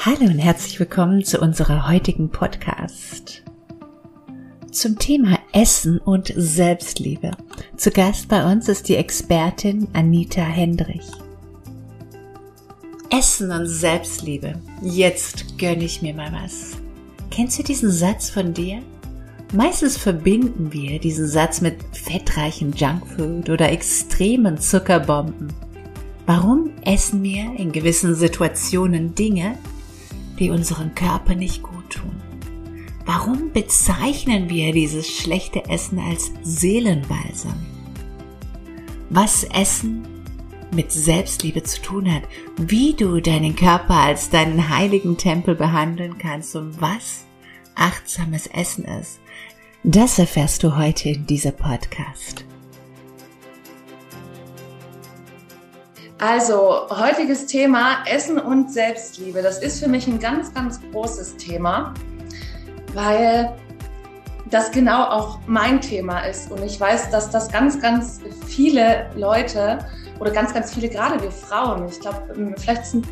Hallo 0.00 0.26
und 0.26 0.38
herzlich 0.38 0.78
willkommen 0.78 1.24
zu 1.24 1.40
unserer 1.40 1.88
heutigen 1.88 2.30
Podcast. 2.30 3.42
Zum 4.70 4.96
Thema 4.96 5.40
Essen 5.50 5.98
und 5.98 6.32
Selbstliebe. 6.36 7.32
Zu 7.76 7.90
Gast 7.90 8.28
bei 8.28 8.48
uns 8.48 8.68
ist 8.68 8.88
die 8.88 8.94
Expertin 8.94 9.88
Anita 9.94 10.40
Hendrich. 10.40 11.02
Essen 13.10 13.50
und 13.50 13.66
Selbstliebe. 13.66 14.60
Jetzt 14.82 15.58
gönne 15.58 15.82
ich 15.82 16.00
mir 16.00 16.14
mal 16.14 16.32
was. 16.32 16.76
Kennst 17.32 17.58
du 17.58 17.64
diesen 17.64 17.90
Satz 17.90 18.30
von 18.30 18.54
dir? 18.54 18.80
Meistens 19.52 19.96
verbinden 19.96 20.72
wir 20.72 21.00
diesen 21.00 21.26
Satz 21.26 21.60
mit 21.60 21.74
fettreichen 21.92 22.72
Junkfood 22.72 23.50
oder 23.50 23.72
extremen 23.72 24.58
Zuckerbomben. 24.58 25.52
Warum 26.24 26.70
essen 26.84 27.20
wir 27.24 27.52
in 27.56 27.72
gewissen 27.72 28.14
Situationen 28.14 29.16
Dinge, 29.16 29.58
die 30.38 30.50
unseren 30.50 30.94
Körper 30.94 31.34
nicht 31.34 31.62
gut 31.62 31.90
tun? 31.90 32.22
Warum 33.04 33.52
bezeichnen 33.52 34.50
wir 34.50 34.72
dieses 34.72 35.08
schlechte 35.08 35.64
Essen 35.68 35.98
als 35.98 36.30
Seelenbalsam? 36.42 37.66
Was 39.10 39.44
Essen 39.44 40.06
mit 40.70 40.92
Selbstliebe 40.92 41.62
zu 41.62 41.80
tun 41.80 42.12
hat, 42.12 42.22
wie 42.58 42.94
du 42.94 43.20
deinen 43.20 43.56
Körper 43.56 43.94
als 43.94 44.28
deinen 44.28 44.68
heiligen 44.68 45.16
Tempel 45.16 45.54
behandeln 45.54 46.18
kannst 46.18 46.54
und 46.56 46.80
was 46.80 47.24
achtsames 47.74 48.46
Essen 48.48 48.84
ist, 48.84 49.20
das 49.84 50.18
erfährst 50.18 50.62
du 50.62 50.76
heute 50.76 51.10
in 51.10 51.26
dieser 51.26 51.52
Podcast. 51.52 52.44
Also, 56.20 56.88
heutiges 56.90 57.46
Thema 57.46 57.98
Essen 58.04 58.40
und 58.40 58.72
Selbstliebe. 58.72 59.40
Das 59.40 59.62
ist 59.62 59.78
für 59.80 59.88
mich 59.88 60.08
ein 60.08 60.18
ganz, 60.18 60.52
ganz 60.52 60.80
großes 60.90 61.36
Thema, 61.36 61.94
weil 62.92 63.52
das 64.50 64.72
genau 64.72 65.04
auch 65.04 65.38
mein 65.46 65.80
Thema 65.80 66.22
ist. 66.22 66.50
Und 66.50 66.64
ich 66.64 66.80
weiß, 66.80 67.10
dass 67.10 67.30
das 67.30 67.52
ganz, 67.52 67.80
ganz 67.80 68.20
viele 68.48 69.08
Leute 69.14 69.78
oder 70.18 70.32
ganz, 70.32 70.52
ganz 70.52 70.74
viele, 70.74 70.88
gerade 70.88 71.22
wir 71.22 71.30
Frauen, 71.30 71.86
ich 71.88 72.00
glaube, 72.00 72.34
ähm, 72.36 72.52
vielleicht 72.58 72.86
sind 72.86 73.06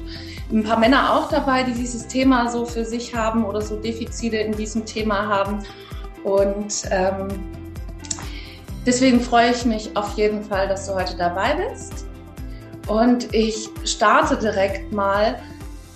ein 0.50 0.64
paar 0.64 0.78
Männer 0.80 1.14
auch 1.14 1.28
dabei, 1.28 1.62
die 1.62 1.74
dieses 1.74 2.08
Thema 2.08 2.50
so 2.50 2.66
für 2.66 2.84
sich 2.84 3.14
haben 3.14 3.44
oder 3.44 3.60
so 3.60 3.76
Defizite 3.76 4.38
in 4.38 4.50
diesem 4.50 4.84
Thema 4.84 5.28
haben. 5.28 5.60
Und 6.24 6.82
ähm, 6.90 7.28
deswegen 8.84 9.20
freue 9.20 9.52
ich 9.52 9.64
mich 9.64 9.96
auf 9.96 10.16
jeden 10.16 10.42
Fall, 10.42 10.66
dass 10.66 10.88
du 10.88 10.94
heute 10.94 11.16
dabei 11.16 11.54
bist. 11.54 12.05
Und 12.86 13.34
ich 13.34 13.68
starte 13.84 14.36
direkt 14.36 14.92
mal 14.92 15.42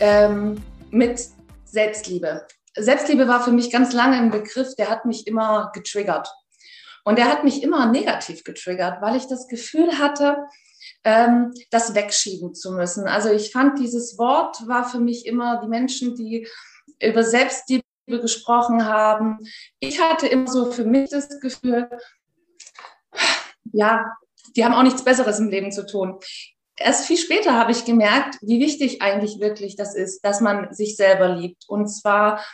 ähm, 0.00 0.60
mit 0.90 1.28
Selbstliebe. 1.64 2.46
Selbstliebe 2.76 3.28
war 3.28 3.44
für 3.44 3.52
mich 3.52 3.70
ganz 3.70 3.92
lange 3.92 4.16
ein 4.16 4.30
Begriff, 4.30 4.74
der 4.74 4.90
hat 4.90 5.04
mich 5.04 5.28
immer 5.28 5.70
getriggert. 5.72 6.28
Und 7.04 7.16
der 7.16 7.26
hat 7.26 7.44
mich 7.44 7.62
immer 7.62 7.86
negativ 7.86 8.42
getriggert, 8.42 9.00
weil 9.00 9.16
ich 9.16 9.28
das 9.28 9.46
Gefühl 9.46 9.98
hatte, 9.98 10.38
ähm, 11.04 11.52
das 11.70 11.94
wegschieben 11.94 12.54
zu 12.54 12.72
müssen. 12.72 13.06
Also 13.06 13.30
ich 13.30 13.52
fand, 13.52 13.78
dieses 13.78 14.18
Wort 14.18 14.66
war 14.66 14.84
für 14.84 14.98
mich 14.98 15.26
immer 15.26 15.60
die 15.62 15.68
Menschen, 15.68 16.16
die 16.16 16.48
über 17.00 17.22
Selbstliebe 17.22 17.84
gesprochen 18.08 18.84
haben. 18.84 19.38
Ich 19.78 20.00
hatte 20.00 20.26
immer 20.26 20.48
so 20.48 20.72
für 20.72 20.84
mich 20.84 21.10
das 21.10 21.40
Gefühl, 21.40 21.88
ja, 23.72 24.12
die 24.56 24.64
haben 24.64 24.74
auch 24.74 24.82
nichts 24.82 25.04
Besseres 25.04 25.38
im 25.38 25.50
Leben 25.50 25.70
zu 25.70 25.86
tun 25.86 26.18
erst 26.80 27.06
viel 27.06 27.18
später 27.18 27.54
habe 27.54 27.72
ich 27.72 27.84
gemerkt, 27.84 28.38
wie 28.40 28.58
wichtig 28.58 29.02
eigentlich 29.02 29.38
wirklich 29.38 29.76
das 29.76 29.94
ist, 29.94 30.24
dass 30.24 30.40
man 30.40 30.72
sich 30.74 30.96
selber 30.96 31.28
liebt. 31.28 31.68
Und 31.68 31.86
zwar 31.88 32.44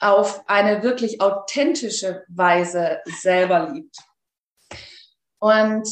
auf 0.00 0.48
eine 0.48 0.82
wirklich 0.82 1.20
authentische 1.20 2.24
Weise 2.28 3.00
selber 3.20 3.70
liebt. 3.72 3.96
Und 5.38 5.88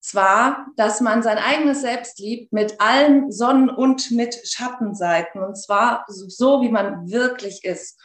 zwar, 0.00 0.66
dass 0.76 1.00
man 1.00 1.22
sein 1.22 1.38
eigenes 1.38 1.82
Selbst 1.82 2.18
liebt 2.18 2.52
mit 2.52 2.80
allen 2.80 3.30
Sonnen- 3.30 3.68
und 3.68 4.10
mit 4.10 4.40
Schattenseiten. 4.48 5.42
Und 5.42 5.56
zwar 5.56 6.04
so, 6.08 6.62
wie 6.62 6.70
man 6.70 7.10
wirklich 7.10 7.64
ist. 7.64 8.00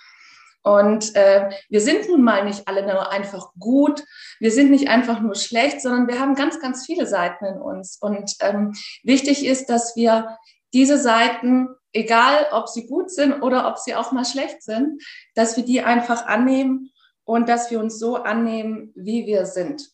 Und 0.63 1.13
äh, 1.15 1.49
wir 1.69 1.81
sind 1.81 2.07
nun 2.07 2.21
mal 2.21 2.45
nicht 2.45 2.67
alle 2.67 2.83
nur 2.83 3.11
einfach 3.11 3.51
gut, 3.59 4.03
wir 4.39 4.51
sind 4.51 4.71
nicht 4.71 4.87
einfach 4.87 5.19
nur 5.19 5.35
schlecht, 5.35 5.81
sondern 5.81 6.07
wir 6.07 6.19
haben 6.19 6.35
ganz, 6.35 6.59
ganz 6.59 6.85
viele 6.85 7.05
Seiten 7.05 7.45
in 7.45 7.57
uns. 7.57 7.97
Und 7.99 8.35
ähm, 8.39 8.73
wichtig 9.03 9.45
ist, 9.45 9.69
dass 9.69 9.95
wir 9.95 10.37
diese 10.73 10.97
Seiten, 10.97 11.67
egal 11.91 12.47
ob 12.51 12.69
sie 12.69 12.87
gut 12.87 13.11
sind 13.11 13.41
oder 13.41 13.67
ob 13.67 13.77
sie 13.77 13.93
auch 13.93 14.11
mal 14.13 14.25
schlecht 14.25 14.63
sind, 14.63 15.03
dass 15.35 15.57
wir 15.57 15.65
die 15.65 15.81
einfach 15.81 16.25
annehmen 16.25 16.91
und 17.25 17.49
dass 17.49 17.69
wir 17.69 17.79
uns 17.79 17.99
so 17.99 18.15
annehmen, 18.15 18.91
wie 18.95 19.25
wir 19.25 19.45
sind. 19.45 19.89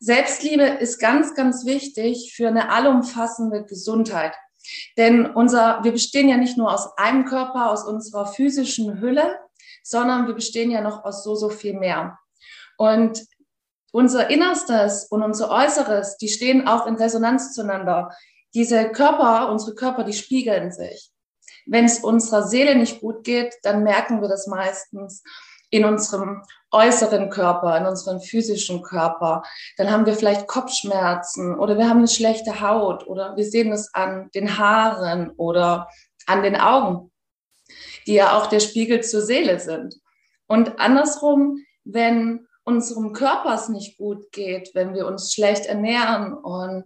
Selbstliebe 0.00 0.64
ist 0.64 0.98
ganz, 0.98 1.34
ganz 1.34 1.64
wichtig 1.64 2.34
für 2.36 2.48
eine 2.48 2.70
allumfassende 2.70 3.64
Gesundheit. 3.64 4.34
Denn 4.96 5.26
unser, 5.26 5.80
wir 5.82 5.92
bestehen 5.92 6.28
ja 6.28 6.36
nicht 6.36 6.58
nur 6.58 6.72
aus 6.72 6.96
einem 6.98 7.24
Körper, 7.24 7.70
aus 7.70 7.86
unserer 7.86 8.26
physischen 8.26 9.00
Hülle, 9.00 9.38
sondern 9.84 10.26
wir 10.26 10.34
bestehen 10.34 10.70
ja 10.70 10.80
noch 10.80 11.04
aus 11.04 11.22
so, 11.22 11.36
so 11.36 11.50
viel 11.50 11.78
mehr. 11.78 12.18
Und 12.76 13.24
unser 13.92 14.30
Innerstes 14.30 15.04
und 15.04 15.22
unser 15.22 15.50
Äußeres, 15.50 16.16
die 16.16 16.28
stehen 16.28 16.66
auch 16.66 16.86
in 16.86 16.96
Resonanz 16.96 17.52
zueinander. 17.52 18.10
Diese 18.54 18.90
Körper, 18.90 19.52
unsere 19.52 19.74
Körper, 19.76 20.02
die 20.02 20.12
spiegeln 20.12 20.72
sich. 20.72 21.12
Wenn 21.66 21.84
es 21.84 22.00
unserer 22.00 22.42
Seele 22.42 22.74
nicht 22.74 23.00
gut 23.00 23.24
geht, 23.24 23.54
dann 23.62 23.84
merken 23.84 24.20
wir 24.20 24.28
das 24.28 24.46
meistens 24.46 25.22
in 25.70 25.84
unserem 25.84 26.42
äußeren 26.72 27.30
Körper, 27.30 27.76
in 27.78 27.86
unserem 27.86 28.20
physischen 28.20 28.82
Körper. 28.82 29.42
Dann 29.76 29.90
haben 29.90 30.06
wir 30.06 30.14
vielleicht 30.14 30.46
Kopfschmerzen 30.46 31.58
oder 31.58 31.78
wir 31.78 31.88
haben 31.88 31.98
eine 31.98 32.08
schlechte 32.08 32.60
Haut 32.60 33.06
oder 33.06 33.36
wir 33.36 33.44
sehen 33.44 33.72
es 33.72 33.92
an 33.94 34.30
den 34.34 34.58
Haaren 34.58 35.30
oder 35.36 35.88
an 36.26 36.42
den 36.42 36.56
Augen 36.56 37.12
die 38.06 38.14
ja 38.14 38.38
auch 38.38 38.46
der 38.46 38.60
Spiegel 38.60 39.02
zur 39.02 39.22
Seele 39.22 39.60
sind. 39.60 39.96
Und 40.46 40.78
andersrum, 40.78 41.64
wenn 41.84 42.46
unserem 42.64 43.12
Körper 43.12 43.54
es 43.54 43.68
nicht 43.68 43.98
gut 43.98 44.32
geht, 44.32 44.70
wenn 44.74 44.94
wir 44.94 45.06
uns 45.06 45.32
schlecht 45.32 45.66
ernähren 45.66 46.32
und 46.32 46.84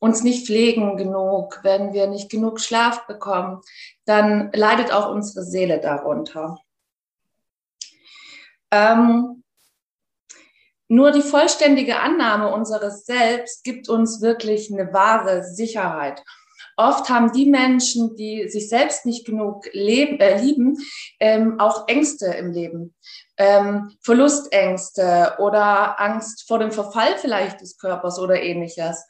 uns 0.00 0.24
nicht 0.24 0.46
pflegen 0.46 0.96
genug, 0.96 1.60
wenn 1.62 1.92
wir 1.92 2.08
nicht 2.08 2.28
genug 2.28 2.60
Schlaf 2.60 3.06
bekommen, 3.06 3.60
dann 4.04 4.50
leidet 4.52 4.92
auch 4.92 5.08
unsere 5.08 5.44
Seele 5.44 5.80
darunter. 5.80 6.58
Ähm, 8.72 9.44
nur 10.88 11.12
die 11.12 11.22
vollständige 11.22 12.00
Annahme 12.00 12.52
unseres 12.52 13.06
Selbst 13.06 13.62
gibt 13.64 13.88
uns 13.88 14.20
wirklich 14.20 14.72
eine 14.72 14.92
wahre 14.92 15.44
Sicherheit. 15.44 16.22
Oft 16.76 17.08
haben 17.08 17.32
die 17.32 17.46
Menschen, 17.46 18.16
die 18.16 18.48
sich 18.48 18.68
selbst 18.68 19.04
nicht 19.06 19.26
genug 19.26 19.66
leben, 19.72 20.18
äh, 20.20 20.40
lieben, 20.40 20.78
ähm, 21.20 21.60
auch 21.60 21.88
Ängste 21.88 22.26
im 22.26 22.52
Leben. 22.52 22.94
Ähm, 23.36 23.96
Verlustängste 24.02 25.34
oder 25.38 26.00
Angst 26.00 26.46
vor 26.46 26.58
dem 26.58 26.72
Verfall 26.72 27.16
vielleicht 27.18 27.60
des 27.60 27.78
Körpers 27.78 28.18
oder 28.18 28.42
ähnliches. 28.42 29.06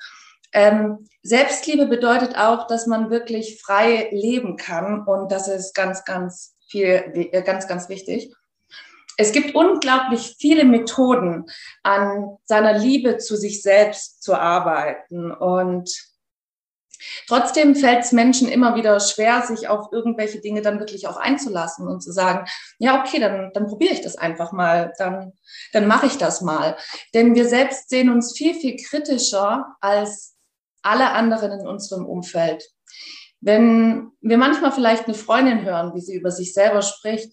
Ähm, 0.53 1.07
Selbstliebe 1.23 1.87
bedeutet 1.87 2.37
auch, 2.37 2.67
dass 2.67 2.87
man 2.87 3.11
wirklich 3.11 3.63
frei 3.63 4.09
leben 4.13 4.57
kann 4.57 5.05
und 5.07 5.33
das 5.33 5.49
ist 5.49 5.75
ganz, 5.75 6.05
ganz 6.05 6.55
viel, 6.69 7.31
äh, 7.33 7.43
ganz, 7.43 7.67
ganz 7.67 7.89
wichtig. 7.89 8.33
Es 9.17 9.33
gibt 9.33 9.55
unglaublich 9.55 10.37
viele 10.39 10.65
Methoden, 10.65 11.45
an 11.83 12.39
seiner 12.45 12.79
Liebe 12.79 13.19
zu 13.19 13.37
sich 13.37 13.63
selbst 13.63 14.23
zu 14.23 14.35
arbeiten 14.35 15.31
und 15.31 15.91
Trotzdem 17.27 17.75
fällt 17.75 18.05
es 18.05 18.13
Menschen 18.13 18.49
immer 18.49 18.75
wieder 18.75 18.99
schwer, 19.01 19.43
sich 19.43 19.69
auf 19.69 19.93
irgendwelche 19.93 20.41
Dinge 20.41 20.63
dann 20.63 20.79
wirklich 20.79 21.07
auch 21.07 21.17
einzulassen 21.17 21.87
und 21.89 22.03
zu 22.03 22.13
sagen, 22.13 22.47
ja, 22.79 23.01
okay, 23.01 23.21
dann, 23.21 23.51
dann 23.53 23.67
probiere 23.67 23.95
ich 23.95 24.01
das 24.01 24.17
einfach 24.17 24.53
mal, 24.53 24.93
dann, 24.99 25.33
dann 25.73 25.87
mache 25.87 26.07
ich 26.07 26.19
das 26.19 26.41
mal. 26.41 26.77
Denn 27.15 27.35
wir 27.35 27.49
selbst 27.49 27.91
sehen 27.91 28.11
uns 28.11 28.37
viel, 28.37 28.55
viel 28.55 28.77
kritischer 28.77 29.77
als 29.81 30.37
alle 30.83 31.11
anderen 31.11 31.61
in 31.61 31.67
unserem 31.67 32.07
Umfeld. 32.07 32.65
Wenn 33.41 34.13
wir 34.21 34.39
manchmal 34.39 34.73
vielleicht 34.73 35.07
eine 35.07 35.15
Freundin 35.15 35.65
hören, 35.65 35.95
wie 35.95 36.01
sie 36.01 36.15
über 36.15 36.31
sich 36.31 36.55
selber 36.55 36.83
spricht, 36.83 37.33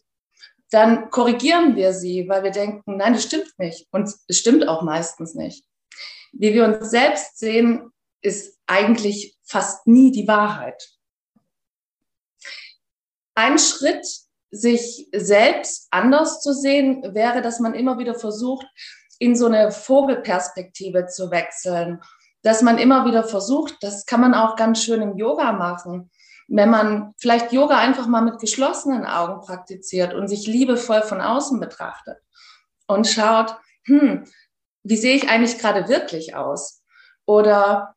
dann 0.71 1.09
korrigieren 1.09 1.75
wir 1.75 1.93
sie, 1.93 2.27
weil 2.29 2.43
wir 2.43 2.51
denken, 2.51 2.97
nein, 2.97 3.13
das 3.13 3.23
stimmt 3.23 3.57
nicht. 3.57 3.87
Und 3.91 4.09
es 4.27 4.37
stimmt 4.37 4.67
auch 4.67 4.83
meistens 4.83 5.33
nicht. 5.33 5.65
Wie 6.31 6.53
wir 6.53 6.65
uns 6.65 6.91
selbst 6.91 7.39
sehen, 7.39 7.91
ist 8.21 8.58
eigentlich 8.69 9.37
fast 9.43 9.87
nie 9.87 10.11
die 10.11 10.27
Wahrheit. 10.27 10.89
Ein 13.35 13.57
Schritt, 13.57 14.05
sich 14.51 15.07
selbst 15.13 15.87
anders 15.91 16.41
zu 16.41 16.53
sehen, 16.53 17.03
wäre, 17.13 17.41
dass 17.41 17.59
man 17.59 17.73
immer 17.73 17.99
wieder 17.99 18.15
versucht, 18.15 18.65
in 19.19 19.35
so 19.35 19.45
eine 19.45 19.71
Vogelperspektive 19.71 21.07
zu 21.07 21.29
wechseln. 21.29 22.01
Dass 22.41 22.61
man 22.61 22.77
immer 22.77 23.05
wieder 23.05 23.23
versucht, 23.23 23.75
das 23.81 24.05
kann 24.05 24.21
man 24.21 24.33
auch 24.33 24.55
ganz 24.55 24.83
schön 24.83 25.01
im 25.01 25.17
Yoga 25.17 25.51
machen, 25.51 26.09
wenn 26.47 26.69
man 26.69 27.13
vielleicht 27.19 27.51
Yoga 27.53 27.77
einfach 27.77 28.07
mal 28.07 28.21
mit 28.21 28.39
geschlossenen 28.39 29.05
Augen 29.05 29.41
praktiziert 29.41 30.13
und 30.13 30.27
sich 30.27 30.47
liebevoll 30.47 31.03
von 31.03 31.21
außen 31.21 31.59
betrachtet 31.59 32.17
und 32.87 33.07
schaut, 33.07 33.55
hm, 33.83 34.25
wie 34.83 34.97
sehe 34.97 35.15
ich 35.15 35.29
eigentlich 35.29 35.59
gerade 35.59 35.87
wirklich 35.89 36.35
aus? 36.35 36.81
Oder 37.25 37.95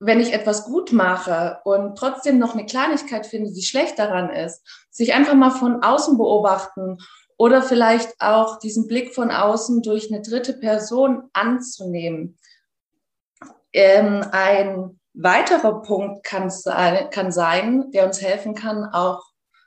wenn 0.00 0.20
ich 0.20 0.32
etwas 0.32 0.64
gut 0.64 0.92
mache 0.92 1.60
und 1.64 1.96
trotzdem 1.96 2.38
noch 2.38 2.54
eine 2.54 2.66
Kleinigkeit 2.66 3.26
finde, 3.26 3.52
die 3.52 3.62
schlecht 3.62 3.98
daran 3.98 4.30
ist, 4.30 4.62
sich 4.90 5.14
einfach 5.14 5.34
mal 5.34 5.50
von 5.50 5.82
außen 5.82 6.18
beobachten 6.18 6.98
oder 7.36 7.62
vielleicht 7.62 8.20
auch 8.20 8.58
diesen 8.58 8.86
Blick 8.86 9.14
von 9.14 9.30
außen 9.30 9.82
durch 9.82 10.12
eine 10.12 10.22
dritte 10.22 10.54
Person 10.54 11.24
anzunehmen. 11.32 12.38
Ähm, 13.72 14.24
ein 14.30 15.00
weiterer 15.14 15.82
Punkt 15.82 16.24
kann 16.24 16.52
kann 17.10 17.32
sein, 17.32 17.90
der 17.92 18.06
uns 18.06 18.20
helfen 18.20 18.54
kann, 18.54 18.84
auch 18.84 19.22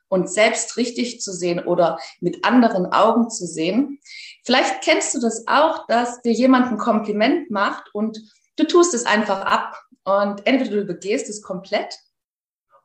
uns 0.10 0.34
selbst 0.34 0.78
richtig 0.78 1.22
zu 1.22 1.34
sehen 1.34 1.60
oder 1.60 2.00
mit 2.22 2.46
anderen 2.46 2.92
Augen 2.94 3.30
zu 3.30 3.46
sehen. 3.46 4.00
Vielleicht 4.46 4.82
kennst 4.82 5.14
du 5.14 5.20
das 5.20 5.46
auch, 5.48 5.86
dass 5.88 6.22
dir 6.22 6.32
jemand 6.32 6.68
ein 6.68 6.78
Kompliment 6.78 7.52
macht 7.52 7.94
und 7.94 8.20
du 8.56 8.64
tust 8.66 8.94
es 8.94 9.06
einfach 9.06 9.42
ab 9.42 9.78
und 10.08 10.48
entweder 10.48 10.78
du 10.78 10.86
begehst 10.86 11.28
es 11.28 11.42
komplett 11.42 12.00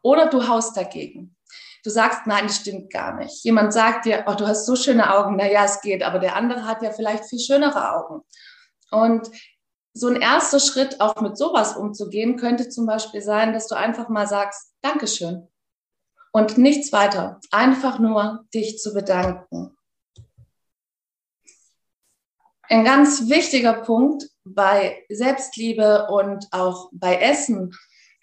oder 0.02 0.26
du 0.26 0.48
haust 0.48 0.76
dagegen. 0.76 1.36
Du 1.84 1.90
sagst, 1.90 2.26
nein, 2.26 2.48
das 2.48 2.56
stimmt 2.56 2.92
gar 2.92 3.14
nicht. 3.14 3.44
Jemand 3.44 3.72
sagt 3.72 4.06
dir, 4.06 4.24
oh, 4.26 4.34
du 4.34 4.44
hast 4.44 4.66
so 4.66 4.74
schöne 4.74 5.14
Augen. 5.14 5.36
Na 5.36 5.48
ja, 5.48 5.64
es 5.64 5.80
geht, 5.82 6.02
aber 6.02 6.19
der 6.19 6.34
andere 6.34 6.66
hat 6.66 6.82
ja 6.82 6.90
vielleicht 6.90 7.26
viel 7.26 7.38
schönere 7.38 7.92
Augen. 7.94 8.22
Und 8.90 9.30
so 9.94 10.08
ein 10.08 10.20
erster 10.20 10.58
Schritt, 10.58 11.00
auch 11.00 11.20
mit 11.20 11.38
sowas 11.38 11.76
umzugehen, 11.76 12.36
könnte 12.36 12.69
zum 12.69 12.86
Beispiel 12.86 13.22
sein, 13.22 13.52
dass 13.52 13.69
du 13.69 13.76
einfach 13.76 14.08
mal 14.08 14.26
sagst, 14.26 14.74
Dankeschön. 14.80 15.46
Und 16.32 16.58
nichts 16.58 16.92
weiter. 16.92 17.38
Einfach 17.52 18.00
nur 18.00 18.46
dich 18.52 18.78
zu 18.80 18.94
bedanken. 18.94 19.76
Ein 22.62 22.84
ganz 22.84 23.28
wichtiger 23.28 23.74
Punkt 23.74 24.31
bei 24.44 25.04
Selbstliebe 25.08 26.08
und 26.10 26.46
auch 26.50 26.90
bei 26.92 27.16
Essen 27.16 27.72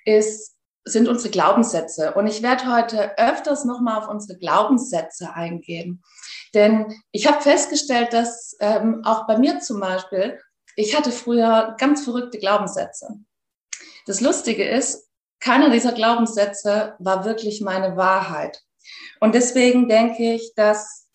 ist, 0.05 0.55
sind 0.85 1.07
unsere 1.07 1.29
Glaubenssätze. 1.29 2.13
Und 2.13 2.27
ich 2.27 2.41
werde 2.41 2.73
heute 2.73 3.17
öfters 3.17 3.65
nochmal 3.65 3.99
auf 3.99 4.09
unsere 4.09 4.37
Glaubenssätze 4.37 5.33
eingehen. 5.33 6.03
Denn 6.53 6.93
ich 7.11 7.27
habe 7.27 7.41
festgestellt, 7.41 8.13
dass 8.13 8.55
ähm, 8.59 9.01
auch 9.05 9.27
bei 9.27 9.37
mir 9.37 9.59
zum 9.59 9.79
Beispiel, 9.79 10.39
ich 10.75 10.97
hatte 10.97 11.11
früher 11.11 11.75
ganz 11.77 12.03
verrückte 12.03 12.39
Glaubenssätze. 12.39 13.19
Das 14.05 14.21
Lustige 14.21 14.67
ist, 14.67 15.07
keiner 15.39 15.69
dieser 15.69 15.93
Glaubenssätze 15.93 16.95
war 16.99 17.25
wirklich 17.25 17.61
meine 17.61 17.95
Wahrheit. 17.95 18.61
Und 19.19 19.35
deswegen 19.35 19.87
denke 19.87 20.33
ich, 20.33 20.53
dass 20.55 21.08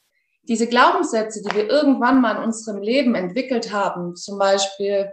diese 0.48 0.66
Glaubenssätze, 0.66 1.42
die 1.42 1.54
wir 1.54 1.68
irgendwann 1.68 2.20
mal 2.20 2.36
in 2.36 2.44
unserem 2.44 2.82
Leben 2.82 3.14
entwickelt 3.14 3.72
haben, 3.72 4.14
zum 4.16 4.38
Beispiel, 4.38 5.12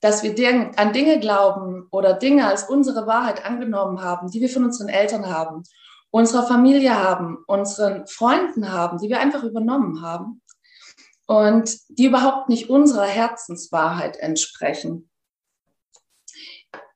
dass 0.00 0.22
wir 0.22 0.72
an 0.76 0.92
Dinge 0.92 1.20
glauben 1.20 1.88
oder 1.90 2.14
Dinge 2.14 2.46
als 2.46 2.64
unsere 2.64 3.06
Wahrheit 3.06 3.44
angenommen 3.44 4.02
haben, 4.02 4.30
die 4.30 4.40
wir 4.40 4.48
von 4.48 4.64
unseren 4.64 4.88
Eltern 4.88 5.26
haben, 5.26 5.62
unserer 6.10 6.46
Familie 6.46 7.02
haben, 7.02 7.38
unseren 7.46 8.06
Freunden 8.06 8.72
haben, 8.72 8.98
die 8.98 9.08
wir 9.08 9.20
einfach 9.20 9.42
übernommen 9.42 10.02
haben 10.02 10.42
und 11.26 11.76
die 11.88 12.06
überhaupt 12.06 12.48
nicht 12.48 12.70
unserer 12.70 13.06
Herzenswahrheit 13.06 14.16
entsprechen. 14.16 15.10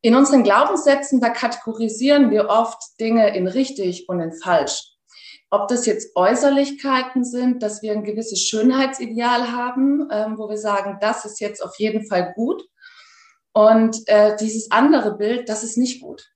In 0.03 0.15
unseren 0.15 0.45
Glaubenssätzen, 0.45 1.21
da 1.21 1.29
kategorisieren 1.29 2.31
wir 2.31 2.49
oft 2.49 2.99
Dinge 2.99 3.37
in 3.37 3.47
richtig 3.47 4.09
und 4.09 4.21
in 4.21 4.33
falsch. 4.33 4.95
Ob 5.50 5.67
das 5.69 5.85
jetzt 5.87 6.14
Äußerlichkeiten 6.14 7.25
sind, 7.25 7.62
dass 7.62 7.82
wir 7.82 7.93
ein 7.93 8.05
gewisses 8.05 8.41
Schönheitsideal 8.43 9.50
haben, 9.50 10.08
ähm, 10.12 10.38
wo 10.38 10.49
wir 10.49 10.58
sagen, 10.58 10.99
das 11.00 11.25
ist 11.25 11.41
jetzt 11.41 11.62
auf 11.62 11.76
jeden 11.79 12.06
Fall 12.06 12.32
gut. 12.35 12.62
Und 13.52 14.06
äh, 14.06 14.37
dieses 14.37 14.70
andere 14.70 15.17
Bild, 15.17 15.49
das 15.49 15.64
ist 15.64 15.76
nicht 15.76 16.00
gut. 16.00 16.31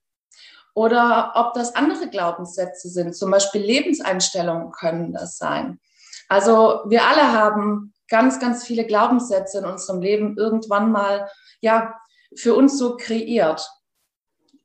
Oder 0.73 1.31
ob 1.35 1.53
das 1.53 1.75
andere 1.75 2.09
Glaubenssätze 2.09 2.89
sind, 2.89 3.15
zum 3.15 3.31
Beispiel 3.31 3.61
Lebenseinstellungen 3.61 4.71
können 4.71 5.13
das 5.13 5.37
sein. 5.37 5.79
Also 6.27 6.81
wir 6.87 7.07
alle 7.07 7.31
haben 7.31 7.93
ganz, 8.09 8.39
ganz 8.39 8.65
viele 8.65 8.85
Glaubenssätze 8.85 9.59
in 9.59 9.65
unserem 9.65 10.01
Leben 10.01 10.37
irgendwann 10.37 10.91
mal, 10.91 11.29
ja, 11.61 11.95
für 12.35 12.55
uns 12.55 12.77
so 12.77 12.97
kreiert. 12.97 13.69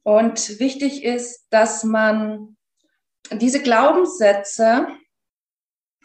Und 0.02 0.58
wichtig 0.58 1.04
ist, 1.04 1.46
dass 1.50 1.84
man 1.84 2.56
diese 3.32 3.62
Glaubenssätze 3.62 4.88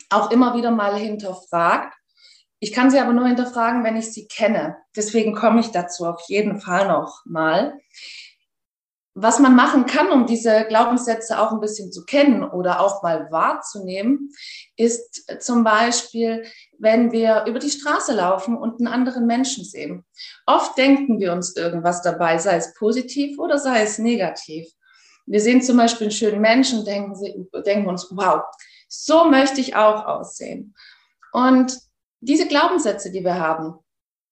auch 0.10 0.32
immer 0.32 0.56
wieder 0.56 0.72
mal 0.72 0.96
hinterfragt. 0.96 1.94
Ich 2.60 2.72
kann 2.72 2.90
sie 2.90 3.00
aber 3.00 3.14
nur 3.14 3.28
hinterfragen, 3.28 3.84
wenn 3.84 3.98
ich 3.98 4.12
sie 4.12 4.28
kenne. 4.28 4.78
Deswegen 4.96 5.36
komme 5.36 5.60
ich 5.60 5.72
dazu 5.72 6.06
auf 6.06 6.22
jeden 6.28 6.62
Fall 6.62 6.88
noch 6.88 7.22
mal. 7.26 7.78
Was 9.18 9.40
man 9.40 9.56
machen 9.56 9.86
kann, 9.86 10.12
um 10.12 10.26
diese 10.26 10.66
Glaubenssätze 10.66 11.40
auch 11.40 11.54
ein 11.54 11.62
bisschen 11.62 11.90
zu 11.92 12.04
kennen 12.04 12.44
oder 12.44 12.82
auch 12.82 13.02
mal 13.02 13.32
wahrzunehmen, 13.32 14.32
ist 14.76 15.32
zum 15.42 15.64
Beispiel, 15.64 16.46
wenn 16.80 17.14
wir 17.14 17.46
über 17.48 17.60
die 17.60 17.70
Straße 17.70 18.14
laufen 18.14 18.58
und 18.58 18.80
einen 18.80 18.92
anderen 18.92 19.26
Menschen 19.26 19.64
sehen. 19.64 20.04
Oft 20.46 20.78
denken 20.78 21.20
wir 21.20 21.32
uns 21.32 21.56
irgendwas 21.56 22.02
dabei, 22.02 22.38
sei 22.40 22.58
es 22.58 22.74
positiv 22.74 23.40
oder 23.40 23.58
sei 23.58 23.84
es 23.84 24.00
negativ. 24.00 24.68
Wir 25.26 25.42
sehen 25.42 25.62
zum 25.62 25.78
Beispiel 25.78 26.06
einen 26.06 26.12
schönen 26.12 26.42
Menschen, 26.42 26.86
denken, 26.86 27.50
denken 27.66 27.88
uns, 27.88 28.08
wow, 28.12 28.44
so 28.88 29.26
möchte 29.26 29.62
ich 29.62 29.76
auch 29.76 30.06
aussehen. 30.06 30.76
Und 31.32 31.80
diese 32.22 32.48
Glaubenssätze, 32.48 33.12
die 33.12 33.24
wir 33.24 33.40
haben, 33.40 33.76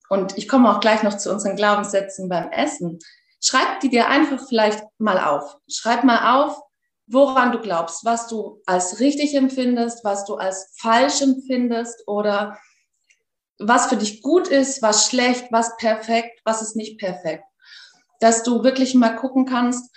und 0.09 0.37
ich 0.37 0.47
komme 0.47 0.69
auch 0.69 0.79
gleich 0.79 1.01
noch 1.03 1.17
zu 1.17 1.31
unseren 1.31 1.55
Glaubenssätzen 1.55 2.29
beim 2.29 2.51
Essen, 2.51 2.99
schreib 3.41 3.79
die 3.79 3.89
dir 3.89 4.07
einfach 4.07 4.47
vielleicht 4.47 4.83
mal 4.99 5.17
auf. 5.17 5.57
Schreib 5.67 6.03
mal 6.03 6.39
auf, 6.39 6.61
woran 7.07 7.51
du 7.51 7.59
glaubst, 7.59 8.05
was 8.05 8.27
du 8.27 8.61
als 8.65 8.99
richtig 8.99 9.33
empfindest, 9.35 10.03
was 10.03 10.25
du 10.25 10.35
als 10.35 10.73
falsch 10.79 11.21
empfindest 11.21 12.07
oder 12.07 12.57
was 13.59 13.87
für 13.87 13.97
dich 13.97 14.21
gut 14.21 14.47
ist, 14.47 14.81
was 14.81 15.07
schlecht, 15.07 15.47
was 15.51 15.75
perfekt, 15.77 16.39
was 16.43 16.61
ist 16.61 16.75
nicht 16.75 16.99
perfekt. 16.99 17.43
Dass 18.19 18.43
du 18.43 18.63
wirklich 18.63 18.95
mal 18.95 19.15
gucken 19.15 19.45
kannst, 19.45 19.93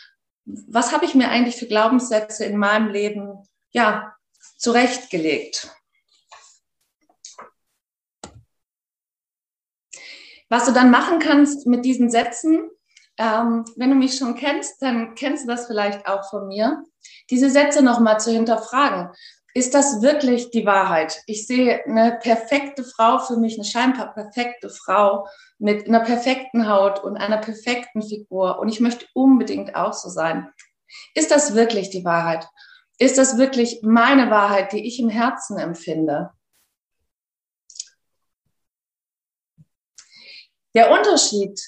was 0.46 0.92
habe 0.92 1.04
ich 1.04 1.14
mir 1.14 1.28
eigentlich 1.28 1.56
für 1.56 1.66
Glaubenssätze 1.66 2.44
in 2.44 2.56
meinem 2.56 2.88
Leben 2.88 3.46
ja 3.70 4.14
zurechtgelegt? 4.56 5.70
Was 10.48 10.66
du 10.66 10.72
dann 10.72 10.92
machen 10.92 11.18
kannst 11.18 11.66
mit 11.66 11.84
diesen 11.84 12.08
Sätzen, 12.08 12.70
ähm, 13.18 13.64
wenn 13.76 13.90
du 13.90 13.96
mich 13.96 14.16
schon 14.16 14.36
kennst, 14.36 14.80
dann 14.80 15.16
kennst 15.16 15.44
du 15.44 15.48
das 15.48 15.66
vielleicht 15.66 16.06
auch 16.06 16.30
von 16.30 16.46
mir, 16.46 16.84
diese 17.30 17.50
Sätze 17.50 17.82
nochmal 17.82 18.20
zu 18.20 18.30
hinterfragen. 18.30 19.10
Ist 19.56 19.72
das 19.72 20.02
wirklich 20.02 20.50
die 20.50 20.66
Wahrheit? 20.66 21.22
Ich 21.24 21.46
sehe 21.46 21.82
eine 21.86 22.18
perfekte 22.20 22.84
Frau 22.84 23.18
für 23.20 23.38
mich, 23.38 23.54
eine 23.54 23.64
scheinbar 23.64 24.12
perfekte 24.12 24.68
Frau 24.68 25.26
mit 25.56 25.88
einer 25.88 26.00
perfekten 26.00 26.68
Haut 26.68 27.02
und 27.02 27.16
einer 27.16 27.38
perfekten 27.38 28.02
Figur 28.02 28.58
und 28.58 28.68
ich 28.68 28.80
möchte 28.80 29.06
unbedingt 29.14 29.74
auch 29.74 29.94
so 29.94 30.10
sein. 30.10 30.52
Ist 31.14 31.30
das 31.30 31.54
wirklich 31.54 31.88
die 31.88 32.04
Wahrheit? 32.04 32.46
Ist 32.98 33.16
das 33.16 33.38
wirklich 33.38 33.80
meine 33.80 34.30
Wahrheit, 34.30 34.72
die 34.72 34.86
ich 34.86 35.00
im 35.00 35.08
Herzen 35.08 35.58
empfinde? 35.58 36.32
Der 40.74 40.90
Unterschied 40.90 41.58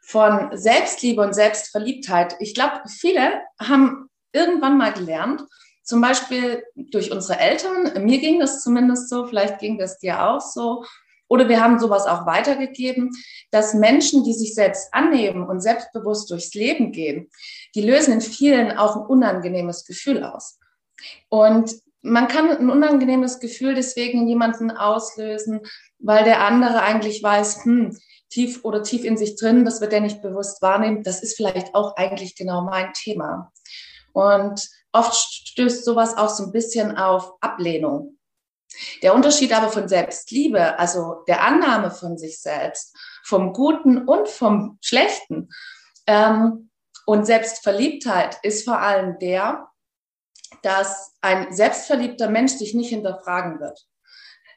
von 0.00 0.48
Selbstliebe 0.56 1.20
und 1.20 1.34
Selbstverliebtheit, 1.34 2.36
ich 2.38 2.54
glaube, 2.54 2.80
viele 2.88 3.42
haben 3.60 4.08
irgendwann 4.32 4.78
mal 4.78 4.94
gelernt, 4.94 5.42
zum 5.84 6.00
Beispiel 6.00 6.64
durch 6.74 7.12
unsere 7.12 7.38
Eltern, 7.38 8.04
mir 8.04 8.18
ging 8.18 8.40
das 8.40 8.62
zumindest 8.62 9.08
so, 9.08 9.26
vielleicht 9.26 9.58
ging 9.58 9.78
das 9.78 9.98
dir 9.98 10.26
auch 10.26 10.40
so, 10.40 10.84
oder 11.28 11.48
wir 11.48 11.60
haben 11.60 11.78
sowas 11.78 12.06
auch 12.06 12.26
weitergegeben, 12.26 13.10
dass 13.50 13.74
Menschen, 13.74 14.24
die 14.24 14.34
sich 14.34 14.54
selbst 14.54 14.92
annehmen 14.92 15.46
und 15.46 15.60
selbstbewusst 15.60 16.30
durchs 16.30 16.54
Leben 16.54 16.92
gehen, 16.92 17.30
die 17.74 17.82
lösen 17.82 18.14
in 18.14 18.20
vielen 18.20 18.76
auch 18.76 18.96
ein 18.96 19.06
unangenehmes 19.06 19.84
Gefühl 19.84 20.22
aus. 20.22 20.58
Und 21.28 21.74
man 22.02 22.28
kann 22.28 22.50
ein 22.50 22.70
unangenehmes 22.70 23.40
Gefühl 23.40 23.74
deswegen 23.74 24.20
in 24.20 24.28
jemanden 24.28 24.70
auslösen, 24.70 25.60
weil 25.98 26.24
der 26.24 26.44
andere 26.44 26.82
eigentlich 26.82 27.22
weiß, 27.22 27.64
hm, 27.64 27.96
tief 28.28 28.64
oder 28.64 28.82
tief 28.82 29.04
in 29.04 29.16
sich 29.16 29.36
drin, 29.36 29.64
das 29.64 29.80
wird 29.80 29.92
er 29.92 30.00
nicht 30.00 30.20
bewusst 30.20 30.60
wahrnehmen, 30.60 31.02
das 31.02 31.22
ist 31.22 31.36
vielleicht 31.36 31.74
auch 31.74 31.96
eigentlich 31.96 32.36
genau 32.36 32.62
mein 32.62 32.92
Thema. 32.92 33.52
Und 34.12 34.68
oft 34.94 35.14
stößt 35.14 35.84
sowas 35.84 36.16
auch 36.16 36.30
so 36.30 36.44
ein 36.44 36.52
bisschen 36.52 36.96
auf 36.96 37.34
Ablehnung. 37.40 38.18
Der 39.02 39.14
Unterschied 39.14 39.52
aber 39.52 39.68
von 39.70 39.88
Selbstliebe, 39.88 40.78
also 40.78 41.22
der 41.28 41.42
Annahme 41.42 41.90
von 41.90 42.18
sich 42.18 42.40
selbst, 42.40 42.96
vom 43.24 43.52
Guten 43.52 44.08
und 44.08 44.28
vom 44.28 44.78
Schlechten, 44.80 45.50
ähm, 46.06 46.70
Und 47.06 47.26
Selbstverliebtheit 47.26 48.38
ist 48.42 48.64
vor 48.64 48.78
allem 48.78 49.18
der, 49.18 49.68
dass 50.62 51.12
ein 51.20 51.52
selbstverliebter 51.52 52.30
Mensch 52.30 52.52
sich 52.52 52.74
nicht 52.74 52.88
hinterfragen 52.88 53.60
wird. 53.60 53.86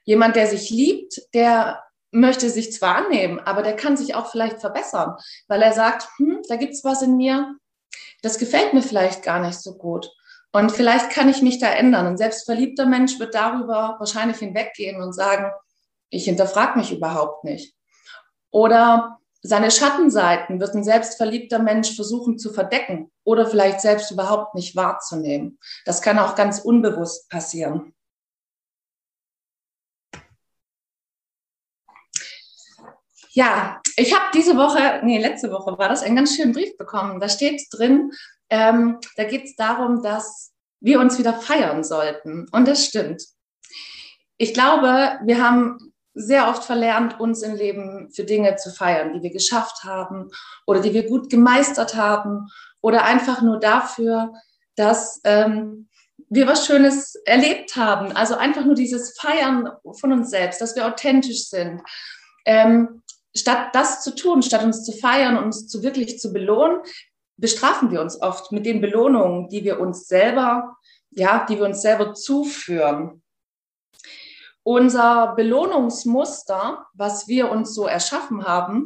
Jemand, 0.06 0.36
der 0.38 0.48
sich 0.48 0.70
liebt, 0.70 1.22
der 1.34 1.84
möchte 2.12 2.50
sich 2.50 2.72
zwar 2.72 2.96
annehmen, 2.96 3.40
aber 3.40 3.64
der 3.64 3.76
kann 3.76 3.98
sich 3.98 4.16
auch 4.16 4.32
vielleicht 4.32 4.62
verbessern, 4.62 5.18
weil 5.50 5.62
er 5.62 5.74
sagt, 5.74 6.08
hm, 6.18 6.42
da 6.48 6.56
gibt's 6.56 6.86
was 6.86 7.02
in 7.02 7.18
mir, 7.18 7.58
das 8.22 8.38
gefällt 8.38 8.74
mir 8.74 8.82
vielleicht 8.82 9.24
gar 9.24 9.40
nicht 9.40 9.60
so 9.60 9.78
gut. 9.78 10.10
Und 10.58 10.72
vielleicht 10.72 11.12
kann 11.12 11.30
ich 11.30 11.44
mich 11.44 11.60
da 11.60 11.68
ändern. 11.68 12.08
Ein 12.08 12.18
selbstverliebter 12.18 12.88
Mensch 12.88 13.20
wird 13.20 13.36
darüber 13.36 13.96
wahrscheinlich 14.00 14.38
hinweggehen 14.38 15.00
und 15.00 15.14
sagen, 15.14 15.52
ich 16.10 16.26
hinterfrage 16.26 16.80
mich 16.80 16.92
überhaupt 16.92 17.44
nicht. 17.44 17.76
Oder 18.50 19.20
seine 19.44 19.70
Schattenseiten 19.70 20.60
wird 20.60 20.74
ein 20.74 20.84
selbstverliebter 20.84 21.60
Mensch 21.60 21.96
versuchen 21.96 22.40
zu 22.40 22.52
verdecken 22.52 23.12
oder 23.24 23.46
vielleicht 23.46 23.82
selbst 23.82 24.10
überhaupt 24.10 24.56
nicht 24.56 24.76
wahrzunehmen. 24.76 25.60
Das 25.86 26.02
kann 26.02 26.18
auch 26.18 26.34
ganz 26.34 26.58
unbewusst 26.58 27.30
passieren. 27.30 27.94
Ja, 33.30 33.80
ich 33.96 34.12
habe 34.16 34.26
diese 34.34 34.58
Woche, 34.58 35.02
nee, 35.04 35.20
letzte 35.20 35.52
Woche 35.52 35.78
war 35.78 35.90
das, 35.90 36.02
einen 36.02 36.16
ganz 36.16 36.36
schönen 36.36 36.54
Brief 36.54 36.76
bekommen. 36.78 37.20
Da 37.20 37.30
steht 37.30 37.62
drin, 37.72 38.12
ähm, 38.50 39.00
da 39.16 39.24
geht 39.24 39.46
es 39.46 39.56
darum, 39.56 40.02
dass 40.02 40.54
wir 40.80 41.00
uns 41.00 41.18
wieder 41.18 41.34
feiern 41.34 41.84
sollten. 41.84 42.48
Und 42.52 42.68
das 42.68 42.86
stimmt. 42.86 43.24
Ich 44.38 44.54
glaube, 44.54 45.20
wir 45.24 45.42
haben 45.42 45.94
sehr 46.14 46.50
oft 46.50 46.64
verlernt, 46.64 47.20
uns 47.20 47.44
im 47.44 47.56
Leben 47.56 48.10
für 48.12 48.24
Dinge 48.24 48.56
zu 48.56 48.72
feiern, 48.72 49.14
die 49.14 49.22
wir 49.22 49.32
geschafft 49.32 49.84
haben 49.84 50.30
oder 50.66 50.80
die 50.80 50.94
wir 50.94 51.08
gut 51.08 51.30
gemeistert 51.30 51.96
haben 51.96 52.48
oder 52.82 53.04
einfach 53.04 53.42
nur 53.42 53.60
dafür, 53.60 54.34
dass 54.76 55.22
ähm, 55.24 55.88
wir 56.30 56.48
was 56.48 56.66
Schönes 56.66 57.16
erlebt 57.26 57.76
haben. 57.76 58.12
Also 58.16 58.36
einfach 58.36 58.66
nur 58.66 58.76
dieses 58.76 59.18
Feiern 59.20 59.70
von 60.00 60.12
uns 60.12 60.30
selbst, 60.30 60.60
dass 60.60 60.76
wir 60.76 60.88
authentisch 60.88 61.50
sind. 61.50 61.82
Ähm, 62.46 63.04
statt 63.36 63.70
das 63.74 64.02
zu 64.04 64.16
tun, 64.16 64.42
statt 64.42 64.64
uns 64.64 64.84
zu 64.84 64.94
feiern 64.94 65.38
und 65.38 65.46
uns 65.46 65.68
zu 65.68 65.84
wirklich 65.84 66.20
zu 66.20 66.34
belohnen, 66.34 66.80
bestrafen 67.38 67.92
wir 67.92 68.02
uns 68.02 68.22
oft 68.22 68.52
mit 68.52 68.66
den 68.66 68.82
Belohnungen, 68.82 69.48
die 69.50 69.64
wir 69.64 69.80
uns 69.80 70.08
selber, 70.08 70.76
ja, 71.12 71.46
die 71.48 71.58
wir 71.58 71.66
uns 71.66 71.82
selber 71.82 72.14
zuführen. 72.14 73.22
Unser 74.64 75.34
Belohnungsmuster, 75.38 76.88
was 76.94 77.30
wir 77.30 77.50
uns 77.50 77.74
so 77.74 77.88
erschaffen 77.88 78.46
haben, 78.46 78.86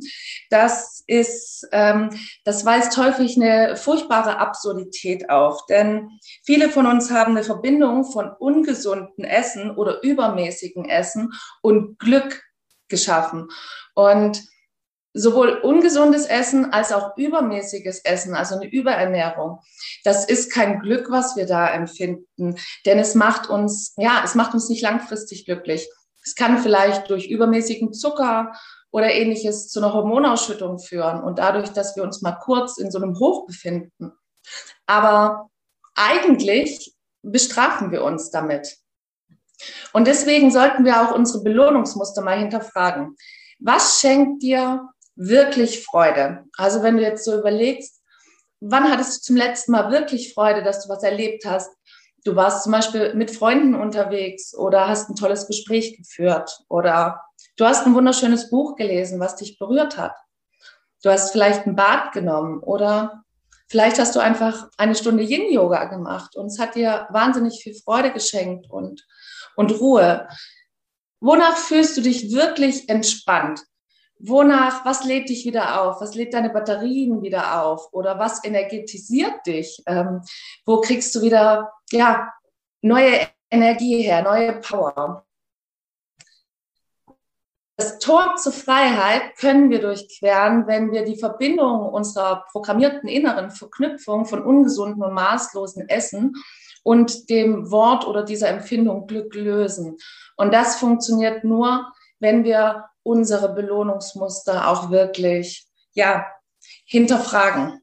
das 0.51 1.03
ist, 1.07 1.67
ähm, 1.71 2.11
das 2.45 2.63
weist 2.63 2.95
häufig 2.97 3.35
eine 3.35 3.75
furchtbare 3.75 4.37
Absurdität 4.37 5.31
auf. 5.31 5.65
Denn 5.65 6.07
viele 6.43 6.69
von 6.69 6.85
uns 6.85 7.09
haben 7.09 7.31
eine 7.31 7.43
Verbindung 7.43 8.03
von 8.03 8.31
ungesunden 8.31 9.23
Essen 9.23 9.71
oder 9.71 10.03
übermäßigen 10.03 10.85
Essen 10.85 11.33
und 11.63 11.97
Glück 11.97 12.43
geschaffen. 12.87 13.47
Und 13.95 14.43
sowohl 15.13 15.59
ungesundes 15.59 16.25
Essen 16.25 16.71
als 16.71 16.91
auch 16.91 17.17
übermäßiges 17.17 17.99
Essen, 18.05 18.33
also 18.33 18.55
eine 18.55 18.69
Überernährung, 18.69 19.59
das 20.03 20.25
ist 20.25 20.51
kein 20.51 20.79
Glück, 20.79 21.11
was 21.11 21.35
wir 21.35 21.45
da 21.45 21.67
empfinden, 21.67 22.55
denn 22.85 22.99
es 22.99 23.15
macht 23.15 23.49
uns, 23.49 23.93
ja, 23.97 24.21
es 24.23 24.35
macht 24.35 24.53
uns 24.53 24.69
nicht 24.69 24.81
langfristig 24.81 25.45
glücklich. 25.45 25.89
Es 26.23 26.35
kann 26.35 26.59
vielleicht 26.59 27.09
durch 27.09 27.27
übermäßigen 27.27 27.93
Zucker 27.93 28.53
oder 28.91 29.11
ähnliches 29.11 29.69
zu 29.69 29.79
einer 29.79 29.93
Hormonausschüttung 29.93 30.79
führen 30.79 31.23
und 31.23 31.39
dadurch, 31.39 31.69
dass 31.69 31.95
wir 31.95 32.03
uns 32.03 32.21
mal 32.21 32.33
kurz 32.33 32.77
in 32.77 32.91
so 32.91 32.99
einem 32.99 33.17
Hoch 33.17 33.47
befinden. 33.47 34.11
Aber 34.85 35.49
eigentlich 35.95 36.95
bestrafen 37.23 37.91
wir 37.91 38.03
uns 38.03 38.29
damit. 38.29 38.77
Und 39.93 40.07
deswegen 40.07 40.51
sollten 40.51 40.85
wir 40.85 41.01
auch 41.01 41.15
unsere 41.15 41.43
Belohnungsmuster 41.43 42.21
mal 42.21 42.39
hinterfragen. 42.39 43.15
Was 43.59 43.99
schenkt 43.99 44.41
dir 44.41 44.89
wirklich 45.21 45.85
Freude? 45.85 46.45
Also 46.57 46.81
wenn 46.81 46.97
du 46.97 47.03
jetzt 47.03 47.25
so 47.25 47.37
überlegst, 47.37 48.01
wann 48.59 48.91
hattest 48.91 49.17
du 49.17 49.21
zum 49.27 49.35
letzten 49.35 49.71
Mal 49.71 49.91
wirklich 49.91 50.33
Freude, 50.33 50.63
dass 50.63 50.83
du 50.83 50.89
was 50.89 51.03
erlebt 51.03 51.45
hast? 51.45 51.69
Du 52.23 52.35
warst 52.35 52.63
zum 52.63 52.71
Beispiel 52.71 53.13
mit 53.15 53.31
Freunden 53.31 53.75
unterwegs 53.75 54.55
oder 54.55 54.87
hast 54.87 55.09
ein 55.09 55.15
tolles 55.15 55.47
Gespräch 55.47 55.97
geführt 55.97 56.59
oder 56.69 57.21
du 57.57 57.65
hast 57.65 57.85
ein 57.85 57.95
wunderschönes 57.95 58.49
Buch 58.49 58.75
gelesen, 58.75 59.19
was 59.19 59.35
dich 59.35 59.57
berührt 59.57 59.97
hat. 59.97 60.15
Du 61.03 61.09
hast 61.09 61.31
vielleicht 61.31 61.65
ein 61.65 61.75
Bad 61.75 62.11
genommen 62.11 62.59
oder 62.59 63.23
vielleicht 63.67 63.99
hast 63.99 64.15
du 64.15 64.19
einfach 64.19 64.69
eine 64.77 64.93
Stunde 64.93 65.23
Yin-Yoga 65.23 65.85
gemacht 65.85 66.35
und 66.35 66.47
es 66.47 66.59
hat 66.59 66.75
dir 66.75 67.07
wahnsinnig 67.09 67.61
viel 67.63 67.73
Freude 67.73 68.11
geschenkt 68.11 68.69
und, 68.69 69.07
und 69.55 69.71
Ruhe. 69.79 70.27
Wonach 71.19 71.57
fühlst 71.57 71.97
du 71.97 72.01
dich 72.01 72.31
wirklich 72.33 72.87
entspannt? 72.89 73.61
Wonach, 74.23 74.85
was 74.85 75.03
lädt 75.03 75.29
dich 75.29 75.45
wieder 75.45 75.81
auf? 75.81 76.01
Was 76.01 76.15
lädt 76.15 76.33
deine 76.33 76.49
Batterien 76.49 77.21
wieder 77.21 77.61
auf? 77.63 77.91
Oder 77.91 78.19
was 78.19 78.43
energetisiert 78.43 79.45
dich? 79.45 79.81
Ähm, 79.87 80.21
wo 80.65 80.81
kriegst 80.81 81.13
du 81.15 81.21
wieder, 81.21 81.71
ja, 81.91 82.31
neue 82.81 83.27
Energie 83.49 84.01
her, 84.01 84.21
neue 84.21 84.59
Power? 84.59 85.25
Das 87.77 87.97
Tor 87.97 88.35
zur 88.35 88.51
Freiheit 88.51 89.35
können 89.37 89.71
wir 89.71 89.81
durchqueren, 89.81 90.67
wenn 90.67 90.91
wir 90.91 91.03
die 91.03 91.17
Verbindung 91.17 91.89
unserer 91.89 92.45
programmierten 92.51 93.09
inneren 93.09 93.49
Verknüpfung 93.49 94.25
von 94.25 94.43
ungesunden 94.43 95.01
und 95.01 95.13
maßlosen 95.13 95.89
Essen 95.89 96.35
und 96.83 97.29
dem 97.31 97.71
Wort 97.71 98.05
oder 98.05 98.23
dieser 98.23 98.49
Empfindung 98.49 99.07
Glück 99.07 99.33
lösen. 99.33 99.97
Und 100.35 100.53
das 100.53 100.75
funktioniert 100.75 101.43
nur, 101.43 101.91
wenn 102.21 102.43
wir 102.43 102.89
unsere 103.03 103.53
Belohnungsmuster 103.53 104.69
auch 104.69 104.91
wirklich, 104.91 105.67
ja, 105.93 106.25
hinterfragen. 106.85 107.81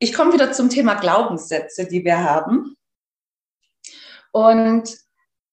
Ich 0.00 0.12
komme 0.12 0.32
wieder 0.32 0.52
zum 0.52 0.68
Thema 0.68 0.94
Glaubenssätze, 0.94 1.86
die 1.86 2.04
wir 2.04 2.22
haben. 2.22 2.76
Und 4.32 4.96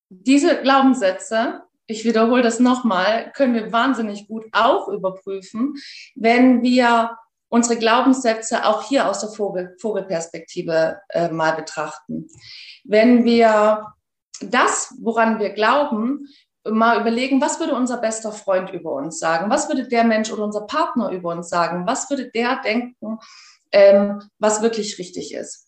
diese 0.09 0.61
Glaubenssätze, 0.61 1.63
ich 1.87 2.03
wiederhole 2.03 2.41
das 2.41 2.59
nochmal, 2.59 3.31
können 3.33 3.53
wir 3.53 3.71
wahnsinnig 3.71 4.27
gut 4.27 4.45
auch 4.51 4.87
überprüfen, 4.87 5.75
wenn 6.15 6.63
wir 6.63 7.17
unsere 7.49 7.77
Glaubenssätze 7.77 8.65
auch 8.65 8.87
hier 8.87 9.07
aus 9.07 9.19
der 9.21 9.29
Vogel, 9.29 9.75
Vogelperspektive 9.79 10.99
äh, 11.09 11.29
mal 11.29 11.51
betrachten. 11.51 12.27
Wenn 12.83 13.23
wir 13.23 13.93
das, 14.41 14.93
woran 14.99 15.39
wir 15.39 15.51
glauben, 15.51 16.27
mal 16.63 16.99
überlegen, 16.99 17.41
was 17.41 17.59
würde 17.59 17.75
unser 17.75 17.97
bester 17.97 18.31
Freund 18.31 18.71
über 18.71 18.93
uns 18.93 19.19
sagen? 19.19 19.49
Was 19.49 19.69
würde 19.69 19.87
der 19.87 20.03
Mensch 20.03 20.31
oder 20.31 20.43
unser 20.43 20.61
Partner 20.61 21.11
über 21.11 21.31
uns 21.31 21.49
sagen? 21.49 21.85
Was 21.85 22.09
würde 22.09 22.31
der 22.31 22.61
denken, 22.63 23.19
ähm, 23.71 24.21
was 24.39 24.61
wirklich 24.61 24.97
richtig 24.97 25.33
ist? 25.33 25.67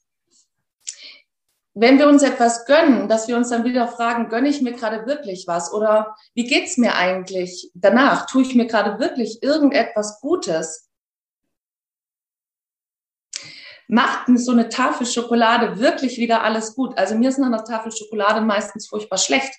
Wenn 1.80 2.00
wir 2.00 2.08
uns 2.08 2.24
etwas 2.24 2.66
gönnen, 2.66 3.08
dass 3.08 3.28
wir 3.28 3.38
uns 3.38 3.50
dann 3.50 3.64
wieder 3.64 3.88
fragen, 3.88 4.30
gönne 4.30 4.50
ich 4.50 4.64
mir 4.64 4.74
gerade 4.74 5.06
wirklich 5.06 5.46
was? 5.48 5.72
Oder 5.72 6.16
wie 6.34 6.46
geht's 6.46 6.78
mir 6.78 6.96
eigentlich 6.96 7.70
danach? 7.76 8.26
Tue 8.26 8.42
ich 8.42 8.56
mir 8.56 8.66
gerade 8.66 9.00
wirklich 9.00 9.44
irgendetwas 9.44 10.20
Gutes? 10.20 10.87
Macht 13.88 14.28
so 14.36 14.52
eine 14.52 14.70
Tafel 14.70 15.08
Schokolade 15.08 15.80
wirklich 15.80 16.18
wieder 16.18 16.44
alles 16.44 16.76
gut. 16.76 16.98
Also 16.98 17.16
mir 17.16 17.30
ist 17.30 17.40
nach 17.40 17.48
einer 17.48 17.64
Tafel 17.64 17.92
Schokolade 17.92 18.42
meistens 18.42 18.88
furchtbar 18.88 19.18
schlecht. 19.18 19.54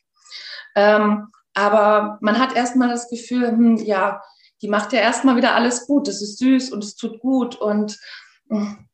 Ähm, 0.74 1.28
aber 1.54 2.18
man 2.20 2.38
hat 2.38 2.54
erstmal 2.54 2.88
das 2.88 3.08
Gefühl, 3.08 3.48
hm, 3.48 3.76
ja, 3.78 4.22
die 4.60 4.68
macht 4.68 4.92
ja 4.92 5.00
erstmal 5.00 5.36
wieder 5.36 5.54
alles 5.54 5.86
gut. 5.86 6.08
Es 6.08 6.20
ist 6.20 6.38
süß 6.38 6.72
und 6.72 6.84
es 6.84 6.94
tut 6.94 7.20
gut 7.20 7.56
und 7.56 7.98
hm. 8.50 8.86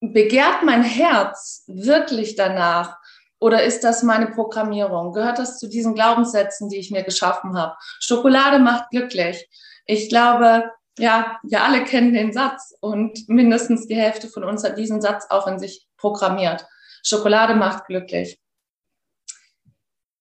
begehrt 0.00 0.62
mein 0.64 0.82
Herz 0.82 1.64
wirklich 1.66 2.34
danach? 2.34 2.98
Oder 3.38 3.62
ist 3.62 3.84
das 3.84 4.02
meine 4.02 4.26
Programmierung? 4.26 5.12
Gehört 5.12 5.38
das 5.38 5.58
zu 5.58 5.66
diesen 5.66 5.94
Glaubenssätzen, 5.94 6.68
die 6.68 6.78
ich 6.78 6.90
mir 6.90 7.04
geschaffen 7.04 7.56
habe? 7.56 7.76
Schokolade 8.00 8.58
macht 8.58 8.90
glücklich. 8.90 9.48
Ich 9.86 10.10
glaube, 10.10 10.70
ja, 10.98 11.38
wir 11.42 11.62
alle 11.62 11.84
kennen 11.84 12.12
den 12.12 12.32
Satz 12.32 12.74
und 12.80 13.28
mindestens 13.28 13.86
die 13.86 13.96
Hälfte 13.96 14.28
von 14.28 14.44
uns 14.44 14.64
hat 14.64 14.78
diesen 14.78 15.00
Satz 15.00 15.26
auch 15.30 15.46
in 15.46 15.58
sich 15.58 15.86
programmiert. 15.96 16.66
Schokolade 17.02 17.54
macht 17.54 17.86
glücklich. 17.86 18.38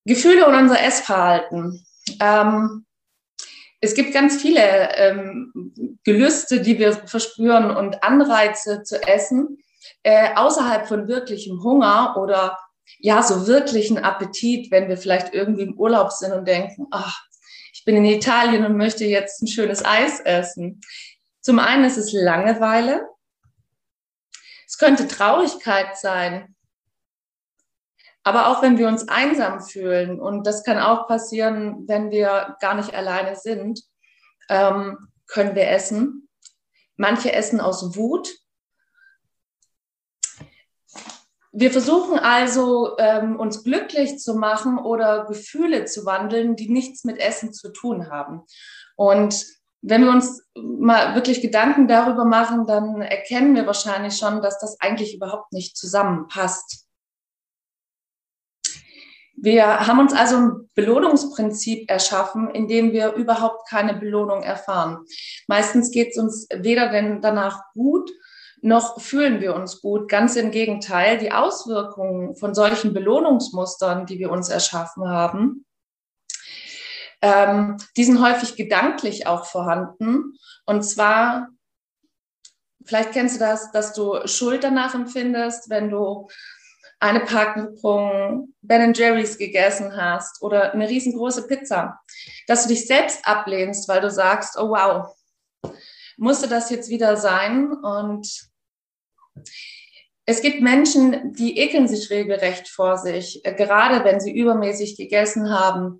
Gefühle 0.05 0.47
und 0.47 0.55
unser 0.55 0.81
Essverhalten. 0.81 1.85
Ähm, 2.19 2.85
es 3.81 3.93
gibt 3.93 4.13
ganz 4.13 4.41
viele 4.41 4.95
ähm, 4.95 5.73
Gelüste, 6.03 6.61
die 6.61 6.79
wir 6.79 6.93
verspüren 6.93 7.75
und 7.75 8.03
Anreize 8.03 8.83
zu 8.83 9.01
essen, 9.07 9.57
äh, 10.03 10.35
außerhalb 10.35 10.87
von 10.87 11.07
wirklichem 11.07 11.63
Hunger 11.63 12.15
oder 12.17 12.57
ja, 12.97 13.21
so 13.21 13.47
wirklichen 13.47 13.97
Appetit, 13.97 14.71
wenn 14.71 14.89
wir 14.89 14.97
vielleicht 14.97 15.33
irgendwie 15.33 15.61
im 15.61 15.77
Urlaub 15.77 16.11
sind 16.11 16.33
und 16.33 16.47
denken, 16.47 16.87
ach, 16.91 17.21
ich 17.79 17.85
bin 17.85 17.95
in 17.95 18.03
Italien 18.03 18.65
und 18.65 18.75
möchte 18.75 19.05
jetzt 19.05 19.41
ein 19.41 19.47
schönes 19.47 19.85
Eis 19.85 20.19
essen. 20.19 20.81
Zum 21.39 21.59
einen 21.59 21.85
ist 21.85 21.95
es 21.95 22.11
Langeweile. 22.11 23.07
Es 24.67 24.77
könnte 24.77 25.07
Traurigkeit 25.07 25.97
sein. 25.97 26.57
Aber 28.23 28.49
auch 28.49 28.61
wenn 28.61 28.77
wir 28.77 28.89
uns 28.89 29.07
einsam 29.07 29.61
fühlen, 29.61 30.19
und 30.19 30.45
das 30.45 30.65
kann 30.65 30.77
auch 30.77 31.07
passieren, 31.07 31.87
wenn 31.87 32.11
wir 32.11 32.57
gar 32.59 32.75
nicht 32.75 32.93
alleine 32.93 33.37
sind, 33.37 33.81
ähm, 34.49 34.97
können 35.27 35.55
wir 35.55 35.69
essen. 35.69 36.27
Manche 36.97 37.31
essen 37.31 37.61
aus 37.61 37.95
Wut. 37.95 38.29
Wir 41.51 41.71
versuchen 41.71 42.19
also, 42.19 42.97
ähm, 42.99 43.39
uns 43.39 43.63
glücklich 43.63 44.19
zu 44.19 44.35
machen 44.35 44.77
oder 44.77 45.25
Gefühle 45.25 45.85
zu 45.85 46.05
wandeln, 46.05 46.55
die 46.55 46.69
nichts 46.69 47.03
mit 47.03 47.19
Essen 47.19 47.53
zu 47.53 47.71
tun 47.71 48.09
haben. 48.11 48.43
Und 48.95 49.45
wenn 49.81 50.03
wir 50.03 50.11
uns 50.11 50.43
mal 50.55 51.15
wirklich 51.15 51.41
Gedanken 51.41 51.87
darüber 51.87 52.25
machen, 52.25 52.67
dann 52.67 53.01
erkennen 53.01 53.55
wir 53.55 53.65
wahrscheinlich 53.65 54.17
schon, 54.17 54.41
dass 54.41 54.59
das 54.59 54.79
eigentlich 54.79 55.15
überhaupt 55.15 55.53
nicht 55.53 55.77
zusammenpasst. 55.77 56.85
Wir 59.41 59.87
haben 59.87 59.99
uns 59.99 60.13
also 60.13 60.35
ein 60.35 60.69
Belohnungsprinzip 60.75 61.89
erschaffen, 61.89 62.49
in 62.49 62.67
dem 62.67 62.91
wir 62.91 63.13
überhaupt 63.13 63.69
keine 63.69 63.93
Belohnung 63.93 64.43
erfahren. 64.43 65.05
Meistens 65.47 65.91
geht 65.91 66.09
es 66.09 66.17
uns 66.17 66.47
weder 66.53 66.89
denn 66.89 67.21
danach 67.21 67.63
gut, 67.73 68.11
noch 68.61 69.01
fühlen 69.01 69.41
wir 69.41 69.55
uns 69.55 69.81
gut. 69.81 70.09
Ganz 70.09 70.35
im 70.35 70.51
Gegenteil, 70.51 71.17
die 71.17 71.31
Auswirkungen 71.31 72.35
von 72.35 72.53
solchen 72.53 72.93
Belohnungsmustern, 72.93 74.05
die 74.05 74.19
wir 74.19 74.31
uns 74.31 74.49
erschaffen 74.49 75.07
haben, 75.07 75.65
ähm, 77.21 77.77
die 77.97 78.03
sind 78.03 78.21
häufig 78.21 78.55
gedanklich 78.55 79.27
auch 79.27 79.45
vorhanden. 79.45 80.37
Und 80.65 80.83
zwar, 80.83 81.49
vielleicht 82.85 83.11
kennst 83.11 83.35
du 83.35 83.39
das, 83.39 83.71
dass 83.71 83.93
du 83.93 84.25
Schuld 84.25 84.63
danach 84.63 84.95
empfindest, 84.95 85.69
wenn 85.69 85.89
du 85.89 86.27
eine 87.01 87.21
Packung 87.21 88.53
Ben 88.61 88.93
Jerry's 88.93 89.37
gegessen 89.37 89.95
hast 89.95 90.41
oder 90.41 90.73
eine 90.73 90.89
riesengroße 90.89 91.47
Pizza, 91.47 91.99
dass 92.47 92.63
du 92.63 92.69
dich 92.69 92.87
selbst 92.87 93.25
ablehnst, 93.25 93.87
weil 93.87 94.01
du 94.01 94.11
sagst, 94.11 94.57
oh 94.57 94.69
wow, 94.69 95.15
musste 96.19 96.47
das 96.47 96.69
jetzt 96.69 96.89
wieder 96.89 97.17
sein? 97.17 97.71
Und 97.71 98.49
es 100.25 100.41
gibt 100.41 100.61
Menschen, 100.61 101.33
die 101.33 101.57
ekeln 101.57 101.87
sich 101.87 102.09
regelrecht 102.11 102.67
vor 102.67 102.97
sich, 102.97 103.43
äh, 103.45 103.53
gerade 103.53 104.05
wenn 104.05 104.19
sie 104.19 104.31
übermäßig 104.31 104.97
gegessen 104.97 105.49
haben. 105.49 105.99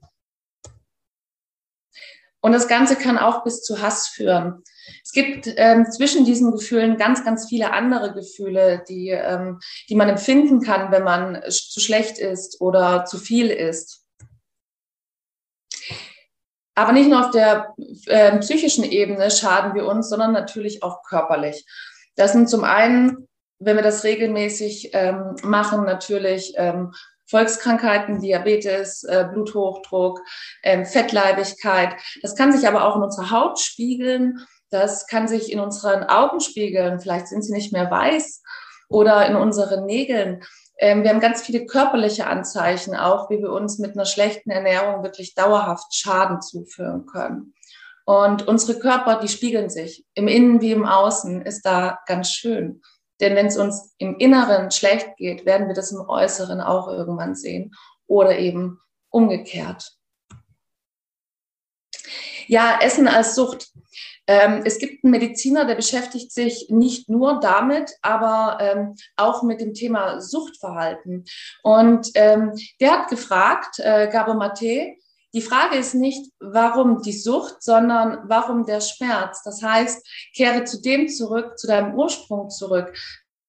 Und 2.41 2.53
das 2.53 2.67
Ganze 2.67 2.95
kann 2.95 3.17
auch 3.17 3.43
bis 3.43 3.63
zu 3.63 3.81
Hass 3.81 4.07
führen. 4.07 4.63
Es 5.03 5.11
gibt 5.11 5.51
ähm, 5.57 5.85
zwischen 5.91 6.25
diesen 6.25 6.51
Gefühlen 6.51 6.97
ganz, 6.97 7.25
ganz 7.25 7.47
viele 7.49 7.71
andere 7.71 8.13
Gefühle, 8.13 8.83
die, 8.88 9.09
ähm, 9.09 9.59
die 9.89 9.95
man 9.95 10.09
empfinden 10.09 10.61
kann, 10.61 10.91
wenn 10.91 11.03
man 11.03 11.41
zu 11.49 11.79
schlecht 11.79 12.17
ist 12.17 12.61
oder 12.61 13.05
zu 13.05 13.17
viel 13.17 13.49
ist. 13.49 14.05
Aber 16.79 16.93
nicht 16.93 17.09
nur 17.09 17.19
auf 17.19 17.31
der 17.31 17.75
äh, 18.05 18.38
psychischen 18.38 18.86
Ebene 18.86 19.29
schaden 19.31 19.75
wir 19.75 19.86
uns, 19.86 20.07
sondern 20.07 20.31
natürlich 20.31 20.81
auch 20.81 21.03
körperlich. 21.03 21.65
Das 22.15 22.31
sind 22.31 22.50
zum 22.50 22.63
einen, 22.63 23.27
wenn 23.59 23.75
wir 23.75 23.83
das 23.83 24.05
regelmäßig 24.05 24.91
ähm, 24.93 25.36
machen, 25.43 25.83
natürlich 25.83 26.53
ähm, 26.55 26.93
Volkskrankheiten, 27.29 28.21
Diabetes, 28.21 29.03
äh, 29.03 29.27
Bluthochdruck, 29.29 30.21
ähm, 30.63 30.86
Fettleibigkeit. 30.86 31.98
Das 32.21 32.38
kann 32.38 32.53
sich 32.53 32.65
aber 32.65 32.86
auch 32.86 32.95
in 32.95 33.03
unserer 33.03 33.29
Haut 33.29 33.59
spiegeln. 33.59 34.39
Das 34.69 35.05
kann 35.05 35.27
sich 35.27 35.51
in 35.51 35.59
unseren 35.59 36.05
Augen 36.05 36.39
spiegeln. 36.39 37.01
Vielleicht 37.01 37.27
sind 37.27 37.41
sie 37.41 37.51
nicht 37.51 37.74
mehr 37.74 37.91
weiß 37.91 38.41
oder 38.88 39.27
in 39.27 39.36
unseren 39.36 39.86
Nägeln. 39.86 40.43
Ähm, 40.79 41.03
wir 41.03 41.09
haben 41.09 41.19
ganz 41.19 41.41
viele 41.41 41.65
körperliche 41.65 42.25
Anzeichen 42.27 42.95
auch, 42.95 43.29
wie 43.29 43.39
wir 43.39 43.51
uns 43.51 43.79
mit 43.79 43.93
einer 43.93 44.05
schlechten 44.05 44.49
Ernährung 44.49 45.03
wirklich 45.03 45.35
dauerhaft 45.35 45.93
Schaden 45.93 46.41
zuführen 46.41 47.05
können. 47.05 47.53
Und 48.05 48.47
unsere 48.47 48.79
Körper, 48.79 49.19
die 49.19 49.27
spiegeln 49.27 49.69
sich 49.69 50.05
im 50.15 50.27
Innen 50.27 50.61
wie 50.61 50.71
im 50.71 50.85
Außen, 50.85 51.41
ist 51.43 51.63
da 51.63 51.99
ganz 52.07 52.31
schön. 52.31 52.81
Denn 53.19 53.35
wenn 53.35 53.47
es 53.47 53.57
uns 53.57 53.93
im 53.97 54.17
Inneren 54.17 54.71
schlecht 54.71 55.17
geht, 55.17 55.45
werden 55.45 55.67
wir 55.67 55.75
das 55.75 55.91
im 55.91 55.99
Äußeren 55.99 56.61
auch 56.61 56.87
irgendwann 56.87 57.35
sehen 57.35 57.75
oder 58.07 58.39
eben 58.39 58.79
umgekehrt. 59.09 59.91
Ja, 62.47 62.79
Essen 62.81 63.07
als 63.07 63.35
Sucht. 63.35 63.67
Ähm, 64.29 64.61
es 64.63 64.77
gibt 64.77 65.03
einen 65.03 65.09
Mediziner, 65.09 65.65
der 65.65 65.73
beschäftigt 65.73 66.31
sich 66.31 66.67
nicht 66.69 67.09
nur 67.09 67.39
damit, 67.39 67.95
aber 68.03 68.59
ähm, 68.61 68.95
auch 69.17 69.41
mit 69.41 69.59
dem 69.59 69.73
Thema 69.73 70.21
Suchtverhalten. 70.21 71.25
Und 71.63 72.11
ähm, 72.13 72.53
der 72.79 72.91
hat 72.91 73.09
gefragt, 73.09 73.79
äh, 73.79 74.07
Gabo 74.07 74.35
Mate, 74.35 74.93
die 75.33 75.41
Frage 75.41 75.77
ist 75.77 75.95
nicht, 75.95 76.31
warum 76.39 77.01
die 77.01 77.17
Sucht, 77.17 77.63
sondern 77.63 78.19
warum 78.25 78.67
der 78.67 78.81
Schmerz. 78.81 79.41
Das 79.41 79.63
heißt, 79.63 80.07
kehre 80.35 80.63
zu 80.63 80.79
dem 80.79 81.07
zurück, 81.07 81.57
zu 81.57 81.65
deinem 81.65 81.95
Ursprung 81.95 82.51
zurück. 82.51 82.95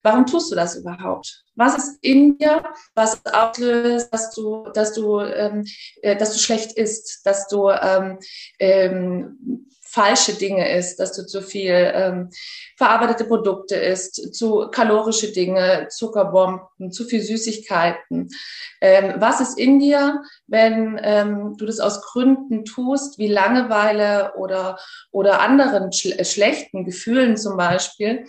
Warum 0.02 0.24
tust 0.24 0.50
du 0.50 0.56
das 0.56 0.76
überhaupt? 0.76 1.44
Was 1.56 1.76
ist 1.76 1.98
in 2.00 2.38
dir, 2.38 2.62
was 2.94 3.20
auslöst, 3.26 4.08
dass 4.14 4.30
du, 4.34 4.64
dass 4.72 4.94
du, 4.94 5.20
ähm, 5.20 5.66
äh, 6.00 6.16
dass 6.16 6.32
du 6.32 6.38
schlecht 6.38 6.72
isst, 6.72 7.20
dass 7.26 7.48
du 7.48 7.68
ähm, 7.68 8.18
ähm, 8.58 9.66
falsche 9.90 10.34
Dinge 10.34 10.72
isst, 10.76 11.00
dass 11.00 11.12
du 11.12 11.26
zu 11.26 11.42
viel 11.42 11.92
ähm, 11.94 12.30
verarbeitete 12.76 13.24
Produkte 13.24 13.74
isst, 13.74 14.34
zu 14.34 14.68
kalorische 14.70 15.32
Dinge, 15.32 15.88
Zuckerbomben, 15.90 16.92
zu 16.92 17.04
viel 17.04 17.20
Süßigkeiten. 17.20 18.28
Ähm, 18.80 19.14
was 19.16 19.40
ist 19.40 19.58
in 19.58 19.80
dir, 19.80 20.22
wenn 20.46 20.98
ähm, 21.02 21.56
du 21.56 21.66
das 21.66 21.80
aus 21.80 22.02
Gründen 22.02 22.64
tust, 22.64 23.18
wie 23.18 23.26
Langeweile 23.26 24.34
oder, 24.36 24.78
oder 25.10 25.40
anderen 25.40 25.92
schl 25.92 26.24
schlechten 26.24 26.84
Gefühlen 26.84 27.36
zum 27.36 27.56
Beispiel? 27.56 28.24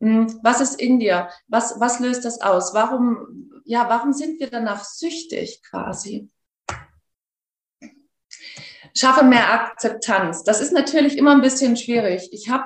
Hm, 0.00 0.38
was 0.42 0.60
ist 0.60 0.80
in 0.80 1.00
dir? 1.00 1.28
Was, 1.48 1.80
was 1.80 1.98
löst 1.98 2.24
das 2.24 2.40
aus? 2.40 2.72
Warum, 2.72 3.60
ja, 3.64 3.88
warum 3.88 4.12
sind 4.12 4.38
wir 4.38 4.48
danach 4.48 4.84
süchtig 4.84 5.62
quasi? 5.68 6.30
Schaffe 8.96 9.24
mehr 9.24 9.52
Akzeptanz. 9.52 10.44
Das 10.44 10.60
ist 10.60 10.72
natürlich 10.72 11.16
immer 11.18 11.32
ein 11.32 11.42
bisschen 11.42 11.76
schwierig. 11.76 12.28
Ich 12.32 12.48
habe 12.50 12.64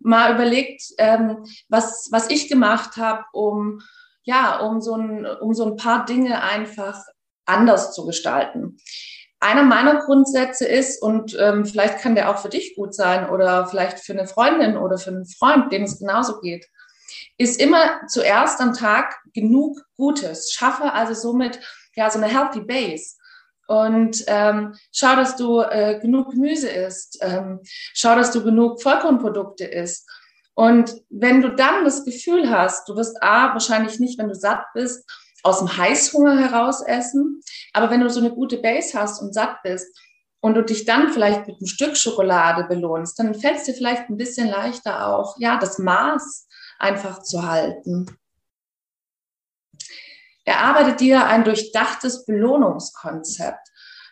mal 0.00 0.34
überlegt, 0.34 0.82
ähm, 0.98 1.44
was, 1.68 2.08
was 2.10 2.30
ich 2.30 2.48
gemacht 2.48 2.96
habe, 2.96 3.24
um, 3.32 3.80
ja, 4.24 4.58
um, 4.60 4.80
so 4.80 4.96
ein, 4.96 5.26
um 5.26 5.54
so 5.54 5.66
ein 5.66 5.76
paar 5.76 6.04
Dinge 6.04 6.42
einfach 6.42 6.98
anders 7.44 7.92
zu 7.92 8.06
gestalten. 8.06 8.78
Einer 9.40 9.64
meiner 9.64 10.04
Grundsätze 10.04 10.66
ist, 10.66 11.02
und 11.02 11.36
ähm, 11.40 11.66
vielleicht 11.66 11.98
kann 11.98 12.14
der 12.14 12.30
auch 12.30 12.38
für 12.38 12.48
dich 12.48 12.76
gut 12.76 12.94
sein 12.94 13.28
oder 13.28 13.66
vielleicht 13.66 13.98
für 13.98 14.12
eine 14.12 14.28
Freundin 14.28 14.76
oder 14.76 14.98
für 14.98 15.10
einen 15.10 15.26
Freund, 15.26 15.72
dem 15.72 15.82
es 15.82 15.98
genauso 15.98 16.40
geht, 16.40 16.68
ist 17.38 17.60
immer 17.60 18.06
zuerst 18.06 18.60
am 18.60 18.72
Tag 18.72 19.16
genug 19.34 19.80
Gutes. 19.96 20.52
Schaffe 20.52 20.92
also 20.92 21.14
somit 21.14 21.58
ja 21.96 22.08
so 22.08 22.18
eine 22.18 22.28
healthy 22.28 22.60
base. 22.60 23.16
Und 23.72 24.22
ähm, 24.26 24.74
schau, 24.92 25.16
dass 25.16 25.36
du 25.36 25.62
äh, 25.62 25.98
genug 25.98 26.32
Gemüse 26.32 26.68
isst. 26.68 27.18
Ähm, 27.22 27.60
schau, 27.94 28.14
dass 28.14 28.30
du 28.30 28.44
genug 28.44 28.82
Vollkornprodukte 28.82 29.64
isst. 29.64 30.06
Und 30.52 30.94
wenn 31.08 31.40
du 31.40 31.56
dann 31.56 31.82
das 31.82 32.04
Gefühl 32.04 32.50
hast, 32.50 32.86
du 32.86 32.96
wirst 32.96 33.22
A, 33.22 33.54
wahrscheinlich 33.54 33.98
nicht, 33.98 34.18
wenn 34.18 34.28
du 34.28 34.34
satt 34.34 34.66
bist, 34.74 35.10
aus 35.42 35.60
dem 35.60 35.74
Heißhunger 35.74 36.36
heraus 36.36 36.82
essen. 36.82 37.40
Aber 37.72 37.88
wenn 37.88 38.02
du 38.02 38.10
so 38.10 38.20
eine 38.20 38.34
gute 38.34 38.58
Base 38.58 38.92
hast 38.92 39.22
und 39.22 39.32
satt 39.32 39.62
bist 39.62 39.98
und 40.40 40.52
du 40.52 40.62
dich 40.62 40.84
dann 40.84 41.10
vielleicht 41.10 41.46
mit 41.46 41.56
einem 41.56 41.66
Stück 41.66 41.96
Schokolade 41.96 42.64
belohnst, 42.64 43.18
dann 43.18 43.34
fällt 43.34 43.56
es 43.56 43.64
dir 43.64 43.72
vielleicht 43.72 44.10
ein 44.10 44.18
bisschen 44.18 44.48
leichter 44.48 45.06
auch, 45.06 45.34
ja, 45.38 45.56
das 45.56 45.78
Maß 45.78 46.46
einfach 46.78 47.22
zu 47.22 47.48
halten. 47.48 48.06
Erarbeite 50.44 50.96
dir 50.96 51.26
ein 51.26 51.44
durchdachtes 51.44 52.24
Belohnungskonzept. 52.24 53.68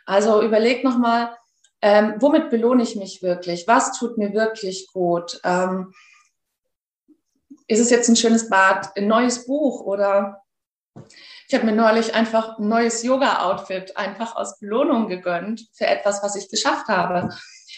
Also 0.07 0.43
überleg 0.43 0.85
nochmal, 0.85 1.37
ähm, 1.83 2.15
womit 2.19 2.51
belohne 2.51 2.83
ich 2.83 2.97
mich 2.97 3.23
wirklich? 3.23 3.67
Was 3.67 3.99
tut 3.99 4.19
mir 4.19 4.33
wirklich 4.33 4.89
gut? 4.93 5.41
Ähm, 5.45 5.93
ist 7.67 7.81
es 7.81 7.91
jetzt 7.91 8.09
ein 8.09 8.17
schönes 8.17 8.49
Bad, 8.51 8.97
ein 8.97 9.07
neues 9.07 9.47
Buch 9.47 9.83
oder 9.83 10.43
ich 11.49 11.55
habe 11.55 11.67
mir 11.67 11.73
neulich 11.73 12.15
einfach 12.15 12.59
ein 12.59 12.69
neues 12.69 13.03
Yoga-Outfit 13.03 13.97
einfach 13.97 14.37
aus 14.37 14.59
Belohnung 14.59 15.09
gegönnt 15.09 15.69
für 15.73 15.87
etwas, 15.87 16.23
was 16.23 16.37
ich 16.37 16.49
geschafft 16.49 16.89
habe. 16.89 17.29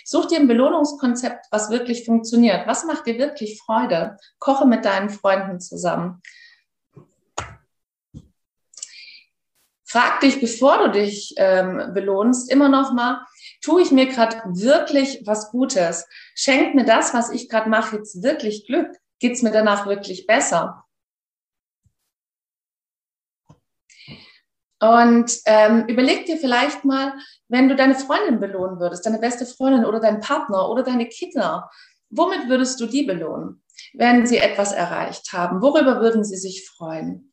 Such 0.05 0.27
dir 0.27 0.41
ein 0.41 0.49
Belohnungskonzept, 0.49 1.47
was 1.51 1.71
wirklich 1.71 2.05
funktioniert. 2.05 2.67
Was 2.67 2.85
macht 2.85 3.07
dir 3.07 3.19
wirklich 3.19 3.61
Freude? 3.65 4.17
Koche 4.39 4.67
mit 4.67 4.85
deinen 4.85 5.11
Freunden 5.11 5.61
zusammen. 5.61 6.23
Frag 9.93 10.21
dich, 10.21 10.41
bevor 10.41 10.79
du 10.79 10.91
dich 10.91 11.35
ähm, 11.37 11.93
belohnst, 11.95 12.51
immer 12.51 12.69
noch 12.69 12.93
mal, 12.93 13.25
Tue 13.63 13.81
ich 13.81 13.93
mir 13.93 14.07
gerade 14.07 14.39
wirklich 14.45 15.23
was 15.25 15.53
Gutes? 15.53 16.09
Schenkt 16.35 16.75
mir 16.75 16.85
das, 16.85 17.15
was 17.15 17.31
ich 17.31 17.49
gerade 17.49 17.71
mache, 17.71 17.97
jetzt 17.97 18.21
wirklich 18.21 18.67
Glück? 18.67 18.91
Geht 19.21 19.35
es 19.35 19.43
mir 19.43 19.53
danach 19.53 19.87
wirklich 19.87 20.27
besser? 20.27 20.85
Und 24.81 25.33
ähm, 25.47 25.87
überleg 25.87 26.27
dir 26.27 26.39
vielleicht 26.39 26.85
mal, 26.85 27.15
wenn 27.47 27.69
du 27.69 27.77
deine 27.77 27.95
Freundin 27.95 28.41
belohnen 28.41 28.81
würdest, 28.81 29.07
deine 29.07 29.21
beste 29.21 29.47
Freundin 29.47 29.85
oder 29.85 30.01
deinen 30.01 30.19
Partner 30.19 30.69
oder 30.69 30.83
deine 30.83 31.07
Kinder, 31.07 31.71
womit 32.11 32.49
würdest 32.49 32.81
du 32.81 32.87
die 32.87 33.05
belohnen, 33.05 33.63
wenn 33.95 34.27
sie 34.27 34.39
etwas 34.39 34.73
erreicht 34.73 35.33
haben? 35.33 35.63
Worüber 35.63 36.01
würden 36.01 36.25
sie 36.25 36.37
sich 36.37 36.69
freuen? 36.69 37.32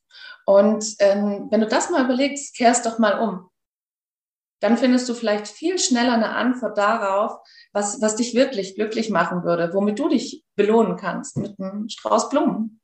Und 0.49 0.95
ähm, 0.97 1.47
wenn 1.51 1.61
du 1.61 1.67
das 1.67 1.91
mal 1.91 2.05
überlegst, 2.05 2.55
kehrst 2.57 2.83
doch 2.87 2.97
mal 2.97 3.19
um. 3.19 3.51
Dann 4.61 4.79
findest 4.79 5.07
du 5.07 5.13
vielleicht 5.13 5.47
viel 5.47 5.77
schneller 5.77 6.13
eine 6.13 6.31
Antwort 6.31 6.75
darauf, 6.75 7.37
was, 7.71 8.01
was 8.01 8.15
dich 8.15 8.33
wirklich 8.33 8.73
glücklich 8.73 9.11
machen 9.11 9.43
würde, 9.43 9.71
womit 9.75 9.99
du 9.99 10.09
dich 10.09 10.43
belohnen 10.55 10.97
kannst 10.97 11.37
mit 11.37 11.59
einem 11.59 11.87
Strauß 11.87 12.29
Blumen. 12.29 12.81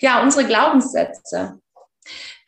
Ja, 0.00 0.22
unsere 0.22 0.46
Glaubenssätze. 0.46 1.60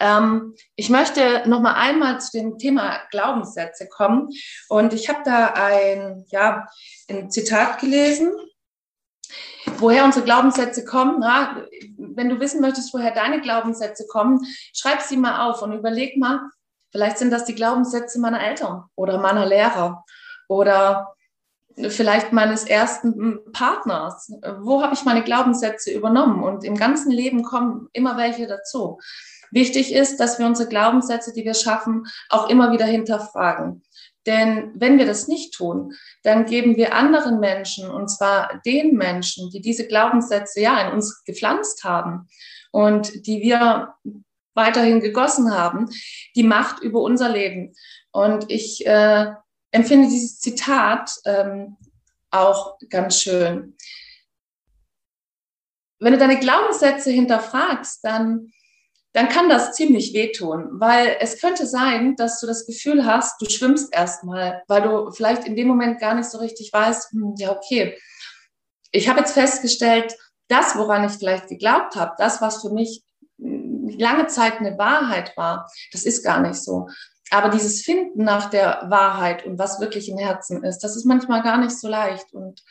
Ähm, 0.00 0.54
ich 0.76 0.88
möchte 0.88 1.46
noch 1.46 1.60
mal 1.60 1.74
einmal 1.74 2.18
zu 2.18 2.38
dem 2.38 2.56
Thema 2.56 2.98
Glaubenssätze 3.10 3.90
kommen. 3.90 4.30
Und 4.70 4.94
ich 4.94 5.10
habe 5.10 5.20
da 5.22 5.48
ein, 5.48 6.24
ja, 6.28 6.66
ein 7.10 7.30
Zitat 7.30 7.78
gelesen, 7.78 8.32
woher 9.78 10.04
unsere 10.04 10.24
Glaubenssätze 10.24 10.84
kommen. 10.84 11.22
Ja, 11.22 11.62
wenn 11.96 12.28
du 12.28 12.40
wissen 12.40 12.60
möchtest, 12.60 12.92
woher 12.94 13.12
deine 13.12 13.40
Glaubenssätze 13.40 14.06
kommen, 14.06 14.44
schreib 14.72 15.00
sie 15.00 15.16
mal 15.16 15.48
auf 15.48 15.62
und 15.62 15.72
überleg 15.72 16.16
mal, 16.16 16.40
vielleicht 16.90 17.18
sind 17.18 17.30
das 17.30 17.44
die 17.44 17.54
Glaubenssätze 17.54 18.20
meiner 18.20 18.40
Eltern 18.40 18.84
oder 18.94 19.18
meiner 19.18 19.46
Lehrer 19.46 20.04
oder 20.48 21.14
vielleicht 21.88 22.32
meines 22.32 22.64
ersten 22.64 23.40
Partners. 23.52 24.30
Wo 24.60 24.82
habe 24.82 24.94
ich 24.94 25.04
meine 25.04 25.24
Glaubenssätze 25.24 25.90
übernommen? 25.92 26.42
Und 26.42 26.64
im 26.64 26.76
ganzen 26.76 27.10
Leben 27.10 27.42
kommen 27.42 27.88
immer 27.92 28.16
welche 28.16 28.46
dazu. 28.46 29.00
Wichtig 29.50 29.92
ist, 29.94 30.18
dass 30.18 30.38
wir 30.38 30.46
unsere 30.46 30.68
Glaubenssätze, 30.68 31.32
die 31.32 31.44
wir 31.44 31.54
schaffen, 31.54 32.06
auch 32.28 32.48
immer 32.48 32.72
wieder 32.72 32.86
hinterfragen. 32.86 33.82
Denn 34.26 34.72
wenn 34.74 34.98
wir 34.98 35.06
das 35.06 35.28
nicht 35.28 35.54
tun, 35.54 35.94
dann 36.22 36.46
geben 36.46 36.76
wir 36.76 36.94
anderen 36.94 37.40
Menschen, 37.40 37.90
und 37.90 38.08
zwar 38.08 38.60
den 38.64 38.96
Menschen, 38.96 39.50
die 39.50 39.60
diese 39.60 39.86
Glaubenssätze 39.86 40.60
ja 40.60 40.86
in 40.86 40.92
uns 40.92 41.24
gepflanzt 41.24 41.84
haben 41.84 42.28
und 42.72 43.26
die 43.26 43.42
wir 43.42 43.94
weiterhin 44.54 45.00
gegossen 45.00 45.52
haben, 45.52 45.90
die 46.36 46.42
Macht 46.42 46.82
über 46.82 47.00
unser 47.00 47.28
Leben. 47.28 47.74
Und 48.12 48.50
ich 48.50 48.86
äh, 48.86 49.26
empfinde 49.72 50.08
dieses 50.08 50.38
Zitat 50.38 51.10
ähm, 51.24 51.76
auch 52.30 52.78
ganz 52.88 53.20
schön. 53.20 53.76
Wenn 56.00 56.12
du 56.12 56.18
deine 56.18 56.38
Glaubenssätze 56.38 57.10
hinterfragst, 57.10 58.04
dann, 58.04 58.52
dann 59.14 59.28
kann 59.28 59.48
das 59.48 59.72
ziemlich 59.72 60.12
wehtun, 60.12 60.68
weil 60.72 61.16
es 61.20 61.40
könnte 61.40 61.68
sein, 61.68 62.16
dass 62.16 62.40
du 62.40 62.48
das 62.48 62.66
Gefühl 62.66 63.06
hast, 63.06 63.40
du 63.40 63.48
schwimmst 63.48 63.94
erstmal, 63.94 64.64
weil 64.66 64.82
du 64.82 65.12
vielleicht 65.12 65.44
in 65.46 65.54
dem 65.54 65.68
Moment 65.68 66.00
gar 66.00 66.14
nicht 66.14 66.28
so 66.28 66.38
richtig 66.38 66.72
weißt, 66.72 67.12
hm, 67.12 67.34
ja, 67.38 67.52
okay, 67.52 67.96
ich 68.90 69.08
habe 69.08 69.20
jetzt 69.20 69.34
festgestellt, 69.34 70.16
das, 70.48 70.76
woran 70.76 71.04
ich 71.04 71.12
vielleicht 71.12 71.46
geglaubt 71.46 71.94
habe, 71.94 72.14
das, 72.18 72.40
was 72.40 72.60
für 72.60 72.70
mich 72.70 73.04
hm, 73.38 73.88
lange 73.98 74.26
Zeit 74.26 74.58
eine 74.58 74.76
Wahrheit 74.78 75.36
war, 75.36 75.70
das 75.92 76.04
ist 76.04 76.24
gar 76.24 76.40
nicht 76.40 76.56
so. 76.56 76.88
Aber 77.30 77.50
dieses 77.50 77.82
Finden 77.82 78.24
nach 78.24 78.50
der 78.50 78.86
Wahrheit 78.88 79.46
und 79.46 79.60
was 79.60 79.78
wirklich 79.78 80.08
im 80.08 80.18
Herzen 80.18 80.64
ist, 80.64 80.80
das 80.80 80.96
ist 80.96 81.04
manchmal 81.04 81.42
gar 81.42 81.58
nicht 81.58 81.78
so 81.78 81.88
leicht. 81.88 82.32
Und 82.32 82.62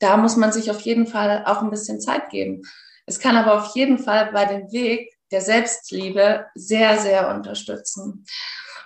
da 0.00 0.16
muss 0.16 0.36
man 0.36 0.50
sich 0.50 0.72
auf 0.72 0.80
jeden 0.80 1.06
Fall 1.06 1.44
auch 1.46 1.62
ein 1.62 1.70
bisschen 1.70 2.00
Zeit 2.00 2.30
geben. 2.30 2.62
Es 3.06 3.20
kann 3.20 3.36
aber 3.36 3.60
auf 3.60 3.76
jeden 3.76 3.98
Fall 3.98 4.32
bei 4.32 4.44
dem 4.44 4.70
Weg 4.72 5.17
der 5.30 5.40
Selbstliebe 5.40 6.46
sehr, 6.54 6.98
sehr 6.98 7.28
unterstützen. 7.34 8.24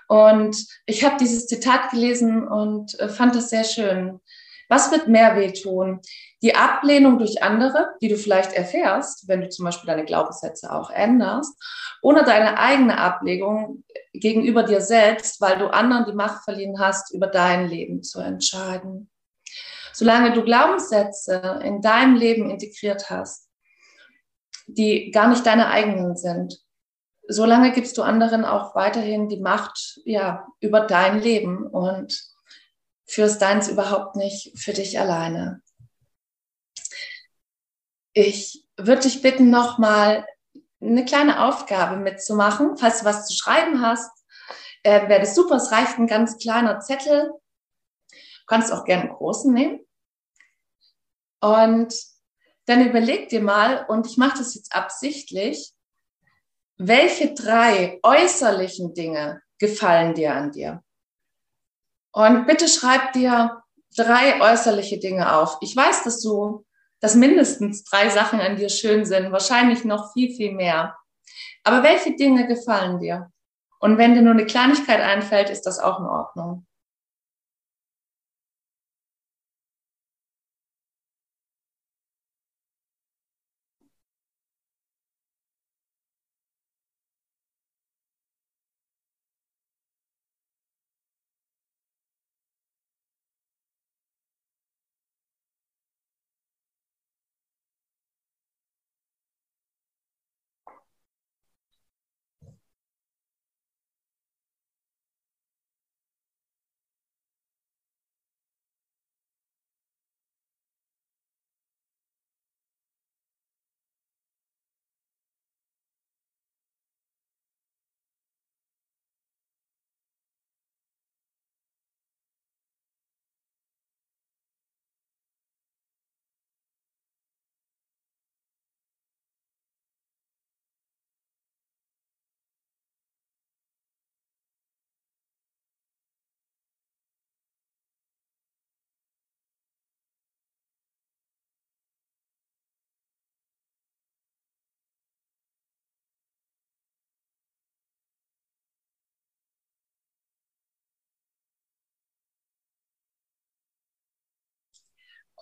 Und 0.09 0.57
ich 0.87 1.05
habe 1.05 1.17
dieses 1.19 1.47
Zitat 1.47 1.91
gelesen 1.91 2.47
und 2.47 2.99
äh, 3.01 3.09
fand 3.09 3.35
das 3.35 3.51
sehr 3.51 3.65
schön. 3.65 4.21
Was 4.69 4.91
wird 4.91 5.09
mehr 5.09 5.37
wehtun? 5.37 6.01
Die 6.43 6.55
Ablehnung 6.55 7.19
durch 7.19 7.43
andere, 7.43 7.95
die 8.01 8.09
du 8.09 8.17
vielleicht 8.17 8.53
erfährst, 8.53 9.29
wenn 9.29 9.43
du 9.43 9.49
zum 9.49 9.67
Beispiel 9.67 9.87
deine 9.87 10.05
Glaubenssätze 10.05 10.73
auch 10.73 10.91
änderst, 10.91 11.55
oder 12.03 12.25
deine 12.25 12.59
eigene 12.59 12.99
Ablegung 12.99 13.85
gegenüber 14.13 14.65
dir 14.65 14.81
selbst, 14.81 15.41
weil 15.41 15.59
du 15.59 15.67
anderen 15.69 16.05
die 16.07 16.15
Macht 16.15 16.45
verliehen 16.45 16.81
hast, 16.81 17.15
über 17.15 17.27
dein 17.27 17.69
Leben 17.69 18.03
zu 18.03 18.21
entscheiden. 18.21 19.11
Solange 19.93 20.33
du 20.33 20.43
Glaubenssätze 20.43 21.61
in 21.63 21.81
deinem 21.81 22.17
Leben 22.17 22.51
integriert 22.51 23.09
hast, 23.09 23.49
die 24.67 25.11
gar 25.11 25.29
nicht 25.29 25.45
deine 25.47 25.69
eigenen 25.69 26.17
sind, 26.17 26.59
solange 27.29 27.73
gibst 27.73 27.97
du 27.99 28.03
anderen 28.03 28.45
auch 28.45 28.75
weiterhin 28.75 29.29
die 29.29 29.41
Macht 29.41 30.01
ja, 30.05 30.47
über 30.61 30.81
dein 30.81 31.21
Leben 31.21 31.67
und 31.67 32.33
führst 33.07 33.43
deins 33.43 33.69
überhaupt 33.69 34.17
nicht 34.17 34.59
für 34.59 34.73
dich 34.73 34.99
alleine. 34.99 35.63
Ich 38.15 38.67
würde 38.77 39.03
dich 39.03 39.23
bitten, 39.23 39.51
nochmal 39.51 40.27
eine 40.81 41.05
kleine 41.05 41.45
Aufgabe 41.47 41.97
mitzumachen. 41.97 42.77
Falls 42.77 43.01
du 43.01 43.05
was 43.05 43.27
zu 43.27 43.37
schreiben 43.37 43.81
hast, 43.81 44.11
äh, 44.83 45.09
wäre 45.09 45.21
das 45.21 45.35
super. 45.35 45.57
Es 45.57 45.73
reicht 45.73 45.99
ein 45.99 46.07
ganz 46.07 46.39
kleiner 46.39 46.81
Zettel. 46.81 47.33
Du 48.11 48.47
kannst 48.47 48.73
auch 48.73 48.85
gerne 48.85 49.05
einen 49.05 49.15
großen 49.15 49.53
nehmen. 49.53 49.81
Und 51.41 51.95
dann 52.67 52.87
überleg 52.87 53.29
dir 53.29 53.43
mal, 53.43 53.85
und 53.89 54.07
ich 54.07 54.17
mache 54.17 54.39
das 54.39 54.55
jetzt 54.55 54.75
absichtlich, 54.75 55.73
welche 56.77 57.35
drei 57.35 57.99
äußerlichen 58.03 58.95
Dinge 58.95 59.43
gefallen 59.59 60.15
dir 60.15 60.35
an 60.35 60.53
dir? 60.53 60.83
Und 62.13 62.47
bitte 62.47 62.69
schreib 62.69 63.13
dir 63.13 63.63
drei 63.97 64.41
äußerliche 64.41 64.99
Dinge 64.99 65.37
auf. 65.37 65.59
Ich 65.61 65.75
weiß, 65.75 66.05
dass 66.05 66.21
du 66.21 66.65
dass 67.03 67.17
mindestens 67.17 67.83
drei 67.83 68.09
Sachen 68.09 68.41
an 68.41 68.57
dir 68.57 68.69
schön 68.69 69.05
sind, 69.05 69.33
wahrscheinlich 69.33 69.85
noch 69.85 70.13
viel, 70.13 70.35
viel 70.35 70.53
mehr. 70.53 70.97
Aber 71.65 71.83
welche 71.83 72.15
Dinge 72.15 72.47
gefallen 72.47 73.01
dir? 73.01 73.31
Und 73.81 73.99
wenn 73.99 74.15
dir 74.15 74.23
nur 74.23 74.35
eine 74.35 74.47
Kleinigkeit 74.47 75.01
einfällt, 75.01 75.51
ist 75.51 75.63
das 75.63 75.81
auch 75.81 75.99
in 75.99 76.07
Ordnung. 76.07 76.65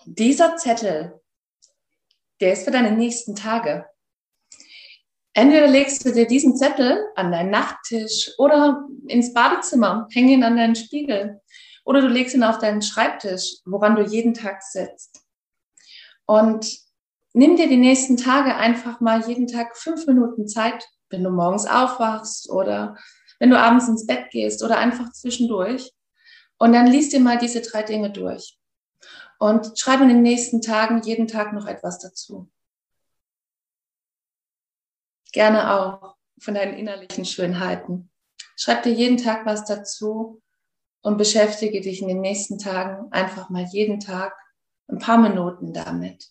Dieser 0.05 0.57
Zettel, 0.57 1.21
der 2.41 2.53
ist 2.55 2.65
für 2.65 2.71
deine 2.71 2.93
nächsten 2.93 3.37
Tage. 3.37 3.87
Entweder 5.33 5.69
legst 5.69 6.05
du 6.05 6.13
dir 6.13 6.27
diesen 6.27 6.57
Zettel 6.57 7.07
an 7.15 7.31
deinen 7.31 7.51
Nachttisch 7.51 8.33
oder 8.39 8.85
ins 9.07 9.33
Badezimmer, 9.33 10.09
häng 10.11 10.29
ihn 10.29 10.43
an 10.43 10.57
deinen 10.57 10.75
Spiegel 10.75 11.41
oder 11.85 12.01
du 12.01 12.09
legst 12.09 12.35
ihn 12.35 12.43
auf 12.43 12.59
deinen 12.59 12.83
Schreibtisch, 12.83 13.59
woran 13.65 13.97
du 13.97 14.03
jeden 14.03 14.35
Tag 14.35 14.63
sitzt. 14.63 15.23
Und 16.27 16.79
nimm 17.33 17.57
dir 17.57 17.69
die 17.69 17.77
nächsten 17.77 18.17
Tage 18.17 18.57
einfach 18.57 19.01
mal 19.01 19.27
jeden 19.29 19.47
Tag 19.47 19.77
fünf 19.77 20.07
Minuten 20.07 20.49
Zeit, 20.49 20.87
wenn 21.11 21.25
du 21.25 21.31
morgens 21.31 21.67
aufwachst 21.67 22.51
oder 22.51 22.97
wenn 23.39 23.51
du 23.51 23.59
abends 23.59 23.89
ins 23.89 24.07
Bett 24.07 24.31
gehst 24.31 24.63
oder 24.63 24.79
einfach 24.79 25.13
zwischendurch. 25.13 25.93
Und 26.59 26.73
dann 26.73 26.87
liest 26.87 27.13
dir 27.13 27.21
mal 27.21 27.39
diese 27.39 27.63
drei 27.63 27.83
Dinge 27.83 28.11
durch. 28.11 28.60
Und 29.41 29.79
schreib 29.79 30.03
in 30.03 30.09
den 30.09 30.23
nächsten 30.23 30.61
Tagen 30.61 31.01
jeden 31.01 31.27
Tag 31.27 31.55
noch 31.55 31.67
etwas 31.67 31.99
dazu. 31.99 32.51
Gerne 35.33 35.73
auch 35.73 36.17
von 36.39 36.55
deinen 36.55 36.75
innerlichen 36.75 37.25
Schönheiten. 37.25 38.11
Schreib 38.55 38.83
dir 38.83 38.93
jeden 38.93 39.17
Tag 39.17 39.47
was 39.47 39.65
dazu 39.65 40.43
und 41.01 41.17
beschäftige 41.17 41.81
dich 41.81 42.03
in 42.03 42.09
den 42.09 42.21
nächsten 42.21 42.59
Tagen 42.59 43.11
einfach 43.13 43.49
mal 43.49 43.65
jeden 43.65 43.99
Tag 43.99 44.35
ein 44.89 44.99
paar 44.99 45.17
Minuten 45.17 45.73
damit. 45.73 46.29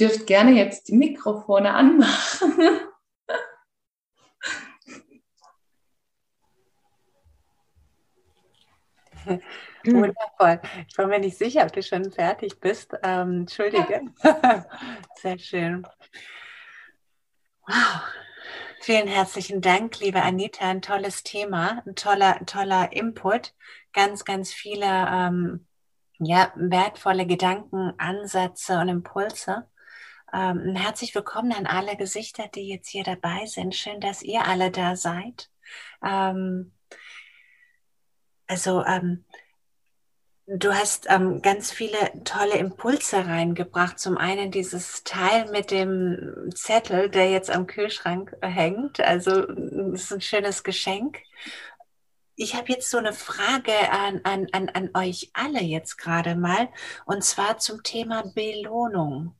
Dürft 0.00 0.26
gerne 0.26 0.52
jetzt 0.52 0.88
die 0.88 0.96
Mikrofone 0.96 1.74
anmachen. 1.74 2.80
Wundervoll. 9.84 10.60
Ich 10.88 10.96
war 10.98 11.06
mir 11.06 11.18
nicht 11.18 11.36
sicher, 11.36 11.62
ob 11.64 11.72
du 11.72 11.82
schon 11.82 12.10
fertig 12.10 12.60
bist. 12.60 12.94
Ähm, 13.02 13.40
Entschuldige. 13.40 14.02
Sehr 15.16 15.38
schön. 15.38 15.86
Wow. 17.66 18.02
Vielen 18.82 19.08
herzlichen 19.08 19.60
Dank, 19.60 20.00
liebe 20.00 20.22
Anita. 20.22 20.66
Ein 20.66 20.80
tolles 20.80 21.22
Thema, 21.22 21.82
ein 21.86 21.94
toller, 21.94 22.40
toller 22.46 22.92
Input. 22.92 23.54
Ganz, 23.92 24.24
ganz 24.24 24.52
viele 24.52 24.86
ähm, 24.86 25.66
ja, 26.18 26.50
wertvolle 26.56 27.26
Gedanken, 27.26 27.92
Ansätze 27.98 28.78
und 28.78 28.88
Impulse. 28.88 29.66
Ähm, 30.32 30.76
herzlich 30.76 31.14
willkommen 31.14 31.52
an 31.52 31.66
alle 31.66 31.96
Gesichter, 31.96 32.46
die 32.54 32.68
jetzt 32.68 32.88
hier 32.88 33.02
dabei 33.02 33.46
sind. 33.46 33.74
Schön, 33.74 34.00
dass 34.00 34.22
ihr 34.22 34.46
alle 34.46 34.70
da 34.70 34.94
seid. 34.94 35.50
Ähm, 36.04 36.72
also 38.46 38.84
ähm, 38.84 39.24
du 40.46 40.72
hast 40.72 41.06
ähm, 41.08 41.42
ganz 41.42 41.72
viele 41.72 41.98
tolle 42.24 42.58
Impulse 42.58 43.26
reingebracht. 43.26 43.98
Zum 43.98 44.16
einen 44.18 44.52
dieses 44.52 45.02
Teil 45.02 45.50
mit 45.50 45.72
dem 45.72 46.50
Zettel, 46.54 47.10
der 47.10 47.30
jetzt 47.30 47.50
am 47.50 47.66
Kühlschrank 47.66 48.36
hängt. 48.40 49.00
Also 49.00 49.46
das 49.46 50.02
ist 50.02 50.12
ein 50.12 50.20
schönes 50.20 50.62
Geschenk. 50.62 51.18
Ich 52.36 52.54
habe 52.54 52.72
jetzt 52.72 52.88
so 52.88 52.98
eine 52.98 53.12
Frage 53.12 53.72
an, 53.90 54.20
an, 54.24 54.46
an, 54.52 54.68
an 54.70 54.90
euch 54.94 55.30
alle 55.34 55.60
jetzt 55.60 55.98
gerade 55.98 56.36
mal, 56.36 56.68
und 57.04 57.24
zwar 57.24 57.58
zum 57.58 57.82
Thema 57.82 58.22
Belohnung. 58.34 59.34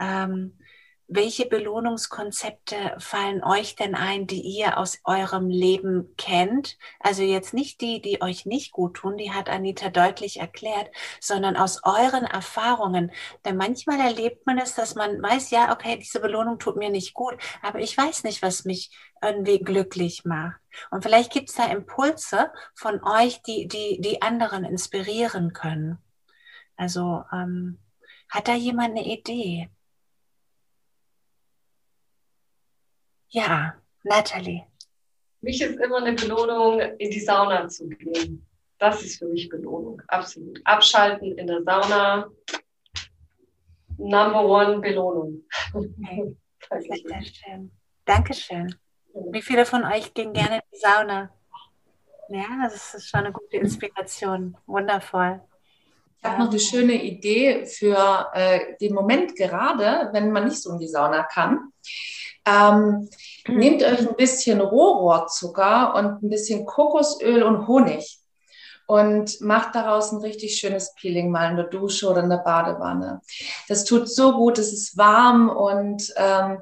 Ähm, 0.00 0.58
welche 1.06 1.44
Belohnungskonzepte 1.44 2.96
fallen 2.98 3.44
euch 3.44 3.76
denn 3.76 3.94
ein, 3.94 4.26
die 4.26 4.40
ihr 4.40 4.78
aus 4.78 4.98
eurem 5.04 5.48
Leben 5.50 6.14
kennt? 6.16 6.78
Also 6.98 7.22
jetzt 7.22 7.52
nicht 7.52 7.82
die, 7.82 8.00
die 8.00 8.22
euch 8.22 8.46
nicht 8.46 8.72
gut 8.72 8.94
tun, 8.94 9.18
die 9.18 9.30
hat 9.30 9.50
Anita 9.50 9.90
deutlich 9.90 10.40
erklärt, 10.40 10.90
sondern 11.20 11.56
aus 11.56 11.82
euren 11.84 12.24
Erfahrungen. 12.24 13.12
Denn 13.44 13.56
manchmal 13.56 14.00
erlebt 14.00 14.46
man 14.46 14.58
es, 14.58 14.74
dass 14.74 14.94
man 14.94 15.22
weiß, 15.22 15.50
ja, 15.50 15.72
okay, 15.72 15.98
diese 15.98 16.20
Belohnung 16.20 16.58
tut 16.58 16.76
mir 16.76 16.90
nicht 16.90 17.12
gut, 17.12 17.36
aber 17.60 17.80
ich 17.80 17.96
weiß 17.96 18.24
nicht, 18.24 18.40
was 18.40 18.64
mich 18.64 18.90
irgendwie 19.22 19.58
glücklich 19.58 20.24
macht. 20.24 20.58
Und 20.90 21.02
vielleicht 21.02 21.32
gibt 21.32 21.50
es 21.50 21.56
da 21.56 21.66
Impulse 21.66 22.50
von 22.74 23.04
euch, 23.04 23.42
die, 23.42 23.68
die, 23.68 24.00
die 24.00 24.22
anderen 24.22 24.64
inspirieren 24.64 25.52
können. 25.52 25.98
Also 26.76 27.24
ähm, 27.30 27.78
hat 28.30 28.48
da 28.48 28.54
jemand 28.54 28.96
eine 28.96 29.06
Idee? 29.06 29.70
Ja, 33.34 33.74
Natalie. 34.04 34.64
Mich 35.40 35.60
ist 35.60 35.76
immer 35.80 35.96
eine 35.96 36.12
Belohnung, 36.12 36.78
in 36.78 37.10
die 37.10 37.18
Sauna 37.18 37.66
zu 37.66 37.88
gehen. 37.88 38.46
Das 38.78 39.02
ist 39.02 39.18
für 39.18 39.26
mich 39.26 39.48
Belohnung, 39.48 40.00
absolut. 40.06 40.60
Abschalten 40.64 41.36
in 41.36 41.48
der 41.48 41.64
Sauna, 41.64 42.30
Number 43.98 44.44
one 44.44 44.80
Belohnung. 44.80 45.42
Okay. 45.72 46.36
Sehr 46.78 47.22
schön. 47.24 47.72
Dankeschön. 48.04 48.72
Wie 49.32 49.42
viele 49.42 49.66
von 49.66 49.84
euch 49.84 50.14
gehen 50.14 50.32
gerne 50.32 50.56
in 50.56 50.62
die 50.72 50.78
Sauna? 50.78 51.30
Ja, 52.28 52.46
das 52.62 52.94
ist 52.94 53.08
schon 53.08 53.20
eine 53.20 53.32
gute 53.32 53.56
Inspiration. 53.56 54.56
Wundervoll. 54.66 55.40
Ich 56.18 56.24
habe 56.24 56.40
noch 56.40 56.50
eine 56.50 56.60
schöne 56.60 57.02
Idee 57.02 57.66
für 57.66 58.30
äh, 58.32 58.76
den 58.80 58.94
Moment 58.94 59.34
gerade, 59.34 60.10
wenn 60.12 60.30
man 60.30 60.44
nicht 60.44 60.62
so 60.62 60.72
in 60.72 60.78
die 60.78 60.88
Sauna 60.88 61.24
kann. 61.24 61.72
Ähm, 62.46 63.08
mhm. 63.46 63.56
Nehmt 63.56 63.82
euch 63.82 64.00
ein 64.00 64.16
bisschen 64.16 64.60
Rohrohrzucker 64.60 65.94
und 65.94 66.22
ein 66.22 66.28
bisschen 66.28 66.66
Kokosöl 66.66 67.42
und 67.42 67.66
Honig 67.66 68.18
und 68.86 69.40
macht 69.40 69.74
daraus 69.74 70.12
ein 70.12 70.18
richtig 70.18 70.56
schönes 70.56 70.94
Peeling 70.94 71.30
mal 71.30 71.50
in 71.50 71.56
der 71.56 71.66
Dusche 71.66 72.08
oder 72.08 72.22
in 72.22 72.28
der 72.28 72.38
Badewanne. 72.38 73.20
Das 73.68 73.84
tut 73.84 74.08
so 74.08 74.32
gut, 74.32 74.58
es 74.58 74.72
ist 74.72 74.96
warm 74.96 75.48
und 75.48 76.12
ähm, 76.16 76.60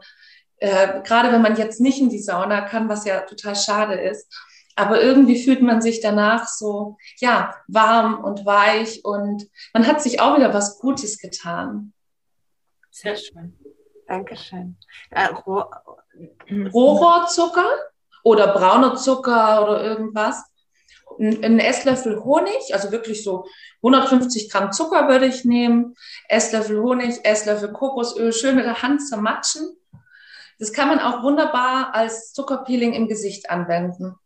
äh, 0.59 1.03
gerade 1.03 1.33
wenn 1.33 1.43
man 1.43 1.57
jetzt 1.57 1.81
nicht 1.81 2.01
in 2.01 2.11
die 2.11 2.23
Sauna 2.23 2.61
kann, 2.61 2.89
was 2.89 3.05
ja 3.05 3.23
total 3.23 3.57
schade 3.57 3.95
ist, 3.95 4.33
aber 4.77 5.03
irgendwie 5.03 5.43
fühlt 5.43 5.61
man 5.61 5.83
sich 5.83 6.01
danach 6.01 6.47
so, 6.47 6.97
ja, 7.19 7.55
warm 7.67 8.23
und 8.23 8.47
weich 8.47 9.05
und 9.05 9.49
man 9.75 9.87
hat 9.87 10.01
sich 10.01 10.21
auch 10.21 10.37
wieder 10.37 10.55
was 10.55 10.79
Gutes 10.79 11.19
getan. 11.19 11.93
Sehr 12.91 13.17
schön. 13.17 13.59
Dankeschön. 14.13 14.77
Äh, 15.11 15.29
Roh 15.29 15.65
Rohrohrzucker 16.51 17.65
oder 18.23 18.49
brauner 18.49 18.97
Zucker 18.97 19.63
oder 19.63 19.83
irgendwas. 19.83 20.45
Ein 21.19 21.59
Esslöffel 21.59 22.23
Honig, 22.23 22.75
also 22.75 22.93
wirklich 22.93 23.25
so 23.25 23.47
150 23.79 24.51
Gramm 24.51 24.71
Zucker 24.71 25.09
würde 25.09 25.25
ich 25.25 25.47
nehmen, 25.47 25.95
Esslöffel 26.29 26.83
Honig, 26.83 27.25
Esslöffel 27.25 27.73
Kokosöl, 27.73 28.35
schön 28.35 28.57
mit 28.57 28.67
der 28.67 28.83
Hand 28.83 29.01
zermatschen. 29.07 29.79
Das 30.59 30.75
kann 30.75 30.89
man 30.89 31.01
auch 31.01 31.23
wunderbar 31.23 31.95
als 31.95 32.35
Zuckerpeeling 32.35 32.93
im 32.93 33.09
Gesicht 33.09 33.49
anwenden. 33.49 34.17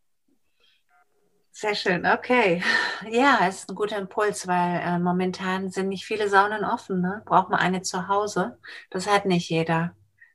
Sehr 1.59 1.75
schön, 1.75 2.05
okay. 2.05 2.63
Ja, 3.11 3.39
es 3.49 3.61
ist 3.61 3.71
ein 3.71 3.77
guter 3.77 3.97
Impuls, 3.97 4.47
weil 4.47 4.79
äh, 4.79 4.99
momentan 4.99 5.71
sind 5.71 5.89
nicht 5.89 6.05
viele 6.05 6.29
Saunen 6.29 6.67
offen. 6.67 7.01
Ne? 7.01 7.23
Braucht 7.25 7.49
man 7.49 7.59
eine 7.59 7.81
zu 7.81 8.09
Hause. 8.09 8.59
Das 8.91 9.07
hat 9.07 9.25
nicht 9.25 9.49
jeder. 9.49 9.95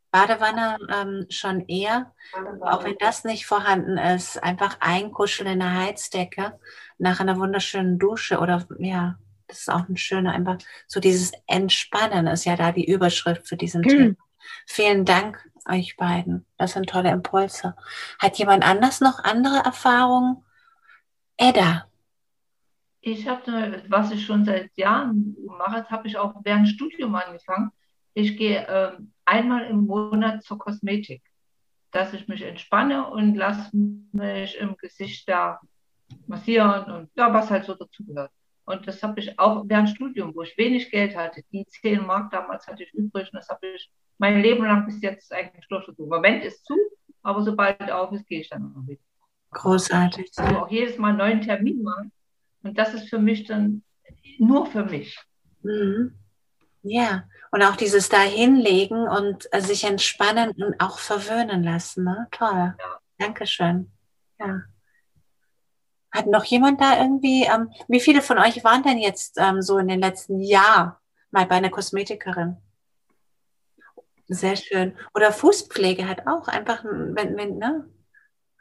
Badewanne 0.09 0.79
ähm, 0.91 1.27
schon 1.29 1.67
eher, 1.67 2.11
auch 2.61 2.83
wenn 2.85 2.95
das 2.97 3.23
nicht 3.23 3.45
vorhanden 3.45 3.99
ist. 3.99 4.41
Einfach 4.41 4.77
einkuscheln 4.79 5.47
in 5.47 5.61
eine 5.61 5.79
Heizdecke 5.85 6.59
nach 6.97 7.19
einer 7.19 7.37
wunderschönen 7.37 7.99
Dusche 7.99 8.39
oder 8.39 8.65
ja, 8.79 9.19
das 9.45 9.59
ist 9.59 9.69
auch 9.69 9.87
ein 9.87 9.97
schöner, 9.97 10.33
einfach 10.33 10.57
so 10.87 10.99
dieses 10.99 11.33
Entspannen 11.45 12.25
ist 12.25 12.45
ja 12.45 12.55
da 12.55 12.71
die 12.71 12.89
Überschrift 12.89 13.47
für 13.47 13.57
diesen 13.57 13.81
mhm. 13.81 13.87
Thema. 13.87 14.15
Vielen 14.65 15.05
Dank 15.05 15.47
euch 15.69 15.97
beiden. 15.97 16.47
Das 16.57 16.73
sind 16.73 16.89
tolle 16.89 17.11
Impulse. 17.11 17.75
Hat 18.17 18.39
jemand 18.39 18.65
anders 18.67 19.01
noch 19.01 19.23
andere 19.23 19.59
Erfahrungen? 19.59 20.43
Edda. 21.41 21.87
Ich 22.99 23.27
habe, 23.27 23.83
was 23.87 24.11
ich 24.11 24.23
schon 24.23 24.45
seit 24.45 24.77
Jahren 24.77 25.35
mache, 25.57 25.89
habe 25.89 26.07
ich 26.07 26.15
auch 26.15 26.35
während 26.43 26.67
Studium 26.67 27.15
angefangen. 27.15 27.71
Ich 28.13 28.37
gehe 28.37 28.67
äh, 28.67 28.91
einmal 29.25 29.65
im 29.65 29.87
Monat 29.87 30.43
zur 30.43 30.59
Kosmetik, 30.59 31.23
dass 31.89 32.13
ich 32.13 32.27
mich 32.27 32.43
entspanne 32.43 33.09
und 33.09 33.33
lasse 33.33 33.75
mich 33.75 34.55
im 34.59 34.77
Gesicht 34.77 35.27
da 35.27 35.59
massieren 36.27 36.91
und 36.91 37.09
ja, 37.15 37.33
was 37.33 37.49
halt 37.49 37.65
so 37.65 37.73
dazugehört. 37.73 38.31
Und 38.65 38.87
das 38.87 39.01
habe 39.01 39.19
ich 39.19 39.39
auch 39.39 39.63
während 39.65 39.89
Studium, 39.89 40.35
wo 40.35 40.43
ich 40.43 40.55
wenig 40.59 40.91
Geld 40.91 41.17
hatte, 41.17 41.41
die 41.51 41.65
10 41.65 42.05
Mark 42.05 42.29
damals 42.29 42.67
hatte 42.67 42.83
ich 42.83 42.93
übrig 42.93 43.33
und 43.33 43.39
das 43.39 43.49
habe 43.49 43.65
ich 43.65 43.89
mein 44.19 44.43
Leben 44.43 44.63
lang 44.63 44.85
bis 44.85 45.01
jetzt 45.01 45.33
eigentlich 45.33 45.67
durchgezogen. 45.69 46.05
Im 46.05 46.17
Moment 46.17 46.43
ist 46.45 46.63
zu, 46.65 46.77
aber 47.23 47.41
sobald 47.41 47.91
auf 47.91 48.11
ist, 48.11 48.27
gehe 48.27 48.41
ich 48.41 48.49
dann 48.49 48.73
noch 48.73 48.87
wieder. 48.87 49.01
Großartig. 49.51 50.31
Also 50.37 50.57
auch 50.59 50.71
jedes 50.71 50.97
Mal 50.97 51.09
einen 51.09 51.17
neuen 51.17 51.41
Termin 51.41 51.83
machen. 51.83 52.11
Und 52.63 52.77
das 52.77 52.93
ist 52.93 53.09
für 53.09 53.19
mich 53.19 53.45
dann 53.45 53.83
nur 54.37 54.65
für 54.65 54.85
mich. 54.85 55.17
Mhm. 55.61 56.17
Ja, 56.83 57.23
und 57.51 57.63
auch 57.63 57.75
dieses 57.75 58.09
da 58.09 58.21
hinlegen 58.21 59.07
und 59.07 59.47
äh, 59.53 59.61
sich 59.61 59.83
entspannen 59.83 60.51
und 60.51 60.81
auch 60.81 60.99
verwöhnen 60.99 61.63
lassen. 61.63 62.05
Ne? 62.05 62.27
Toll. 62.31 62.75
Ja. 62.77 62.99
Dankeschön. 63.19 63.91
Ja. 64.39 64.63
Hat 66.11 66.27
noch 66.27 66.43
jemand 66.45 66.81
da 66.81 66.99
irgendwie, 66.99 67.43
ähm, 67.43 67.71
wie 67.87 67.99
viele 67.99 68.21
von 68.21 68.37
euch 68.37 68.63
waren 68.63 68.83
denn 68.83 68.97
jetzt 68.97 69.37
ähm, 69.37 69.61
so 69.61 69.77
in 69.77 69.87
den 69.87 69.99
letzten 69.99 70.39
Jahr 70.39 71.01
mal 71.29 71.45
bei 71.45 71.55
einer 71.55 71.69
Kosmetikerin? 71.69 72.57
Sehr 74.27 74.55
schön. 74.55 74.97
Oder 75.13 75.31
Fußpflege 75.31 76.07
hat 76.07 76.25
auch 76.25 76.47
einfach, 76.47 76.83
wenn, 76.85 77.37
wenn, 77.37 77.57
ne? 77.57 77.85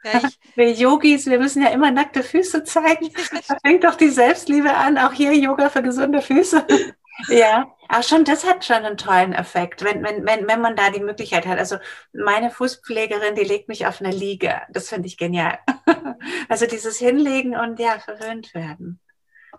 Ja, 0.03 0.21
wir 0.55 0.71
Yogis, 0.71 1.27
wir 1.27 1.39
müssen 1.39 1.61
ja 1.61 1.69
immer 1.69 1.91
nackte 1.91 2.23
Füße 2.23 2.63
zeigen. 2.63 3.11
Da 3.47 3.57
fängt 3.63 3.83
doch 3.83 3.95
die 3.95 4.09
Selbstliebe 4.09 4.73
an. 4.73 4.97
Auch 4.97 5.13
hier 5.13 5.35
Yoga 5.35 5.69
für 5.69 5.83
gesunde 5.83 6.21
Füße. 6.21 6.65
Ja, 7.27 7.71
aber 7.87 8.01
schon, 8.01 8.23
das 8.23 8.47
hat 8.47 8.65
schon 8.65 8.77
einen 8.77 8.97
tollen 8.97 9.33
Effekt, 9.33 9.83
wenn, 9.83 10.03
wenn, 10.03 10.25
wenn, 10.25 10.47
wenn 10.47 10.61
man 10.61 10.75
da 10.75 10.89
die 10.89 11.01
Möglichkeit 11.01 11.45
hat. 11.45 11.59
Also 11.59 11.77
meine 12.13 12.49
Fußpflegerin, 12.49 13.35
die 13.35 13.43
legt 13.43 13.67
mich 13.67 13.85
auf 13.85 14.01
eine 14.01 14.11
Liege. 14.11 14.61
Das 14.69 14.89
finde 14.89 15.07
ich 15.07 15.17
genial. 15.17 15.59
Also 16.49 16.67
dieses 16.67 16.99
Hinlegen 16.99 17.55
und 17.55 17.79
ja, 17.79 17.97
verwöhnt 17.99 18.53
werden. 18.53 18.99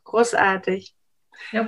Großartig. 0.04 0.94
Ja, 1.50 1.66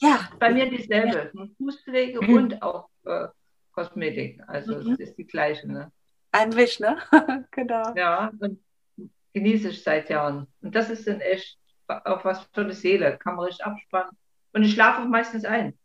ja. 0.00 0.28
bei 0.38 0.50
mir 0.50 0.70
dieselbe. 0.70 1.30
Fußpflege 1.58 2.22
mhm. 2.22 2.34
und 2.34 2.62
auch 2.62 2.88
äh, 3.04 3.28
Kosmetik. 3.72 4.40
Also 4.46 4.76
mhm. 4.76 4.92
es 4.92 5.00
ist 5.00 5.18
die 5.18 5.26
gleiche. 5.26 5.70
Ne? 5.70 5.92
Ein 6.34 6.56
Wisch, 6.56 6.80
ne? 6.80 6.98
genau. 7.52 7.94
Ja, 7.94 8.32
und 8.40 8.60
genieße 9.32 9.68
ich 9.68 9.84
seit 9.84 10.10
Jahren. 10.10 10.48
Und 10.60 10.74
das 10.74 10.90
ist 10.90 11.06
dann 11.06 11.20
echt 11.20 11.58
auch 11.86 12.24
was 12.24 12.44
für 12.52 12.64
die 12.64 12.74
Seele. 12.74 13.16
Kann 13.18 13.36
man 13.36 13.44
richtig 13.44 13.64
abspannen. 13.64 14.10
Und 14.52 14.64
ich 14.64 14.72
schlafe 14.72 15.02
auch 15.02 15.06
meistens 15.06 15.44
ein. 15.44 15.78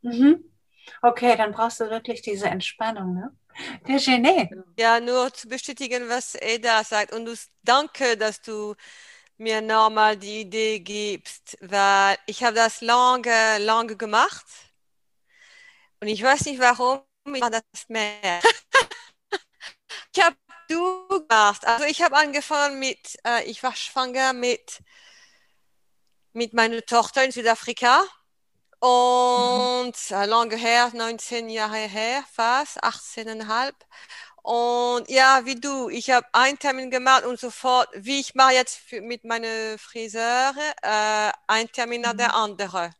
Mhm. 0.00 0.42
Okay, 1.02 1.36
dann 1.36 1.52
brauchst 1.52 1.80
du 1.80 1.90
wirklich 1.90 2.22
diese 2.22 2.46
Entspannung, 2.46 3.14
ne? 3.14 3.36
Virginie. 3.84 4.48
Ja, 4.78 4.98
nur 5.00 5.30
zu 5.34 5.48
bestätigen, 5.48 6.08
was 6.08 6.34
Eda 6.40 6.82
sagt. 6.82 7.12
Und 7.12 7.26
du, 7.26 7.34
danke, 7.62 8.16
dass 8.16 8.40
du 8.40 8.74
mir 9.36 9.60
nochmal 9.60 10.16
die 10.16 10.42
Idee 10.42 10.80
gibst, 10.80 11.58
weil 11.60 12.16
ich 12.26 12.42
habe 12.42 12.54
das 12.54 12.80
lange, 12.80 13.58
lange 13.58 13.96
gemacht. 13.96 14.46
Und 16.00 16.08
ich 16.08 16.22
weiß 16.22 16.46
nicht 16.46 16.58
warum, 16.58 17.02
ich 17.26 17.40
mache 17.40 17.50
das 17.50 17.88
mehr. 17.88 18.40
ich 20.14 20.22
habe 20.22 20.36
du 20.68 21.08
gemacht. 21.08 21.66
Also 21.66 21.84
ich 21.84 22.02
habe 22.02 22.16
angefangen 22.16 22.78
mit, 22.78 23.18
äh, 23.26 23.44
ich 23.44 23.62
war 23.62 23.74
schwanger 23.74 24.32
mit 24.32 24.82
mit 26.32 26.54
meiner 26.54 26.84
Tochter 26.84 27.24
in 27.24 27.32
Südafrika. 27.32 28.04
Und 28.80 29.92
mhm. 30.10 30.24
lange 30.26 30.56
her, 30.56 30.90
19 30.94 31.50
Jahre 31.50 31.76
her, 31.76 32.24
fast, 32.32 32.82
18,5. 32.82 33.74
Und 34.42 35.10
ja, 35.10 35.44
wie 35.44 35.56
du, 35.56 35.90
ich 35.90 36.10
habe 36.10 36.26
einen 36.32 36.58
Termin 36.58 36.90
gemacht 36.90 37.24
und 37.24 37.38
sofort, 37.38 37.90
wie 37.94 38.20
ich 38.20 38.34
mache 38.34 38.54
jetzt 38.54 38.78
für, 38.78 39.02
mit 39.02 39.24
meiner 39.24 39.76
Friseure, 39.78 40.54
äh, 40.82 41.32
ein 41.46 41.70
Termin 41.72 42.00
nach 42.00 42.14
mhm. 42.14 42.18
der 42.18 42.34
andere. 42.34 42.90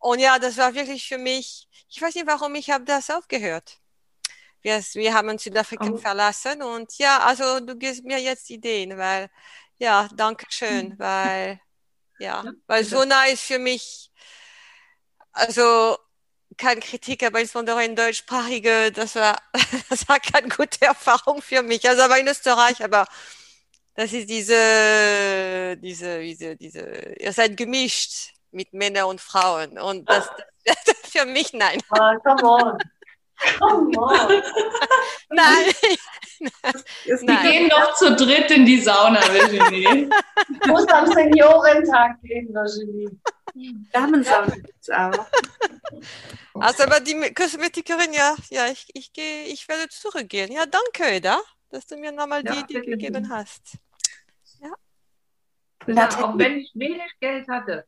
Und 0.00 0.20
ja, 0.20 0.38
das 0.38 0.58
war 0.58 0.74
wirklich 0.74 1.08
für 1.08 1.18
mich, 1.18 1.68
ich 1.88 2.02
weiß 2.02 2.14
nicht 2.14 2.26
warum, 2.26 2.54
ich 2.54 2.70
habe 2.70 2.84
das 2.84 3.10
aufgehört. 3.10 3.78
Wir, 4.62 4.82
wir 4.94 5.14
haben 5.14 5.38
Südafrika 5.38 5.88
oh. 5.88 5.96
verlassen 5.96 6.62
und 6.62 6.96
ja, 6.98 7.20
also 7.20 7.60
du 7.60 7.76
gibst 7.76 8.04
mir 8.04 8.18
jetzt 8.18 8.50
Ideen, 8.50 8.98
weil, 8.98 9.30
ja, 9.78 10.08
danke 10.16 10.46
schön, 10.50 10.94
weil 10.98 11.60
ja, 12.18 12.44
weil 12.66 12.84
so 12.84 13.04
nah 13.04 13.26
ist 13.26 13.42
für 13.42 13.58
mich, 13.58 14.10
also 15.32 15.96
keine 16.56 16.80
Kritik, 16.80 17.22
aber 17.22 17.40
insbesondere 17.40 17.84
in 17.84 17.94
deutschsprachige, 17.94 18.90
das 18.92 19.14
war, 19.14 19.38
das 19.88 20.08
war 20.08 20.18
keine 20.18 20.48
gute 20.48 20.84
Erfahrung 20.84 21.40
für 21.40 21.62
mich. 21.62 21.88
Also 21.88 22.02
aber 22.02 22.18
in 22.18 22.26
Österreich, 22.26 22.82
aber 22.82 23.06
das 23.94 24.12
ist 24.12 24.28
diese, 24.28 25.76
diese, 25.76 26.20
diese, 26.20 26.56
diese, 26.56 27.14
ihr 27.18 27.32
seid 27.32 27.56
gemischt 27.56 28.32
mit 28.50 28.72
Männern 28.72 29.04
und 29.04 29.20
Frauen 29.20 29.78
und 29.78 30.08
das, 30.08 30.28
das, 30.64 30.76
das 30.84 30.96
für 31.10 31.24
mich 31.24 31.52
nein. 31.52 31.80
Oh, 31.90 32.18
come 32.24 32.42
on. 32.42 32.78
Come 33.58 33.96
on. 33.96 34.42
nein. 35.30 35.72
Wir 37.04 37.50
gehen 37.50 37.68
noch 37.68 37.94
zu 37.94 38.14
dritt 38.14 38.50
in 38.50 38.64
die 38.64 38.80
Sauna, 38.80 39.20
Virginie. 39.20 40.08
Du 40.62 40.68
musst 40.72 40.92
am 40.92 41.06
Seniorentag 41.06 42.20
gehen, 42.22 42.52
Virginie. 42.52 43.10
Damensauna 43.92 44.54
gibt 44.54 44.80
es 44.80 44.90
auch. 44.90 45.26
Also, 46.54 46.84
aber 46.84 47.00
die 47.00 47.34
Kosmetikerin, 47.34 48.12
ja, 48.12 48.36
ja, 48.50 48.68
ich, 48.68 48.88
ich, 48.94 49.12
gehe, 49.12 49.44
ich 49.44 49.66
werde 49.68 49.88
zurückgehen. 49.88 50.52
Ja, 50.52 50.64
danke, 50.66 51.12
Eda, 51.12 51.40
dass 51.70 51.86
du 51.86 51.96
mir 51.96 52.12
nochmal 52.12 52.44
ja, 52.44 52.52
die 52.52 52.60
Idee 52.60 52.86
gegeben 52.86 53.28
hast. 53.30 53.78
Ja. 54.60 54.72
ja. 55.86 56.08
Auch 56.22 56.38
wenn 56.38 56.58
ich 56.58 56.70
wenig 56.74 57.12
Geld 57.20 57.48
hatte, 57.48 57.84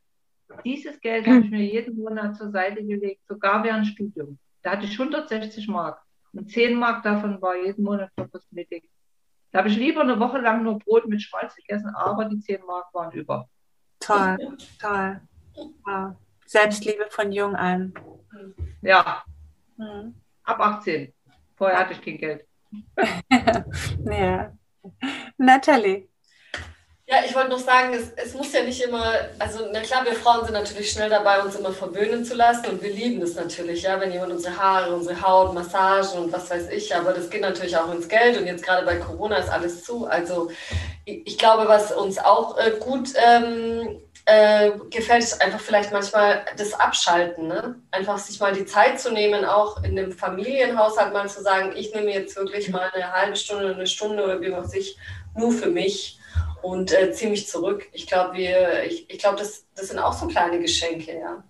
dieses 0.65 0.99
Geld 0.99 1.25
habe 1.25 1.39
ich 1.39 1.49
mir 1.49 1.63
jeden 1.63 1.95
Monat 1.95 2.35
zur 2.35 2.51
Seite 2.51 2.83
gelegt, 2.83 3.21
sogar 3.27 3.63
während 3.63 3.87
Studium. 3.87 4.37
Da 4.61 4.71
hatte 4.71 4.85
ich 4.85 4.99
160 4.99 5.67
Mark. 5.67 6.01
Und 6.33 6.49
10 6.49 6.77
Mark 6.77 7.03
davon 7.03 7.41
war 7.41 7.55
jeden 7.55 7.83
Monat 7.83 8.09
für 8.15 8.27
Kosmetik. 8.27 8.89
Da 9.51 9.59
habe 9.59 9.69
ich 9.69 9.75
lieber 9.75 10.01
eine 10.01 10.19
Woche 10.19 10.37
lang 10.39 10.63
nur 10.63 10.79
Brot 10.79 11.07
mit 11.07 11.21
Schmalz 11.21 11.55
gegessen, 11.55 11.93
aber 11.95 12.25
die 12.25 12.39
10 12.39 12.61
Mark 12.65 12.93
waren 12.93 13.11
über. 13.11 13.49
Toll, 13.99 14.37
toll. 14.79 15.21
Wow. 15.83 16.15
Selbstliebe 16.45 17.07
von 17.09 17.31
jung 17.31 17.55
an. 17.55 17.93
Ja. 18.81 19.23
Mhm. 19.77 20.15
Ab 20.43 20.59
18. 20.59 21.13
Vorher 21.55 21.79
hatte 21.79 21.93
ich 21.93 22.01
kein 22.01 22.17
Geld. 22.17 22.45
ja. 24.05 24.53
Natalie. 25.37 26.07
Ja, 27.11 27.17
ich 27.25 27.35
wollte 27.35 27.49
noch 27.49 27.59
sagen, 27.59 27.93
es, 27.93 28.13
es 28.15 28.33
muss 28.33 28.53
ja 28.53 28.63
nicht 28.63 28.81
immer, 28.81 29.13
also 29.37 29.67
na 29.73 29.81
klar, 29.81 30.05
wir 30.05 30.13
Frauen 30.13 30.45
sind 30.45 30.53
natürlich 30.53 30.91
schnell 30.91 31.09
dabei, 31.09 31.41
uns 31.41 31.55
immer 31.55 31.73
verwöhnen 31.73 32.23
zu 32.23 32.35
lassen 32.35 32.67
und 32.67 32.81
wir 32.81 32.89
lieben 32.89 33.21
es 33.21 33.35
natürlich, 33.35 33.81
ja, 33.81 33.99
wenn 33.99 34.13
jemand 34.13 34.31
unsere 34.31 34.55
Haare, 34.57 34.95
unsere 34.95 35.21
Haut, 35.21 35.53
Massagen 35.53 36.23
und 36.23 36.31
was 36.31 36.49
weiß 36.49 36.69
ich, 36.69 36.95
aber 36.95 37.11
das 37.11 37.29
geht 37.29 37.41
natürlich 37.41 37.75
auch 37.75 37.93
ins 37.93 38.07
Geld 38.07 38.37
und 38.37 38.47
jetzt 38.47 38.63
gerade 38.63 38.85
bei 38.85 38.95
Corona 38.95 39.35
ist 39.35 39.49
alles 39.49 39.83
zu. 39.83 40.05
Also 40.05 40.51
ich, 41.03 41.27
ich 41.27 41.37
glaube, 41.37 41.67
was 41.67 41.91
uns 41.91 42.17
auch 42.17 42.57
äh, 42.57 42.71
gut 42.79 43.09
ähm, 43.17 43.99
äh, 44.23 44.71
gefällt, 44.89 45.21
ist 45.21 45.41
einfach 45.41 45.59
vielleicht 45.59 45.91
manchmal 45.91 46.45
das 46.55 46.73
Abschalten, 46.73 47.49
ne? 47.49 47.75
einfach 47.91 48.19
sich 48.19 48.39
mal 48.39 48.53
die 48.53 48.65
Zeit 48.65 49.01
zu 49.01 49.11
nehmen, 49.11 49.43
auch 49.43 49.83
in 49.83 49.97
dem 49.97 50.13
Familienhaushalt 50.13 51.11
mal 51.11 51.27
zu 51.27 51.41
sagen, 51.41 51.73
ich 51.75 51.93
nehme 51.93 52.13
jetzt 52.13 52.37
wirklich 52.37 52.69
mal 52.69 52.89
eine 52.93 53.11
halbe 53.11 53.35
Stunde, 53.35 53.73
eine 53.73 53.87
Stunde 53.87 54.23
oder 54.23 54.39
wie 54.39 54.53
auch 54.53 54.63
sich 54.63 54.97
nur 55.35 55.51
für 55.51 55.69
mich 55.69 56.17
und 56.61 56.91
äh, 56.91 57.11
ziehe 57.11 57.29
mich 57.29 57.47
zurück. 57.47 57.87
Ich 57.91 58.07
glaube, 58.07 58.37
ich, 58.87 59.09
ich 59.09 59.19
glaube, 59.19 59.37
das, 59.37 59.65
das 59.75 59.87
sind 59.87 59.99
auch 59.99 60.13
so 60.13 60.27
kleine 60.27 60.59
Geschenke, 60.59 61.19
ja. 61.19 61.43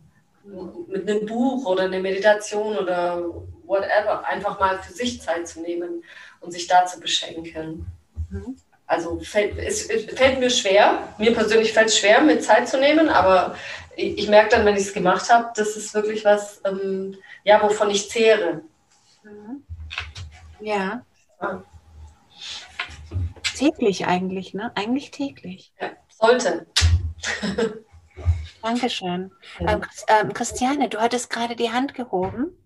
Mit 0.88 1.08
einem 1.08 1.26
Buch 1.28 1.66
oder 1.66 1.84
einer 1.84 2.00
Meditation 2.00 2.78
oder 2.78 3.24
whatever. 3.66 4.26
Einfach 4.26 4.60
mal 4.60 4.80
für 4.80 4.92
sich 4.92 5.22
Zeit 5.22 5.48
zu 5.48 5.62
nehmen 5.62 6.04
und 6.40 6.52
sich 6.52 6.68
da 6.68 6.86
zu 6.86 7.00
beschenken. 7.00 7.86
Mhm. 8.30 8.58
Also 8.88 9.20
fällt, 9.20 9.58
es, 9.58 9.88
es, 9.90 10.06
fällt 10.14 10.40
mir 10.40 10.50
schwer, 10.50 11.08
mir 11.18 11.34
persönlich 11.34 11.72
fällt 11.72 11.88
es 11.88 11.98
schwer, 11.98 12.22
mir 12.22 12.40
Zeit 12.40 12.68
zu 12.68 12.78
nehmen, 12.78 13.08
aber 13.08 13.56
ich, 13.96 14.18
ich 14.18 14.30
merke 14.30 14.50
dann, 14.50 14.66
wenn 14.66 14.76
ich 14.76 14.82
es 14.82 14.94
gemacht 14.94 15.32
habe, 15.32 15.52
das 15.56 15.78
ist 15.78 15.94
wirklich 15.94 16.26
was, 16.26 16.60
ähm, 16.66 17.18
ja, 17.44 17.62
wovon 17.62 17.90
ich 17.92 18.10
zehre. 18.10 18.62
Mhm. 19.24 19.64
Ja. 20.60 21.06
ja 21.42 21.64
täglich 23.62 24.08
eigentlich, 24.08 24.54
ne? 24.56 24.72
Eigentlich 24.76 25.12
täglich. 25.12 25.72
Ja, 25.80 25.92
sollte. 26.10 26.66
Dankeschön. 28.64 29.32
Ähm, 29.60 29.82
ähm, 30.08 30.34
Christiane, 30.34 30.90
du 30.90 31.00
hattest 31.00 31.30
gerade 31.30 31.56
die 31.56 31.72
Hand 31.72 31.94
gehoben. 31.94 32.58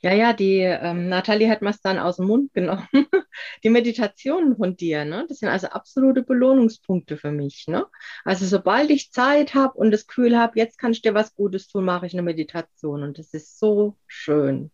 Ja, 0.00 0.12
ja, 0.14 0.32
die 0.32 0.60
ähm, 0.60 1.08
Nathalie 1.08 1.50
hat 1.50 1.60
mir 1.60 1.70
es 1.70 1.80
dann 1.80 1.98
aus 1.98 2.16
dem 2.16 2.26
Mund 2.26 2.54
genommen. 2.54 2.86
die 3.64 3.68
Meditationen 3.68 4.56
von 4.56 4.76
dir, 4.76 5.04
ne? 5.04 5.26
Das 5.28 5.38
sind 5.38 5.48
also 5.48 5.66
absolute 5.68 6.22
Belohnungspunkte 6.22 7.18
für 7.18 7.32
mich, 7.32 7.66
ne? 7.66 7.84
Also 8.24 8.46
sobald 8.46 8.90
ich 8.90 9.12
Zeit 9.12 9.54
habe 9.54 9.74
und 9.74 9.90
das 9.90 10.06
Gefühl 10.06 10.38
habe, 10.38 10.58
jetzt 10.58 10.78
kann 10.78 10.92
ich 10.92 11.02
dir 11.02 11.14
was 11.14 11.34
Gutes 11.34 11.68
tun, 11.68 11.84
mache 11.84 12.06
ich 12.06 12.14
eine 12.14 12.22
Meditation 12.22 13.02
und 13.02 13.18
das 13.18 13.34
ist 13.34 13.58
so 13.58 13.96
schön. 14.06 14.70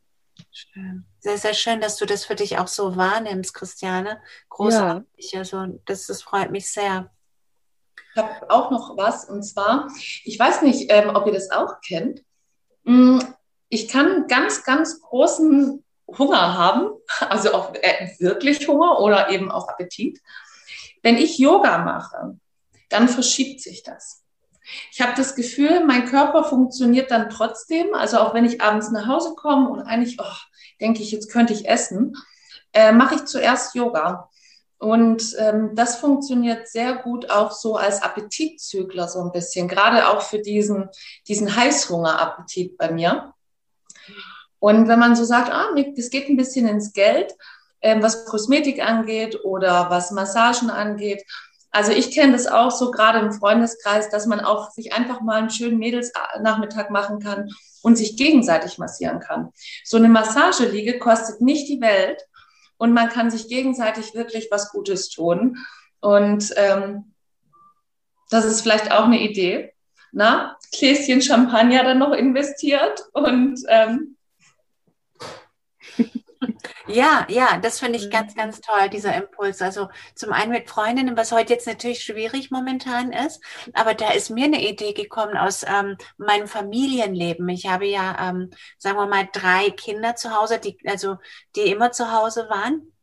Schön. 0.50 1.04
Sehr, 1.20 1.38
sehr 1.38 1.54
schön, 1.54 1.80
dass 1.80 1.96
du 1.96 2.06
das 2.06 2.24
für 2.24 2.34
dich 2.34 2.58
auch 2.58 2.68
so 2.68 2.96
wahrnimmst, 2.96 3.54
Christiane. 3.54 4.20
Großartig. 4.48 5.32
Ja. 5.32 5.40
Also, 5.40 5.66
das, 5.84 6.06
das 6.06 6.22
freut 6.22 6.50
mich 6.50 6.70
sehr. 6.70 7.10
Ich 8.14 8.22
habe 8.22 8.50
auch 8.50 8.70
noch 8.70 8.96
was 8.96 9.28
und 9.28 9.42
zwar, 9.42 9.88
ich 10.24 10.38
weiß 10.38 10.62
nicht, 10.62 10.90
ähm, 10.90 11.10
ob 11.14 11.26
ihr 11.26 11.32
das 11.32 11.50
auch 11.50 11.80
kennt. 11.80 12.22
Mm, 12.84 13.18
ich 13.68 13.88
kann 13.88 14.28
ganz, 14.28 14.62
ganz 14.62 15.00
großen 15.00 15.84
Hunger 16.06 16.56
haben, 16.56 16.90
also 17.28 17.54
auch 17.54 17.74
äh, 17.74 18.10
wirklich 18.18 18.66
Hunger 18.68 19.00
oder 19.00 19.30
eben 19.30 19.50
auch 19.50 19.68
Appetit. 19.68 20.20
Wenn 21.02 21.18
ich 21.18 21.38
Yoga 21.38 21.78
mache, 21.78 22.38
dann 22.88 23.08
verschiebt 23.08 23.60
sich 23.60 23.82
das. 23.82 24.23
Ich 24.90 25.00
habe 25.00 25.12
das 25.16 25.34
Gefühl, 25.34 25.84
mein 25.84 26.06
Körper 26.06 26.44
funktioniert 26.44 27.10
dann 27.10 27.30
trotzdem. 27.30 27.94
Also 27.94 28.18
auch 28.18 28.34
wenn 28.34 28.44
ich 28.44 28.60
abends 28.60 28.90
nach 28.90 29.06
Hause 29.06 29.34
komme 29.34 29.68
und 29.68 29.82
eigentlich 29.82 30.18
oh, 30.20 30.36
denke 30.80 31.02
ich, 31.02 31.12
jetzt 31.12 31.30
könnte 31.30 31.52
ich 31.52 31.68
essen, 31.68 32.16
äh, 32.72 32.92
mache 32.92 33.16
ich 33.16 33.24
zuerst 33.24 33.74
Yoga. 33.74 34.30
Und 34.78 35.34
ähm, 35.38 35.74
das 35.74 35.96
funktioniert 35.96 36.68
sehr 36.68 36.96
gut 36.96 37.30
auch 37.30 37.52
so 37.52 37.76
als 37.76 38.02
Appetitzügler 38.02 39.08
so 39.08 39.20
ein 39.20 39.32
bisschen, 39.32 39.68
gerade 39.68 40.08
auch 40.08 40.20
für 40.20 40.40
diesen, 40.40 40.90
diesen 41.26 41.56
Heißhungerappetit 41.56 42.76
bei 42.76 42.90
mir. 42.90 43.32
Und 44.58 44.88
wenn 44.88 44.98
man 44.98 45.16
so 45.16 45.24
sagt, 45.24 45.50
ah, 45.50 45.68
das 45.96 46.10
geht 46.10 46.28
ein 46.28 46.36
bisschen 46.36 46.68
ins 46.68 46.92
Geld, 46.92 47.34
ähm, 47.84 48.02
was 48.02 48.24
Kosmetik 48.24 48.82
angeht 48.82 49.44
oder 49.44 49.90
was 49.90 50.10
Massagen 50.10 50.70
angeht. 50.70 51.22
Also 51.74 51.90
ich 51.90 52.12
kenne 52.12 52.34
das 52.34 52.46
auch 52.46 52.70
so 52.70 52.92
gerade 52.92 53.18
im 53.18 53.32
Freundeskreis, 53.32 54.08
dass 54.08 54.26
man 54.26 54.38
auch 54.38 54.70
sich 54.70 54.92
einfach 54.92 55.20
mal 55.22 55.38
einen 55.38 55.50
schönen 55.50 55.78
Mädelsnachmittag 55.78 56.88
machen 56.90 57.18
kann 57.18 57.50
und 57.82 57.96
sich 57.96 58.16
gegenseitig 58.16 58.78
massieren 58.78 59.18
kann. 59.18 59.50
So 59.82 59.96
eine 59.96 60.08
Massageliege 60.08 61.00
kostet 61.00 61.40
nicht 61.40 61.68
die 61.68 61.80
Welt 61.80 62.28
und 62.76 62.92
man 62.92 63.08
kann 63.08 63.28
sich 63.28 63.48
gegenseitig 63.48 64.14
wirklich 64.14 64.52
was 64.52 64.70
Gutes 64.70 65.08
tun. 65.08 65.58
Und 65.98 66.54
ähm, 66.54 67.12
das 68.30 68.44
ist 68.44 68.60
vielleicht 68.60 68.92
auch 68.92 69.06
eine 69.06 69.20
Idee. 69.20 69.72
Na, 70.12 70.56
Gläschen 70.78 71.22
Champagner 71.22 71.82
dann 71.82 71.98
noch 71.98 72.12
investiert 72.12 73.02
und 73.14 73.58
ähm, 73.66 74.16
ja, 76.86 77.26
ja, 77.30 77.58
das 77.58 77.78
finde 77.78 77.98
ich 77.98 78.06
mhm. 78.06 78.10
ganz, 78.10 78.34
ganz 78.34 78.60
toll, 78.60 78.88
dieser 78.90 79.14
Impuls. 79.14 79.62
Also 79.62 79.88
zum 80.14 80.32
einen 80.32 80.52
mit 80.52 80.68
Freundinnen, 80.68 81.16
was 81.16 81.32
heute 81.32 81.54
jetzt 81.54 81.66
natürlich 81.66 82.02
schwierig 82.02 82.50
momentan 82.50 83.12
ist, 83.12 83.42
aber 83.72 83.94
da 83.94 84.12
ist 84.12 84.30
mir 84.30 84.44
eine 84.44 84.66
Idee 84.68 84.92
gekommen 84.92 85.36
aus 85.36 85.64
ähm, 85.66 85.96
meinem 86.18 86.46
Familienleben. 86.46 87.48
Ich 87.48 87.66
habe 87.66 87.86
ja, 87.86 88.30
ähm, 88.30 88.50
sagen 88.78 88.98
wir 88.98 89.06
mal, 89.06 89.28
drei 89.32 89.70
Kinder 89.70 90.14
zu 90.16 90.34
Hause, 90.34 90.58
die, 90.58 90.78
also 90.86 91.16
die 91.56 91.62
immer 91.70 91.92
zu 91.92 92.12
Hause 92.12 92.48
waren. 92.50 92.93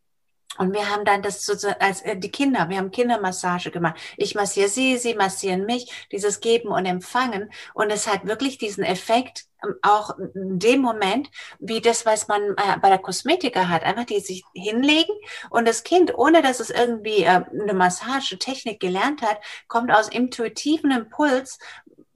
Und 0.61 0.73
wir 0.73 0.91
haben 0.91 1.05
dann 1.05 1.23
das 1.23 1.43
so, 1.43 1.53
als 1.79 2.03
äh, 2.03 2.15
die 2.15 2.29
Kinder, 2.29 2.69
wir 2.69 2.77
haben 2.77 2.91
Kindermassage 2.91 3.71
gemacht. 3.71 3.99
Ich 4.15 4.35
massiere 4.35 4.69
sie, 4.69 4.97
sie 4.97 5.15
massieren 5.15 5.65
mich, 5.65 6.07
dieses 6.11 6.39
Geben 6.39 6.67
und 6.69 6.85
Empfangen. 6.85 7.51
Und 7.73 7.89
es 7.89 8.07
hat 8.07 8.27
wirklich 8.27 8.59
diesen 8.59 8.83
Effekt, 8.83 9.45
ähm, 9.63 9.73
auch 9.81 10.19
in 10.19 10.59
dem 10.59 10.81
Moment, 10.81 11.31
wie 11.57 11.81
das, 11.81 12.05
was 12.05 12.27
man 12.27 12.43
äh, 12.57 12.77
bei 12.79 12.89
der 12.89 12.99
Kosmetiker 12.99 13.69
hat. 13.69 13.81
Einfach 13.81 14.05
die 14.05 14.19
sich 14.19 14.43
hinlegen 14.53 15.15
und 15.49 15.67
das 15.67 15.81
Kind, 15.81 16.13
ohne 16.15 16.43
dass 16.43 16.59
es 16.59 16.69
irgendwie 16.69 17.23
äh, 17.23 17.41
eine 17.59 17.73
Massagetechnik 17.73 18.79
gelernt 18.79 19.23
hat, 19.23 19.39
kommt 19.67 19.91
aus 19.91 20.09
intuitiven 20.09 20.91
Impuls, 20.91 21.57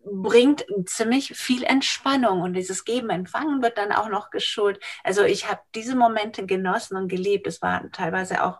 bringt 0.05 0.65
ziemlich 0.85 1.35
viel 1.35 1.63
Entspannung 1.63 2.41
und 2.41 2.53
dieses 2.53 2.85
Geben, 2.85 3.09
Empfangen 3.09 3.61
wird 3.61 3.77
dann 3.77 3.91
auch 3.91 4.09
noch 4.09 4.29
geschult. 4.29 4.79
Also 5.03 5.23
ich 5.23 5.49
habe 5.49 5.61
diese 5.73 5.95
Momente 5.95 6.45
genossen 6.45 6.95
und 6.95 7.07
geliebt. 7.07 7.47
Es 7.47 7.61
war 7.61 7.91
teilweise 7.91 8.43
auch 8.43 8.59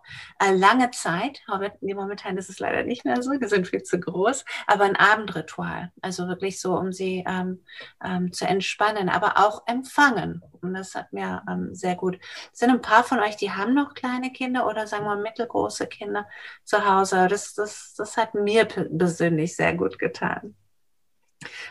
lange 0.52 0.92
Zeit, 0.92 1.42
momentan 1.82 2.38
ist 2.38 2.50
es 2.50 2.60
leider 2.60 2.84
nicht 2.84 3.06
mehr 3.06 3.22
so, 3.22 3.32
die 3.32 3.48
sind 3.48 3.68
viel 3.68 3.84
zu 3.84 4.00
groß, 4.00 4.46
aber 4.68 4.86
ein 4.86 4.96
Abendritual. 4.96 5.92
Also 6.02 6.28
wirklich 6.28 6.60
so, 6.60 6.78
um 6.78 6.92
sie 6.92 7.24
ähm, 7.28 7.64
ähm, 8.04 8.32
zu 8.34 8.46
entspannen, 8.46 9.10
aber 9.10 9.38
auch 9.38 9.64
empfangen. 9.68 10.42
Und 10.62 10.74
das 10.74 10.96
hat 10.96 11.14
mir 11.14 11.44
ähm, 11.50 11.74
sehr 11.74 11.96
gut. 11.96 12.20
Sind 12.54 12.72
ein 12.72 12.82
paar 12.82 13.04
von 13.04 13.20
euch, 13.20 13.36
die 13.36 13.52
haben 13.52 13.74
noch 13.74 13.94
kleine 13.94 14.32
Kinder 14.32 14.68
oder 14.68 14.88
sagen 14.88 15.06
wir 15.06 15.16
mittelgroße 15.16 15.88
Kinder 15.88 16.28
zu 16.64 16.86
Hause. 16.86 17.28
Das, 17.28 17.54
das, 17.54 17.94
das 17.96 18.18
hat 18.18 18.34
mir 18.34 18.66
persönlich 18.66 19.56
sehr 19.56 19.76
gut 19.76 20.00
getan. 20.00 20.56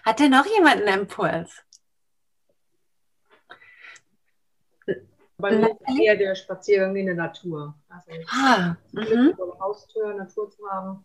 Hat 0.05 0.21
denn 0.21 0.31
noch 0.31 0.47
jemand 0.47 0.83
einen 0.83 1.01
Impuls? 1.01 1.65
Bei 5.37 5.51
mir 5.51 5.71
ist 5.71 6.01
eher 6.01 6.17
der 6.17 6.35
Spaziergang 6.35 6.95
in 6.97 7.07
der 7.07 7.17
Natur. 7.17 7.75
Also 7.89 8.13
ah, 8.31 8.77
mhm. 8.93 9.35
Haustür, 9.61 10.15
Natur 10.15 10.51
zu 10.51 10.69
haben. 10.71 11.05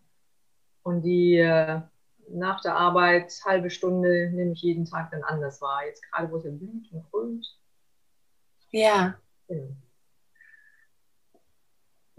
Und 0.82 1.02
die 1.02 1.36
äh, 1.36 1.80
nach 2.28 2.60
der 2.62 2.76
Arbeit 2.76 3.32
halbe 3.44 3.70
Stunde 3.70 4.30
nehme 4.32 4.52
ich 4.52 4.62
jeden 4.62 4.84
Tag 4.84 5.10
dann 5.10 5.24
anders 5.24 5.60
wahr. 5.60 5.84
Jetzt 5.86 6.02
gerade, 6.02 6.30
wo 6.30 6.36
es 6.36 6.44
blüht 6.44 6.90
und 6.92 7.10
grünt. 7.10 7.46
Ja. 8.70 9.18
Genau. 9.48 9.76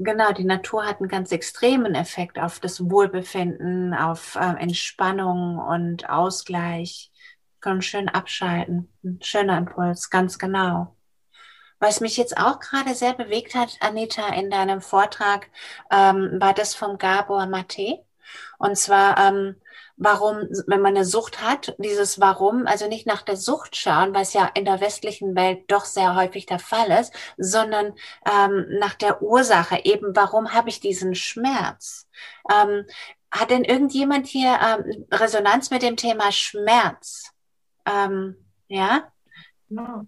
Genau, 0.04 0.32
die 0.32 0.45
Natur 0.45 0.86
hat 0.88 0.99
einen 0.99 1.10
ganz 1.10 1.32
extremen 1.32 1.93
Effekt 1.93 2.39
auf 2.39 2.60
das 2.60 2.89
Wohlbefinden, 2.89 3.93
auf 3.93 4.36
äh, 4.36 4.56
Entspannung 4.60 5.60
und 5.60 6.10
Ausgleich. 6.10 7.12
Können 7.60 7.84
schön 7.84 8.10
abschalten. 8.10 8.91
Ein 9.04 9.20
schöner 9.22 9.60
Impuls, 9.60 10.10
ganz 10.10 10.39
genau. 10.39 10.95
Was 11.80 12.02
mich 12.02 12.18
jetzt 12.18 12.36
auch 12.36 12.60
gerade 12.60 12.95
sehr 12.95 13.14
bewegt 13.14 13.54
hat, 13.54 13.78
Anita, 13.80 14.28
in 14.30 14.49
deinem 14.49 14.82
Vortrag, 14.82 15.49
ähm, 15.91 16.38
war 16.39 16.56
das 16.56 16.74
vom 16.74 16.97
Gabor 16.97 17.45
Mate. 17.45 18.04
Und 18.57 18.77
zwar 18.77 19.17
ähm, 19.17 19.55
warum, 19.97 20.47
wenn 20.65 20.82
man 20.82 20.95
eine 20.95 21.05
Sucht 21.05 21.41
hat, 21.41 21.75
dieses 21.77 22.19
Warum, 22.19 22.65
also 22.65 22.88
nicht 22.88 23.05
nach 23.05 23.21
der 23.21 23.38
Sucht 23.38 23.75
schauen, 23.75 24.15
was 24.15 24.34
ja 24.34 24.49
in 24.55 24.65
der 24.65 24.82
westlichen 24.82 25.36
Welt 25.36 25.63
doch 25.67 25.86
sehr 25.86 26.15
häufig 26.15 26.47
der 26.47 26.59
Fall 26.59 26.91
ist, 26.91 27.13
sondern 27.38 27.93
ähm, 28.25 28.65
nach 28.79 28.95
der 28.95 29.21
Ursache, 29.21 29.82
eben 29.84 30.15
warum 30.15 30.53
habe 30.53 30.69
ich 30.69 30.79
diesen 30.79 31.13
Schmerz? 31.13 32.07
Ähm, 32.51 32.86
hat 33.29 33.51
denn 33.51 33.63
irgendjemand 33.63 34.27
hier 34.27 34.59
ähm, 34.61 35.05
Resonanz 35.11 35.69
mit 35.69 35.84
dem 35.84 35.95
Thema 35.95 36.32
Schmerz? 36.32 37.32
Ähm, 37.86 38.36
ja? 38.67 39.11
ja 39.69 40.05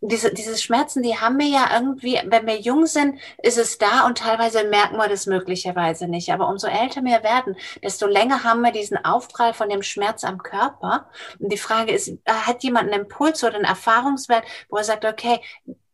diese, 0.00 0.32
diese 0.32 0.56
Schmerzen, 0.56 1.02
die 1.02 1.16
haben 1.16 1.38
wir 1.38 1.46
ja 1.46 1.70
irgendwie, 1.74 2.20
wenn 2.26 2.46
wir 2.46 2.60
jung 2.60 2.86
sind, 2.86 3.18
ist 3.42 3.58
es 3.58 3.78
da 3.78 4.06
und 4.06 4.18
teilweise 4.18 4.64
merken 4.64 4.96
wir 4.96 5.08
das 5.08 5.26
möglicherweise 5.26 6.06
nicht. 6.06 6.32
Aber 6.32 6.48
umso 6.48 6.68
älter 6.68 7.02
wir 7.02 7.22
werden, 7.22 7.56
desto 7.82 8.06
länger 8.06 8.44
haben 8.44 8.62
wir 8.62 8.70
diesen 8.70 9.04
Aufprall 9.04 9.54
von 9.54 9.68
dem 9.68 9.82
Schmerz 9.82 10.22
am 10.22 10.38
Körper. 10.38 11.08
Und 11.38 11.52
die 11.52 11.58
Frage 11.58 11.92
ist, 11.92 12.12
hat 12.26 12.62
jemand 12.62 12.92
einen 12.92 13.02
Impuls 13.02 13.42
oder 13.42 13.56
einen 13.56 13.64
Erfahrungswert, 13.64 14.44
wo 14.68 14.76
er 14.76 14.84
sagt, 14.84 15.04
okay, 15.04 15.40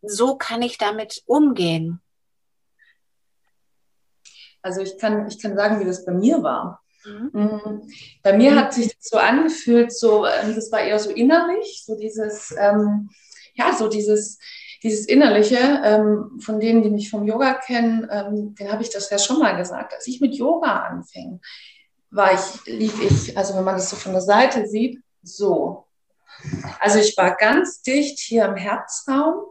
so 0.02 0.36
kann 0.36 0.60
ich 0.60 0.76
damit 0.76 1.22
umgehen? 1.26 2.00
Also 4.60 4.80
ich 4.80 4.98
kann, 4.98 5.28
ich 5.28 5.40
kann 5.40 5.56
sagen, 5.56 5.80
wie 5.80 5.84
das 5.84 6.04
bei 6.04 6.12
mir 6.12 6.42
war. 6.42 6.82
Mhm. 7.06 7.30
mhm. 7.32 7.82
Bei 8.22 8.32
mir 8.34 8.54
hat 8.54 8.74
sich 8.74 8.94
das 8.96 9.08
so 9.08 9.18
angefühlt, 9.18 9.92
so, 9.92 10.26
ähm, 10.26 10.54
das 10.54 10.72
war 10.72 10.80
eher 10.80 10.98
so 10.98 11.10
innerlich, 11.10 11.82
so 11.84 11.96
dieses, 11.96 12.54
ähm, 12.58 13.10
ja, 13.54 13.72
so 13.72 13.88
dieses, 13.88 14.38
dieses 14.82 15.06
Innerliche, 15.06 15.80
ähm, 15.82 16.38
von 16.40 16.60
denen, 16.60 16.82
die 16.82 16.90
mich 16.90 17.10
vom 17.10 17.26
Yoga 17.26 17.54
kennen, 17.54 18.06
ähm, 18.10 18.54
den 18.54 18.70
habe 18.70 18.82
ich 18.82 18.90
das 18.90 19.10
ja 19.10 19.18
schon 19.18 19.38
mal 19.38 19.56
gesagt. 19.56 19.94
Als 19.94 20.06
ich 20.06 20.20
mit 20.20 20.34
Yoga 20.34 20.84
anfing, 20.84 21.40
war 22.10 22.32
ich, 22.32 22.66
lief 22.66 23.00
ich, 23.02 23.36
also 23.36 23.56
wenn 23.56 23.64
man 23.64 23.76
das 23.76 23.90
so 23.90 23.96
von 23.96 24.12
der 24.12 24.20
Seite 24.20 24.66
sieht, 24.66 25.02
so. 25.22 25.86
Also 26.80 26.98
ich 26.98 27.16
war 27.16 27.36
ganz 27.36 27.82
dicht 27.82 28.18
hier 28.18 28.44
im 28.44 28.56
Herzraum 28.56 29.46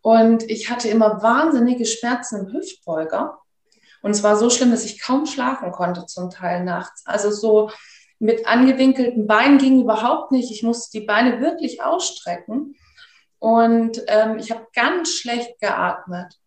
und 0.00 0.48
ich 0.48 0.70
hatte 0.70 0.88
immer 0.88 1.22
wahnsinnige 1.22 1.84
Schmerzen 1.84 2.46
im 2.46 2.52
Hüftbeuger. 2.52 3.38
Und 4.02 4.12
es 4.12 4.22
war 4.22 4.36
so 4.36 4.48
schlimm, 4.48 4.70
dass 4.70 4.84
ich 4.84 5.00
kaum 5.00 5.26
schlafen 5.26 5.72
konnte 5.72 6.06
zum 6.06 6.30
Teil 6.30 6.64
nachts. 6.64 7.02
Also 7.04 7.30
so 7.30 7.70
mit 8.18 8.46
angewinkelten 8.46 9.26
Beinen 9.26 9.58
ging 9.58 9.82
überhaupt 9.82 10.32
nicht. 10.32 10.50
Ich 10.50 10.62
musste 10.62 10.98
die 10.98 11.06
Beine 11.06 11.40
wirklich 11.40 11.82
ausstrecken. 11.82 12.76
Und 13.40 14.02
ähm, 14.06 14.38
ich 14.38 14.52
habe 14.52 14.68
ganz 14.74 15.14
schlecht 15.14 15.58
geatmet. 15.60 16.38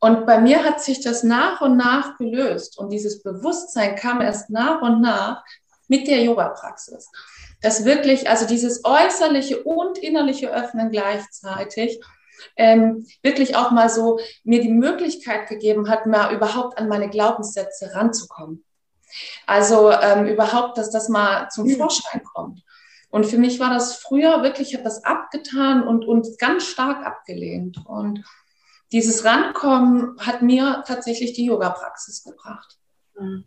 Und 0.00 0.26
bei 0.26 0.38
mir 0.40 0.64
hat 0.64 0.82
sich 0.82 1.00
das 1.00 1.22
nach 1.22 1.60
und 1.60 1.76
nach 1.76 2.18
gelöst. 2.18 2.76
Und 2.76 2.90
dieses 2.90 3.22
Bewusstsein 3.22 3.94
kam 3.94 4.20
erst 4.20 4.50
nach 4.50 4.82
und 4.82 5.00
nach 5.00 5.44
mit 5.86 6.08
der 6.08 6.22
Yoga-Praxis. 6.22 7.08
Das 7.60 7.84
wirklich, 7.84 8.28
also 8.28 8.46
dieses 8.46 8.84
äußerliche 8.84 9.62
und 9.62 9.98
innerliche 9.98 10.52
Öffnen 10.52 10.90
gleichzeitig, 10.90 12.00
ähm, 12.56 13.06
wirklich 13.22 13.54
auch 13.54 13.70
mal 13.70 13.88
so 13.88 14.18
mir 14.42 14.60
die 14.60 14.72
Möglichkeit 14.72 15.48
gegeben 15.48 15.88
hat, 15.88 16.06
mal 16.06 16.34
überhaupt 16.34 16.76
an 16.78 16.88
meine 16.88 17.08
Glaubenssätze 17.08 17.94
ranzukommen. 17.94 18.64
Also 19.46 19.92
ähm, 19.92 20.26
überhaupt, 20.26 20.78
dass 20.78 20.90
das 20.90 21.08
mal 21.08 21.48
zum 21.50 21.68
hm. 21.68 21.76
Vorschein 21.76 22.22
kommt. 22.24 22.62
Und 23.12 23.26
für 23.26 23.36
mich 23.36 23.60
war 23.60 23.68
das 23.68 23.96
früher 23.96 24.42
wirklich, 24.42 24.70
ich 24.70 24.74
habe 24.74 24.84
das 24.84 25.04
abgetan 25.04 25.86
und, 25.86 26.06
und 26.06 26.38
ganz 26.38 26.66
stark 26.66 27.04
abgelehnt. 27.04 27.76
Und 27.84 28.24
dieses 28.90 29.26
Rankommen 29.26 30.16
hat 30.18 30.40
mir 30.40 30.82
tatsächlich 30.86 31.34
die 31.34 31.44
Yoga-Praxis 31.44 32.24
gebracht. 32.24 32.78
Mhm. 33.18 33.44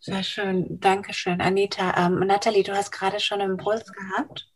Sehr 0.00 0.24
schön, 0.24 0.80
Dankeschön, 0.80 1.40
Anita. 1.40 1.94
Ähm, 1.96 2.18
Nathalie, 2.18 2.64
du 2.64 2.74
hast 2.74 2.90
gerade 2.90 3.20
schon 3.20 3.40
einen 3.40 3.52
Impuls 3.52 3.92
gehabt. 3.92 4.50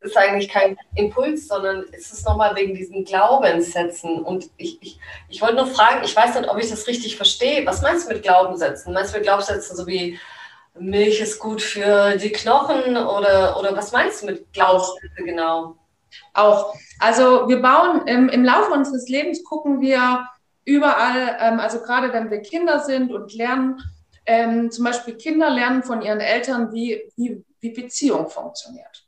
ist 0.00 0.16
eigentlich 0.16 0.48
kein 0.48 0.76
Impuls, 0.96 1.46
sondern 1.46 1.86
es 1.92 2.12
ist 2.12 2.26
nochmal 2.26 2.56
wegen 2.56 2.74
diesen 2.74 3.04
Glaubenssätzen. 3.04 4.22
Und 4.22 4.50
ich, 4.56 4.82
ich, 4.82 4.98
ich 5.28 5.40
wollte 5.40 5.54
nur 5.54 5.68
fragen, 5.68 6.04
ich 6.04 6.14
weiß 6.14 6.34
nicht, 6.34 6.50
ob 6.50 6.58
ich 6.58 6.68
das 6.68 6.86
richtig 6.86 7.16
verstehe. 7.16 7.64
Was 7.64 7.82
meinst 7.82 8.10
du 8.10 8.12
mit 8.12 8.24
Glaubenssätzen? 8.24 8.92
Meinst 8.92 9.14
du 9.14 9.18
mit 9.18 9.24
Glaubenssätzen 9.24 9.76
so 9.76 9.86
wie 9.86 10.18
Milch 10.78 11.20
ist 11.20 11.38
gut 11.38 11.60
für 11.60 12.16
die 12.16 12.32
Knochen 12.32 12.96
oder, 12.96 13.58
oder 13.58 13.76
was 13.76 13.92
meinst 13.92 14.22
du 14.22 14.26
mit 14.26 14.52
Glaubenssätzen 14.52 15.24
genau? 15.24 15.76
Auch. 16.34 16.74
Also 16.98 17.48
wir 17.48 17.60
bauen 17.60 18.06
im, 18.06 18.28
im 18.28 18.44
Laufe 18.44 18.72
unseres 18.72 19.08
Lebens, 19.08 19.44
gucken 19.44 19.80
wir 19.80 20.26
überall, 20.64 21.36
ähm, 21.40 21.60
also 21.60 21.80
gerade 21.80 22.12
wenn 22.12 22.30
wir 22.30 22.40
Kinder 22.40 22.80
sind 22.80 23.12
und 23.12 23.34
lernen, 23.34 23.80
ähm, 24.24 24.70
zum 24.70 24.84
Beispiel 24.84 25.14
Kinder 25.16 25.50
lernen 25.50 25.82
von 25.82 26.02
ihren 26.02 26.20
Eltern, 26.20 26.72
wie, 26.72 27.02
wie, 27.16 27.44
wie 27.60 27.70
Beziehung 27.70 28.28
funktioniert. 28.28 29.04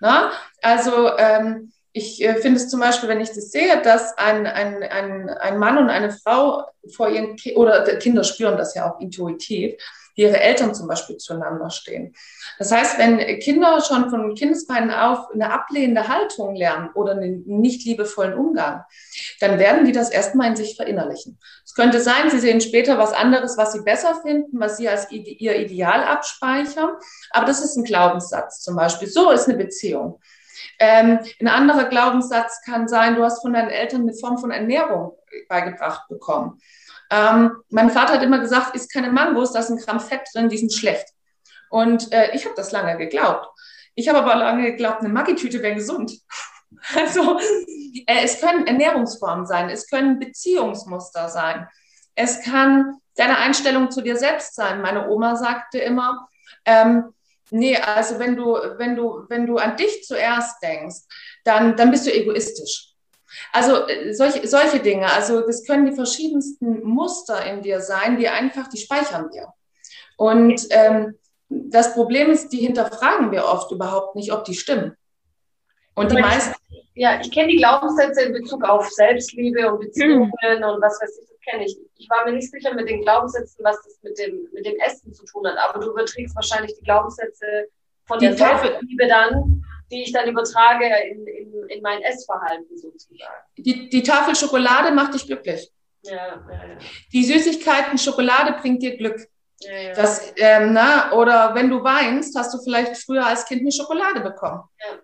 Na? 0.00 0.30
Also 0.62 1.16
ähm, 1.18 1.72
ich 1.92 2.22
äh, 2.22 2.34
finde 2.36 2.58
es 2.58 2.68
zum 2.68 2.80
Beispiel, 2.80 3.08
wenn 3.08 3.20
ich 3.20 3.30
das 3.30 3.50
sehe, 3.50 3.80
dass 3.82 4.16
ein, 4.18 4.46
ein, 4.46 4.82
ein, 4.82 5.28
ein 5.30 5.58
Mann 5.58 5.78
und 5.78 5.90
eine 5.90 6.10
Frau 6.10 6.64
vor 6.94 7.08
ihren 7.08 7.36
Ki 7.36 7.54
oder 7.54 7.82
Kinder 7.96 8.24
spüren 8.24 8.56
das 8.56 8.74
ja 8.74 8.90
auch 8.90 9.00
intuitiv, 9.00 9.74
wie 10.14 10.22
ihre 10.22 10.40
Eltern 10.40 10.74
zum 10.74 10.88
Beispiel 10.88 11.16
zueinander 11.16 11.70
stehen. 11.70 12.14
Das 12.58 12.70
heißt, 12.70 12.98
wenn 12.98 13.18
Kinder 13.40 13.80
schon 13.80 14.10
von 14.10 14.34
Kindesbeinen 14.34 14.90
auf 14.90 15.30
eine 15.32 15.52
ablehnende 15.52 16.08
Haltung 16.08 16.54
lernen 16.54 16.90
oder 16.94 17.12
einen 17.12 17.42
nicht 17.46 17.84
liebevollen 17.84 18.34
Umgang, 18.34 18.84
dann 19.40 19.58
werden 19.58 19.84
die 19.84 19.92
das 19.92 20.10
erstmal 20.10 20.48
in 20.48 20.56
sich 20.56 20.76
verinnerlichen. 20.76 21.38
Es 21.64 21.74
könnte 21.74 22.00
sein, 22.00 22.30
sie 22.30 22.38
sehen 22.38 22.60
später 22.60 22.98
was 22.98 23.12
anderes, 23.12 23.56
was 23.56 23.72
sie 23.72 23.82
besser 23.82 24.20
finden, 24.22 24.60
was 24.60 24.76
sie 24.76 24.88
als 24.88 25.10
ihr 25.10 25.56
Ideal 25.56 26.04
abspeichern. 26.04 26.90
Aber 27.30 27.46
das 27.46 27.62
ist 27.62 27.76
ein 27.76 27.84
Glaubenssatz 27.84 28.60
zum 28.60 28.76
Beispiel. 28.76 29.08
So 29.08 29.30
ist 29.30 29.48
eine 29.48 29.58
Beziehung. 29.58 30.20
Ähm, 30.78 31.20
ein 31.40 31.48
anderer 31.48 31.84
Glaubenssatz 31.84 32.60
kann 32.64 32.88
sein, 32.88 33.16
du 33.16 33.22
hast 33.22 33.42
von 33.42 33.52
deinen 33.52 33.70
Eltern 33.70 34.02
eine 34.02 34.14
Form 34.14 34.38
von 34.38 34.50
Ernährung 34.50 35.16
beigebracht 35.48 36.08
bekommen. 36.08 36.60
Ähm, 37.10 37.52
mein 37.70 37.90
Vater 37.90 38.14
hat 38.14 38.22
immer 38.22 38.38
gesagt, 38.38 38.74
isst 38.74 38.92
keine 38.92 39.10
Mangos, 39.10 39.52
da 39.52 39.60
ist 39.60 39.70
ein 39.70 39.78
Gramm 39.78 40.00
Fett 40.00 40.22
drin, 40.34 40.48
die 40.48 40.58
sind 40.58 40.72
schlecht. 40.72 41.06
Und 41.70 42.12
äh, 42.12 42.34
ich 42.34 42.44
habe 42.44 42.54
das 42.54 42.72
lange 42.72 42.96
geglaubt. 42.96 43.48
Ich 43.94 44.08
habe 44.08 44.18
aber 44.18 44.34
lange 44.36 44.72
geglaubt, 44.72 45.00
eine 45.00 45.08
Maggi-Tüte 45.08 45.62
wäre 45.62 45.74
gesund. 45.74 46.12
Also 46.96 47.38
äh, 48.06 48.24
es 48.24 48.40
können 48.40 48.66
Ernährungsformen 48.66 49.46
sein, 49.46 49.70
es 49.70 49.88
können 49.88 50.18
Beziehungsmuster 50.18 51.28
sein, 51.28 51.68
es 52.14 52.42
kann 52.42 52.98
deine 53.14 53.38
Einstellung 53.38 53.90
zu 53.90 54.02
dir 54.02 54.16
selbst 54.16 54.54
sein. 54.54 54.82
Meine 54.82 55.08
Oma 55.08 55.36
sagte 55.36 55.78
immer, 55.78 56.28
ähm, 56.64 57.14
nee, 57.50 57.76
also 57.76 58.18
wenn 58.18 58.36
du, 58.36 58.54
wenn 58.76 58.96
du, 58.96 59.24
wenn 59.28 59.46
du 59.46 59.56
an 59.56 59.76
dich 59.76 60.02
zuerst 60.04 60.62
denkst, 60.62 60.96
dann, 61.44 61.76
dann 61.76 61.90
bist 61.90 62.06
du 62.06 62.12
egoistisch. 62.12 62.93
Also 63.52 63.86
äh, 63.86 64.12
solche, 64.12 64.46
solche 64.46 64.80
Dinge, 64.80 65.10
also 65.12 65.40
das 65.40 65.64
können 65.64 65.86
die 65.86 65.94
verschiedensten 65.94 66.82
Muster 66.82 67.44
in 67.44 67.62
dir 67.62 67.80
sein, 67.80 68.16
die 68.16 68.28
einfach, 68.28 68.68
die 68.68 68.78
speichern 68.78 69.30
wir. 69.32 69.52
Und 70.16 70.66
ähm, 70.70 71.18
das 71.48 71.94
Problem 71.94 72.30
ist, 72.30 72.48
die 72.48 72.58
hinterfragen 72.58 73.30
wir 73.30 73.44
oft 73.44 73.70
überhaupt 73.70 74.16
nicht, 74.16 74.32
ob 74.32 74.44
die 74.44 74.54
stimmen. 74.54 74.96
Und 75.94 76.10
die 76.10 76.20
meisten. 76.20 76.54
Ja, 76.94 77.20
ich 77.20 77.30
kenne 77.30 77.48
die 77.48 77.56
Glaubenssätze 77.56 78.22
in 78.22 78.32
Bezug 78.32 78.64
auf 78.64 78.88
Selbstliebe 78.90 79.72
und 79.72 79.80
Beziehungen 79.80 80.32
mhm. 80.42 80.64
und 80.64 80.80
was 80.80 81.00
weiß 81.00 81.18
ich, 81.20 81.28
das 81.28 81.40
kenne 81.40 81.64
ich. 81.64 81.76
Ich 81.96 82.08
war 82.08 82.24
mir 82.24 82.32
nicht 82.32 82.50
sicher 82.50 82.72
mit 82.72 82.88
den 82.88 83.02
Glaubenssätzen, 83.02 83.64
was 83.64 83.76
das 83.82 83.98
mit 84.02 84.16
dem, 84.18 84.48
mit 84.52 84.64
dem 84.64 84.78
Essen 84.78 85.12
zu 85.12 85.24
tun 85.24 85.46
hat, 85.46 85.56
aber 85.58 85.84
du 85.84 85.90
überträgst 85.90 86.36
wahrscheinlich 86.36 86.74
die 86.78 86.84
Glaubenssätze 86.84 87.66
von 88.06 88.18
die 88.18 88.26
der 88.26 88.36
Selbstliebe 88.36 89.08
dann 89.08 89.64
die 89.90 90.02
ich 90.02 90.12
dann 90.12 90.28
übertrage 90.28 90.86
in, 91.10 91.26
in, 91.26 91.68
in 91.68 91.82
mein 91.82 92.02
Essverhalten 92.02 92.76
sozusagen. 92.76 93.44
Die, 93.56 93.88
die 93.88 94.02
Tafel 94.02 94.34
Schokolade 94.34 94.92
macht 94.92 95.14
dich 95.14 95.26
glücklich. 95.26 95.70
Ja, 96.02 96.14
ja, 96.14 96.34
ja. 96.50 96.78
Die 97.12 97.24
Süßigkeiten 97.24 97.98
Schokolade 97.98 98.56
bringt 98.60 98.82
dir 98.82 98.96
Glück. 98.96 99.26
Ja, 99.60 99.72
ja. 99.72 99.92
Das, 99.94 100.32
ähm, 100.36 100.72
na, 100.72 101.12
oder 101.12 101.54
wenn 101.54 101.70
du 101.70 101.82
weinst, 101.82 102.36
hast 102.36 102.52
du 102.52 102.58
vielleicht 102.62 102.96
früher 102.96 103.26
als 103.26 103.46
Kind 103.46 103.62
eine 103.62 103.72
Schokolade 103.72 104.20
bekommen. 104.20 104.62
Ja, 104.80 104.98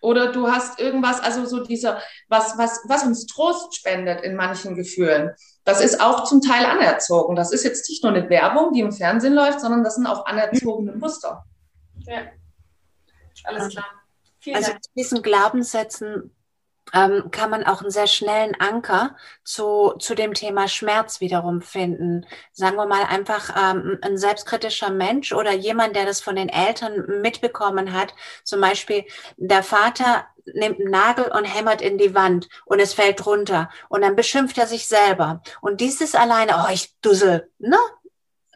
oder 0.00 0.32
du 0.32 0.48
hast 0.50 0.80
irgendwas, 0.80 1.20
also 1.20 1.44
so 1.46 1.62
dieser, 1.62 2.00
was, 2.28 2.56
was, 2.58 2.80
was 2.88 3.04
uns 3.04 3.26
Trost 3.26 3.74
spendet 3.74 4.22
in 4.22 4.36
manchen 4.36 4.74
Gefühlen. 4.74 5.30
Das 5.64 5.80
ist 5.80 6.00
auch 6.00 6.24
zum 6.24 6.40
Teil 6.40 6.64
anerzogen. 6.64 7.36
Das 7.36 7.52
ist 7.52 7.64
jetzt 7.64 7.88
nicht 7.88 8.02
nur 8.02 8.12
eine 8.12 8.28
Werbung, 8.28 8.72
die 8.72 8.80
im 8.80 8.92
Fernsehen 8.92 9.34
läuft, 9.34 9.60
sondern 9.60 9.84
das 9.84 9.96
sind 9.96 10.06
auch 10.06 10.26
anerzogene 10.26 10.92
Muster. 10.92 11.44
Ja, 12.06 12.22
alles 13.46 13.68
klar. 13.70 13.86
Vielen 14.40 14.56
also 14.56 14.70
Dank. 14.70 14.84
zu 14.84 14.90
diesen 14.96 15.22
Glaubenssätzen 15.22 16.30
ähm, 16.92 17.30
kann 17.30 17.50
man 17.50 17.64
auch 17.64 17.80
einen 17.80 17.90
sehr 17.90 18.06
schnellen 18.06 18.54
Anker 18.60 19.16
zu, 19.44 19.94
zu 19.98 20.14
dem 20.14 20.34
Thema 20.34 20.68
Schmerz 20.68 21.20
wiederum 21.20 21.60
finden. 21.60 22.26
Sagen 22.52 22.76
wir 22.76 22.86
mal 22.86 23.04
einfach 23.04 23.50
ähm, 23.56 23.98
ein 24.02 24.16
selbstkritischer 24.18 24.90
Mensch 24.90 25.32
oder 25.32 25.52
jemand, 25.52 25.96
der 25.96 26.06
das 26.06 26.20
von 26.20 26.36
den 26.36 26.48
Eltern 26.48 27.20
mitbekommen 27.22 27.92
hat. 27.92 28.14
Zum 28.44 28.60
Beispiel 28.60 29.04
der 29.36 29.62
Vater 29.62 30.26
nimmt 30.54 30.78
einen 30.78 30.90
Nagel 30.90 31.24
und 31.26 31.44
hämmert 31.44 31.82
in 31.82 31.98
die 31.98 32.14
Wand 32.14 32.48
und 32.66 32.78
es 32.78 32.94
fällt 32.94 33.26
runter 33.26 33.68
und 33.88 34.02
dann 34.02 34.14
beschimpft 34.14 34.56
er 34.58 34.66
sich 34.66 34.86
selber. 34.86 35.42
Und 35.60 35.80
dieses 35.80 36.14
alleine, 36.14 36.64
oh, 36.64 36.72
ich 36.72 36.94
dussel, 37.00 37.50
ne? 37.58 37.78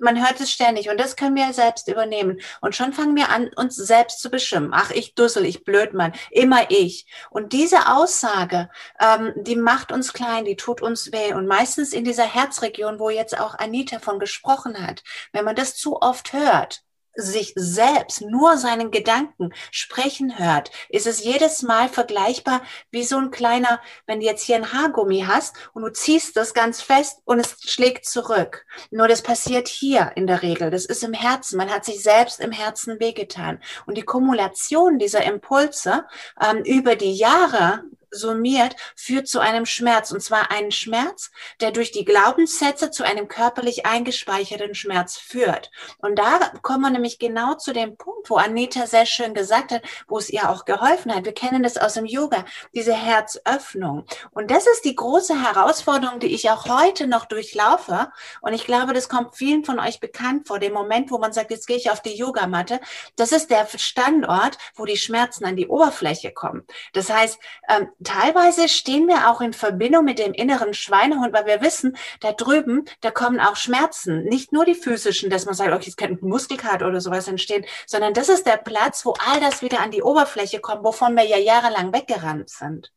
Man 0.01 0.25
hört 0.25 0.41
es 0.41 0.51
ständig 0.51 0.91
und 0.91 0.99
das 0.99 1.17
können 1.17 1.37
wir 1.37 1.53
selbst 1.53 1.89
übernehmen. 1.89 2.41
Und 2.61 2.75
schon 2.75 2.93
fangen 2.93 3.17
wir 3.17 3.29
an, 3.31 3.51
uns 3.57 3.77
selbst 3.77 4.21
zu 4.21 4.31
beschimpfen. 4.31 4.73
Ach, 4.75 4.91
ich 4.91 5.15
Dussel, 5.15 5.45
ich 5.47 5.65
Blödmann, 5.65 6.13
immer 6.31 6.71
ich. 6.71 7.07
Und 7.31 7.53
diese 7.53 7.89
Aussage, 7.89 8.69
ähm, 9.01 9.33
die 9.37 9.57
macht 9.57 9.93
uns 9.93 10.13
klein, 10.13 10.45
die 10.45 10.57
tut 10.57 10.83
uns 10.83 11.13
weh. 11.13 11.33
Und 11.35 11.47
meistens 11.47 11.93
in 11.93 12.05
dieser 12.05 12.25
Herzregion, 12.25 12.99
wo 12.99 13.11
jetzt 13.11 13.39
auch 13.39 13.59
Anita 13.59 13.99
von 13.99 14.19
gesprochen 14.19 14.87
hat, 14.87 15.03
wenn 15.33 15.45
man 15.45 15.57
das 15.57 15.77
zu 15.77 16.01
oft 16.01 16.33
hört, 16.33 16.83
sich 17.21 17.53
selbst 17.57 18.23
nur 18.23 18.57
seinen 18.57 18.91
Gedanken 18.91 19.53
sprechen 19.71 20.39
hört, 20.39 20.71
ist 20.89 21.07
es 21.07 21.23
jedes 21.23 21.63
Mal 21.63 21.89
vergleichbar 21.89 22.63
wie 22.91 23.05
so 23.05 23.17
ein 23.17 23.31
kleiner, 23.31 23.81
wenn 24.07 24.21
du 24.21 24.27
jetzt 24.27 24.43
hier 24.45 24.57
ein 24.57 24.73
Haargummi 24.73 25.25
hast 25.27 25.57
und 25.73 25.83
du 25.83 25.93
ziehst 25.93 26.37
das 26.37 26.55
ganz 26.55 26.83
fest 26.83 27.21
und 27.25 27.41
es 27.41 27.57
schlägt 27.65 28.07
zurück. 28.07 28.67
Nur 28.91 29.09
das 29.09 29.23
passiert 29.23 29.69
hier 29.69 30.13
in 30.17 30.27
der 30.27 30.43
Regel. 30.43 30.71
Das 30.71 30.85
ist 30.87 31.05
im 31.05 31.13
Herzen. 31.13 31.57
Man 31.57 31.71
hat 31.71 31.85
sich 31.85 32.03
selbst 32.03 32.41
im 32.41 32.53
Herzen 32.53 33.01
wehgetan. 33.01 33.61
Und 33.87 33.97
die 33.97 34.03
Kumulation 34.03 34.99
dieser 34.99 35.25
Impulse 35.25 36.05
ähm, 36.41 36.63
über 36.65 36.97
die 36.97 37.15
Jahre 37.15 37.85
summiert, 38.11 38.77
führt 38.97 39.29
zu 39.29 39.41
einem 39.41 39.67
Schmerz. 39.67 40.11
Und 40.11 40.21
zwar 40.21 40.51
einen 40.51 40.73
Schmerz, 40.73 41.31
der 41.61 41.71
durch 41.71 41.93
die 41.93 42.05
Glaubenssätze 42.05 42.91
zu 42.91 43.05
einem 43.05 43.29
körperlich 43.29 43.87
eingespeicherten 43.87 44.75
Schmerz 44.75 45.17
führt. 45.17 45.71
Und 45.99 46.19
da 46.19 46.39
kommen 46.63 46.83
wir 46.83 46.91
nämlich 46.91 47.19
genau 47.19 47.55
zu 47.55 47.73
dem 47.73 47.97
Punkt, 47.97 48.31
wo 48.31 48.37
Anita 48.37 48.87
sehr 48.87 49.07
schön 49.07 49.35
gesagt 49.35 49.73
hat, 49.73 49.83
wo 50.09 50.19
es 50.19 50.31
ihr 50.31 50.51
auch 50.51 50.65
geholfen 50.65 51.15
hat. 51.15 51.25
Wir 51.25 51.35
kennen 51.35 51.63
das 51.63 51.77
aus 51.77 51.95
dem 51.95 52.07
Yoga, 52.07 52.45
diese 52.75 52.95
Herzöffnung. 52.95 54.07
Und 54.31 54.51
das 54.51 54.67
ist 54.67 54.85
die 54.85 54.95
große 54.95 55.43
Herausforderung, 55.43 56.21
die 56.21 56.35
ich 56.35 56.51
auch 56.51 56.67
heute 56.67 57.07
noch 57.07 57.27
durchlaufe. 57.27 58.11
Und 58.41 58.53
ich 58.55 58.65
glaube, 58.65 58.93
das 58.93 59.09
kommt 59.09 59.37
vielen 59.37 59.65
von 59.65 59.79
euch 59.79 60.01
bekannt 60.01 60.47
vor, 60.47 60.59
dem 60.59 60.73
Moment, 60.73 61.11
wo 61.11 61.19
man 61.19 61.33
sagt, 61.33 61.51
jetzt 61.51 61.67
gehe 61.67 61.77
ich 61.77 61.91
auf 61.91 62.03
die 62.03 62.17
Yogamatte. 62.17 62.81
Das 63.17 63.33
ist 63.33 63.51
der 63.51 63.67
Standort, 63.77 64.59
wo 64.75 64.85
die 64.85 64.97
Schmerzen 64.97 65.45
an 65.45 65.57
die 65.57 65.69
Oberfläche 65.69 66.33
kommen. 66.33 66.67
Das 66.93 67.11
heißt, 67.11 67.39
ähm, 67.69 67.89
teilweise 68.05 68.69
stehen 68.69 69.07
wir 69.07 69.31
auch 69.31 69.41
in 69.41 69.53
Verbindung 69.53 70.05
mit 70.05 70.19
dem 70.19 70.33
inneren 70.33 70.75
Schweinehund, 70.75 71.33
weil 71.33 71.47
wir 71.47 71.61
wissen, 71.61 71.97
da 72.21 72.33
drüben, 72.33 72.85
da 73.01 73.11
kommen 73.11 73.41
auch 73.41 73.57
Schmerzen. 73.57 74.25
Nicht 74.25 74.53
nur 74.53 74.65
die 74.65 74.75
physischen, 74.75 75.31
dass 75.31 75.47
man 75.47 75.55
sagt, 75.55 75.73
okay, 75.73 75.89
es 75.89 75.97
könnte 75.97 76.25
ein 76.25 76.29
Muskelkater 76.29 76.87
oder 76.87 77.01
sowas 77.01 77.29
entstehen, 77.29 77.65
sondern 77.87 78.15
das 78.15 78.29
ist 78.29 78.47
der 78.47 78.57
Platz, 78.57 79.05
wo 79.05 79.15
all 79.27 79.41
das 79.41 79.63
wieder 79.63 79.81
an 79.81 79.91
die 79.91 80.03
Oberfläche 80.03 80.61
kommt, 80.61 80.85
wovon 80.85 81.15
wir 81.17 81.25
ja 81.25 81.39
jahrelang 81.39 81.93
weggerannt 81.93 82.51
sind. 82.51 82.93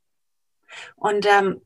Und 0.96 1.26
ähm, 1.26 1.62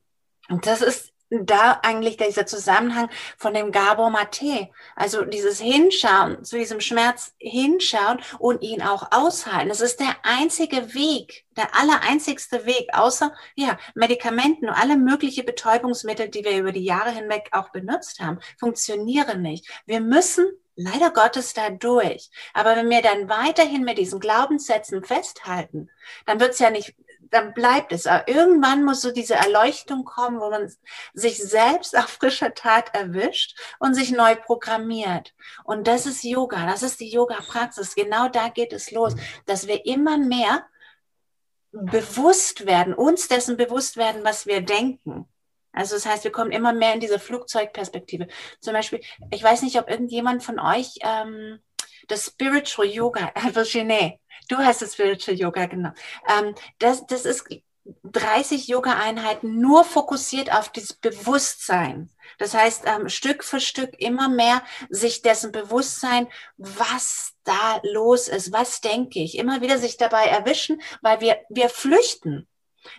das 0.50 0.82
ist 0.82 1.14
da 1.30 1.80
eigentlich 1.84 2.18
dieser 2.18 2.46
Zusammenhang 2.46 3.10
von 3.38 3.54
dem 3.54 3.72
Gabor 3.72 4.10
Mate, 4.10 4.70
also 4.96 5.26
dieses 5.26 5.60
Hinschauen, 5.60 6.44
zu 6.44 6.58
diesem 6.58 6.80
Schmerz 6.80 7.34
hinschauen 7.38 8.20
und 8.40 8.62
ihn 8.62 8.82
auch 8.82 9.12
aushalten. 9.12 9.70
Das 9.70 9.82
ist 9.82 10.00
der 10.00 10.16
einzige 10.24 10.94
Weg, 10.94 11.46
der 11.56 11.76
allereinzigste 11.76 12.66
Weg, 12.66 12.90
außer 12.94 13.34
ja, 13.56 13.78
Medikamenten 13.96 14.70
und 14.70 14.76
alle 14.76 14.98
mögliche 14.98 15.44
Betäubungsmittel, 15.44 16.30
die 16.30 16.44
wir 16.44 16.58
über 16.58 16.72
die 16.72 16.86
Jahre 16.86 17.12
hinweg 17.12 17.50
auch 17.52 17.70
benutzt 17.70 18.20
haben, 18.20 18.40
funktionieren 18.58 19.42
nicht. 19.42 19.68
Wir 19.86 20.00
müssen 20.00 20.46
leider 20.78 21.12
Gottes 21.12 21.54
da 21.54 21.70
durch. 21.70 22.30
Aber 22.54 22.76
wenn 22.76 22.90
wir 22.90 23.02
dann 23.02 23.28
weiterhin 23.28 23.84
mit 23.84 23.98
diesen 23.98 24.20
Glaubenssätzen 24.20 25.04
festhalten, 25.04 25.90
dann 26.26 26.40
wird 26.40 26.52
es 26.52 26.60
ja 26.60 26.70
nicht 26.70 26.96
dann 27.30 27.54
bleibt 27.54 27.92
es. 27.92 28.08
Aber 28.08 28.28
irgendwann 28.28 28.84
muss 28.84 29.02
so 29.02 29.12
diese 29.12 29.36
Erleuchtung 29.36 30.06
kommen, 30.06 30.40
wo 30.40 30.50
man 30.50 30.72
sich 31.14 31.38
selbst 31.38 31.98
auf 31.98 32.08
frischer 32.08 32.54
Tat 32.54 32.94
erwischt 32.94 33.58
und 33.80 33.94
sich 33.94 34.12
neu 34.12 34.36
programmiert. 34.36 35.34
Und 35.64 35.88
das 35.88 36.06
ist 36.06 36.24
Yoga, 36.24 36.66
das 36.66 36.84
ist 36.84 37.00
die 37.00 37.10
Yoga-Praxis. 37.10 37.96
Genau 37.96 38.30
da 38.30 38.50
geht 38.50 38.74
es 38.74 38.92
los, 38.92 39.16
dass 39.46 39.68
wir 39.68 39.86
immer 39.86 40.18
mehr 40.18 40.66
bewusst 41.72 42.66
werden, 42.66 42.94
uns 42.94 43.28
dessen 43.28 43.58
bewusst 43.58 43.98
werden, 43.98 44.24
was 44.24 44.46
wir 44.46 44.62
denken. 44.62 45.28
Also 45.72 45.96
das 45.96 46.08
heißt, 46.08 46.24
wir 46.24 46.32
kommen 46.32 46.52
immer 46.52 46.74
mehr 46.74 46.94
in 46.94 47.00
diese 47.00 47.20
Flugzeugperspektive. 47.20 48.28
Zum 48.60 48.74
Beispiel, 48.74 49.02
ich 49.32 49.44
weiß 49.44 49.62
nicht, 49.62 49.80
ob 49.80 49.90
irgendjemand 49.90 50.44
von 50.44 50.60
euch 50.60 50.96
ähm, 51.02 51.60
das 52.08 52.26
Spiritual 52.26 52.88
Yoga, 52.88 53.32
Virginie, 53.54 54.20
du 54.50 54.58
hast 54.58 54.82
das 54.82 54.94
Spiritual 54.94 55.38
Yoga, 55.38 55.66
genau. 55.66 55.92
Ähm, 56.28 56.56
das, 56.80 57.06
das 57.08 57.26
ist 57.26 57.46
30 58.04 58.68
Yoga-Einheiten 58.68 59.60
nur 59.60 59.84
fokussiert 59.84 60.52
auf 60.52 60.70
dieses 60.70 60.94
Bewusstsein. 60.94 62.10
Das 62.38 62.54
heißt, 62.54 62.84
ähm, 62.86 63.10
Stück 63.10 63.44
für 63.44 63.60
Stück 63.60 64.00
immer 64.00 64.28
mehr 64.28 64.62
sich 64.90 65.22
dessen 65.22 65.52
Bewusstsein, 65.52 66.28
was 66.58 67.34
da 67.44 67.80
los 67.84 68.28
ist, 68.28 68.52
was 68.52 68.82
denke 68.82 69.20
ich, 69.20 69.38
immer 69.38 69.62
wieder 69.62 69.78
sich 69.78 69.98
dabei 69.98 70.26
erwischen, 70.26 70.82
weil 71.02 71.22
wir, 71.22 71.40
wir 71.50 71.70
flüchten. 71.70 72.48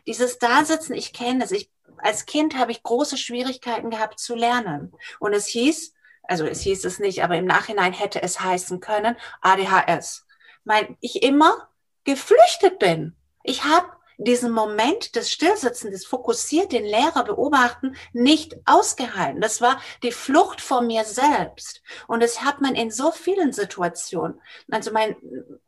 Dieses 0.07 0.39
Dasitzen, 0.39 0.95
ich 0.95 1.13
kenne 1.13 1.41
das, 1.41 1.51
ich, 1.51 1.71
als 1.99 2.27
Kind 2.27 2.57
habe 2.57 2.73
ich 2.73 2.83
große 2.83 3.17
Schwierigkeiten 3.17 3.91
gehabt 3.91 4.19
zu 4.19 4.35
lernen. 4.35 4.93
Und 5.19 5.35
es 5.35 5.47
hieß, 5.47 5.93
also 6.29 6.47
es 6.47 6.61
hieß 6.61 6.85
es 6.85 6.99
nicht, 6.99 7.25
aber 7.25 7.37
im 7.37 7.47
Nachhinein 7.47 7.93
hätte 7.93 8.23
es 8.23 8.41
heißen 8.41 8.81
können, 8.81 9.17
ADHS. 9.41 10.27
Weil 10.65 10.97
ich 11.01 11.23
immer 11.23 11.69
geflüchtet 12.05 12.79
bin. 12.79 13.17
Ich 13.43 13.65
habe 13.65 13.89
diesen 14.19 14.51
Moment 14.51 15.15
des 15.15 15.31
Stillsitzens, 15.31 15.93
des 15.93 16.07
fokussiert 16.07 16.73
den 16.73 16.85
Lehrer 16.85 17.25
beobachten, 17.25 17.97
nicht 18.13 18.57
ausgehalten. 18.67 19.41
Das 19.41 19.61
war 19.61 19.81
die 20.03 20.11
Flucht 20.11 20.61
vor 20.61 20.83
mir 20.83 21.05
selbst. 21.05 21.83
Und 22.09 22.23
das 22.23 22.43
hat 22.43 22.61
man 22.61 22.75
in 22.75 22.91
so 22.91 23.13
vielen 23.13 23.53
Situationen. 23.53 24.41
Also 24.71 24.91
mein, 24.93 25.17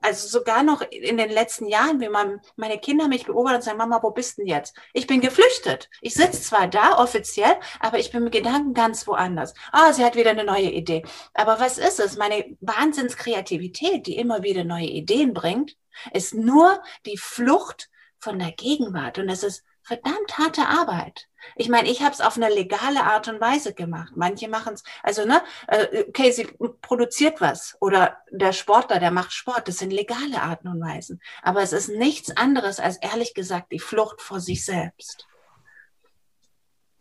also 0.01 0.27
sogar 0.27 0.65
noch 0.65 0.83
in 0.83 1.17
den 1.17 1.31
letzten 1.31 1.69
Jahren, 1.69 2.01
wie 2.01 2.09
man, 2.09 2.41
meine 2.57 2.79
Kinder 2.79 3.07
mich 3.07 3.27
beobachten 3.27 3.57
und 3.57 3.63
sagen, 3.63 3.79
Mama, 3.79 4.01
wo 4.03 4.11
bist 4.11 4.39
denn 4.39 4.47
jetzt? 4.47 4.77
Ich 4.93 5.07
bin 5.07 5.21
geflüchtet. 5.21 5.89
Ich 6.01 6.15
sitze 6.15 6.43
zwar 6.43 6.67
da 6.67 6.99
offiziell, 6.99 7.55
aber 7.79 7.99
ich 7.99 8.11
bin 8.11 8.25
mit 8.25 8.33
Gedanken 8.33 8.75
ganz 8.75 9.07
woanders. 9.07 9.55
Ah, 9.71 9.93
sie 9.93 10.05
hat 10.05 10.17
wieder 10.17 10.31
eine 10.31 10.45
neue 10.45 10.71
Idee. 10.71 11.05
Aber 11.35 11.61
was 11.61 11.79
ist 11.79 12.01
es? 12.01 12.17
Meine 12.17 12.57
Wahnsinnskreativität, 12.61 14.07
die 14.09 14.17
immer 14.17 14.43
wieder 14.43 14.65
neue 14.65 14.89
Ideen 14.89 15.35
bringt, 15.35 15.77
ist 16.13 16.35
nur 16.35 16.83
die 17.07 17.17
Flucht 17.17 17.90
von 18.21 18.39
der 18.39 18.53
Gegenwart. 18.53 19.19
Und 19.19 19.29
es 19.29 19.43
ist 19.43 19.65
verdammt 19.83 20.39
harte 20.39 20.67
Arbeit. 20.67 21.27
Ich 21.57 21.69
meine, 21.69 21.91
ich 21.91 22.03
habe 22.03 22.13
es 22.13 22.21
auf 22.21 22.37
eine 22.37 22.51
legale 22.51 23.03
Art 23.03 23.29
und 23.29 23.41
Weise 23.41 23.75
gemacht. 23.75 24.13
Manche 24.15 24.49
machen 24.49 24.75
es, 24.75 24.85
also 25.03 25.25
ne, 25.25 25.43
äh, 25.69 26.05
okay, 26.09 26.31
sie 26.31 26.45
produziert 26.83 27.41
was 27.41 27.77
oder 27.81 28.19
der 28.31 28.53
Sportler, 28.53 29.01
der 29.01 29.11
macht 29.11 29.33
Sport. 29.33 29.67
Das 29.69 29.79
sind 29.79 29.91
legale 29.91 30.43
Arten 30.43 30.69
und 30.69 30.81
Weisen. 30.81 31.21
Aber 31.43 31.63
es 31.63 31.73
ist 31.73 31.89
nichts 31.89 32.37
anderes 32.37 32.79
als 32.79 32.99
ehrlich 32.99 33.35
gesagt 33.35 33.73
die 33.73 33.79
Flucht 33.79 34.21
vor 34.21 34.41
sich 34.41 34.65
selbst. 34.65 35.27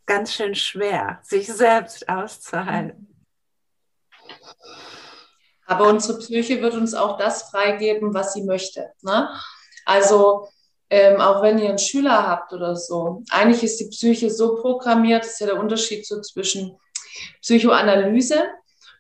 Ganz 0.06 0.34
schön 0.34 0.56
schwer, 0.56 1.20
sich 1.22 1.48
selbst 1.48 2.08
auszuhalten. 2.10 3.28
Aber 5.66 5.88
unsere 5.88 6.18
Psyche 6.18 6.62
wird 6.62 6.74
uns 6.74 6.96
auch 6.96 7.18
das 7.18 7.52
freigeben, 7.52 8.14
was 8.14 8.34
sie 8.34 8.44
möchte. 8.44 8.92
Ne? 9.02 9.30
Also 9.86 10.50
ähm, 10.90 11.22
auch 11.22 11.42
wenn 11.42 11.60
ihr 11.60 11.70
einen 11.70 11.78
Schüler 11.78 12.28
habt 12.28 12.54
oder 12.54 12.76
so. 12.76 13.24
Eigentlich 13.30 13.64
ist 13.64 13.80
die 13.80 13.90
Psyche 13.90 14.30
so 14.30 14.56
programmiert, 14.56 15.24
das 15.24 15.34
ist 15.34 15.40
ja 15.40 15.48
der 15.48 15.60
Unterschied 15.60 16.06
so 16.06 16.20
zwischen 16.22 16.78
Psychoanalyse 17.42 18.44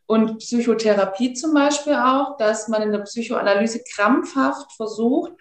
und 0.05 0.39
Psychotherapie 0.39 1.33
zum 1.33 1.53
Beispiel 1.53 1.93
auch, 1.93 2.37
dass 2.37 2.67
man 2.67 2.81
in 2.81 2.91
der 2.91 2.99
Psychoanalyse 2.99 3.83
krampfhaft 3.95 4.71
versucht, 4.73 5.33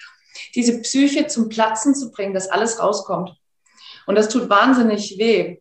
diese 0.54 0.80
Psyche 0.80 1.26
zum 1.26 1.48
Platzen 1.48 1.94
zu 1.94 2.10
bringen, 2.10 2.34
dass 2.34 2.48
alles 2.48 2.80
rauskommt. 2.80 3.34
Und 4.06 4.14
das 4.14 4.28
tut 4.28 4.48
wahnsinnig 4.48 5.18
weh. 5.18 5.58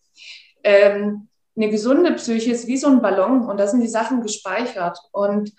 Ähm, 0.63 1.27
eine 1.55 1.69
gesunde 1.69 2.13
Psyche 2.13 2.51
ist 2.51 2.67
wie 2.67 2.77
so 2.77 2.87
ein 2.87 3.01
Ballon 3.01 3.45
und 3.49 3.57
da 3.57 3.67
sind 3.67 3.81
die 3.81 3.87
Sachen 3.87 4.21
gespeichert. 4.21 4.99
Und 5.11 5.53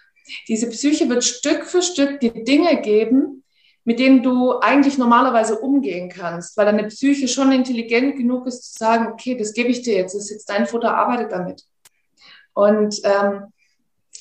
diese 0.47 0.69
Psyche 0.69 1.09
wird 1.09 1.25
Stück 1.25 1.65
für 1.65 1.83
Stück 1.83 2.21
die 2.21 2.45
Dinge 2.45 2.81
geben, 2.81 3.45
mit 3.85 3.99
denen 3.99 4.23
du 4.23 4.59
eigentlich 4.61 4.99
normalerweise 4.99 5.59
umgehen 5.59 6.09
kannst, 6.09 6.57
weil 6.57 6.67
deine 6.67 6.89
Psyche 6.89 7.29
schon 7.29 7.53
intelligent 7.53 8.17
genug 8.17 8.47
ist 8.47 8.75
zu 8.75 8.79
sagen, 8.79 9.13
okay, 9.13 9.37
das 9.37 9.55
gebe 9.55 9.71
ich 9.71 9.83
dir 9.83 9.95
jetzt, 9.95 10.15
das 10.15 10.25
ist 10.25 10.31
jetzt 10.31 10.51
dein 10.51 10.67
Futter, 10.67 10.95
arbeite 10.95 11.29
damit. 11.29 11.65
Und 12.53 13.01
ähm, 13.05 13.53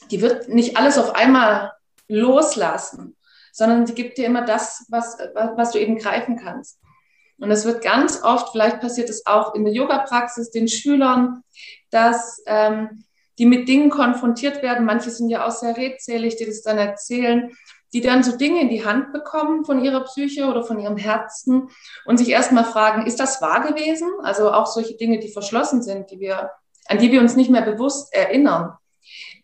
die 0.09 0.21
wird 0.21 0.47
nicht 0.49 0.77
alles 0.77 0.97
auf 0.97 1.15
einmal 1.15 1.73
loslassen, 2.07 3.15
sondern 3.51 3.85
die 3.85 3.93
gibt 3.93 4.17
dir 4.17 4.25
immer 4.25 4.45
das, 4.45 4.85
was, 4.89 5.17
was 5.55 5.71
du 5.71 5.79
eben 5.79 5.97
greifen 5.97 6.37
kannst. 6.37 6.79
Und 7.39 7.51
es 7.51 7.65
wird 7.65 7.83
ganz 7.83 8.23
oft, 8.23 8.51
vielleicht 8.51 8.79
passiert 8.79 9.09
es 9.09 9.25
auch 9.25 9.53
in 9.53 9.63
der 9.63 9.73
Yoga-Praxis, 9.73 10.49
den 10.49 10.67
Schülern, 10.67 11.43
dass 11.91 12.41
ähm, 12.47 13.03
die 13.37 13.45
mit 13.45 13.67
Dingen 13.67 13.89
konfrontiert 13.89 14.63
werden. 14.63 14.85
Manche 14.85 15.11
sind 15.11 15.29
ja 15.29 15.45
auch 15.45 15.51
sehr 15.51 15.77
redselig, 15.77 16.37
die 16.37 16.45
das 16.45 16.63
dann 16.63 16.77
erzählen 16.77 17.51
die 17.93 18.01
dann 18.01 18.23
so 18.23 18.35
Dinge 18.35 18.61
in 18.61 18.69
die 18.69 18.85
Hand 18.85 19.13
bekommen 19.13 19.63
von 19.65 19.83
ihrer 19.83 20.03
Psyche 20.03 20.45
oder 20.45 20.63
von 20.63 20.79
ihrem 20.79 20.97
Herzen 20.97 21.69
und 22.05 22.17
sich 22.17 22.29
erstmal 22.29 22.65
fragen, 22.65 23.05
ist 23.05 23.19
das 23.19 23.41
wahr 23.41 23.61
gewesen? 23.61 24.09
Also 24.23 24.51
auch 24.51 24.65
solche 24.65 24.95
Dinge, 24.97 25.19
die 25.19 25.31
verschlossen 25.31 25.81
sind, 25.81 26.11
die 26.11 26.19
wir, 26.19 26.51
an 26.87 26.97
die 26.97 27.11
wir 27.11 27.21
uns 27.21 27.35
nicht 27.35 27.49
mehr 27.49 27.61
bewusst 27.61 28.13
erinnern. 28.13 28.77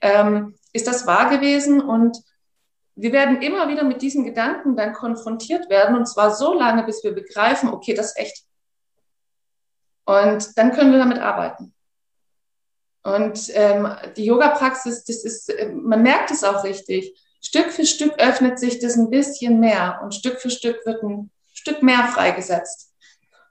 Ähm, 0.02 0.56
ist 0.74 0.88
das 0.88 1.08
wahr 1.08 1.30
gewesen? 1.30 1.82
Und 1.82 2.18
wir 2.96 3.12
werden 3.14 3.42
immer 3.42 3.70
wieder 3.70 3.84
mit 3.84 4.02
diesen 4.02 4.26
Gedanken 4.26 4.76
dann 4.76 4.94
konfrontiert 4.94 5.70
werden 5.70 5.96
und 5.96 6.06
zwar 6.06 6.36
so 6.36 6.54
lange, 6.54 6.84
bis 6.84 7.04
wir 7.04 7.14
begreifen, 7.14 7.70
okay, 7.70 7.94
das 7.94 8.08
ist 8.08 8.18
echt. 8.18 8.44
Und 10.06 10.58
dann 10.58 10.74
können 10.74 10.92
wir 10.92 11.00
damit 11.00 11.20
arbeiten. 11.20 11.74
Und 13.04 13.50
ähm, 13.54 13.88
die 14.16 14.26
Yoga-Praxis, 14.26 15.04
das 15.04 15.24
ist, 15.24 15.54
man 15.74 16.04
merkt 16.04 16.32
es 16.32 16.44
auch 16.44 16.64
richtig. 16.64 17.18
Stück 17.46 17.72
für 17.72 17.86
Stück 17.86 18.18
öffnet 18.20 18.58
sich 18.58 18.80
das 18.80 18.96
ein 18.96 19.10
bisschen 19.10 19.60
mehr 19.60 20.00
und 20.02 20.16
Stück 20.16 20.40
für 20.40 20.50
Stück 20.50 20.86
wird 20.86 21.04
ein 21.04 21.30
Stück 21.54 21.84
mehr 21.84 22.08
freigesetzt. 22.08 22.94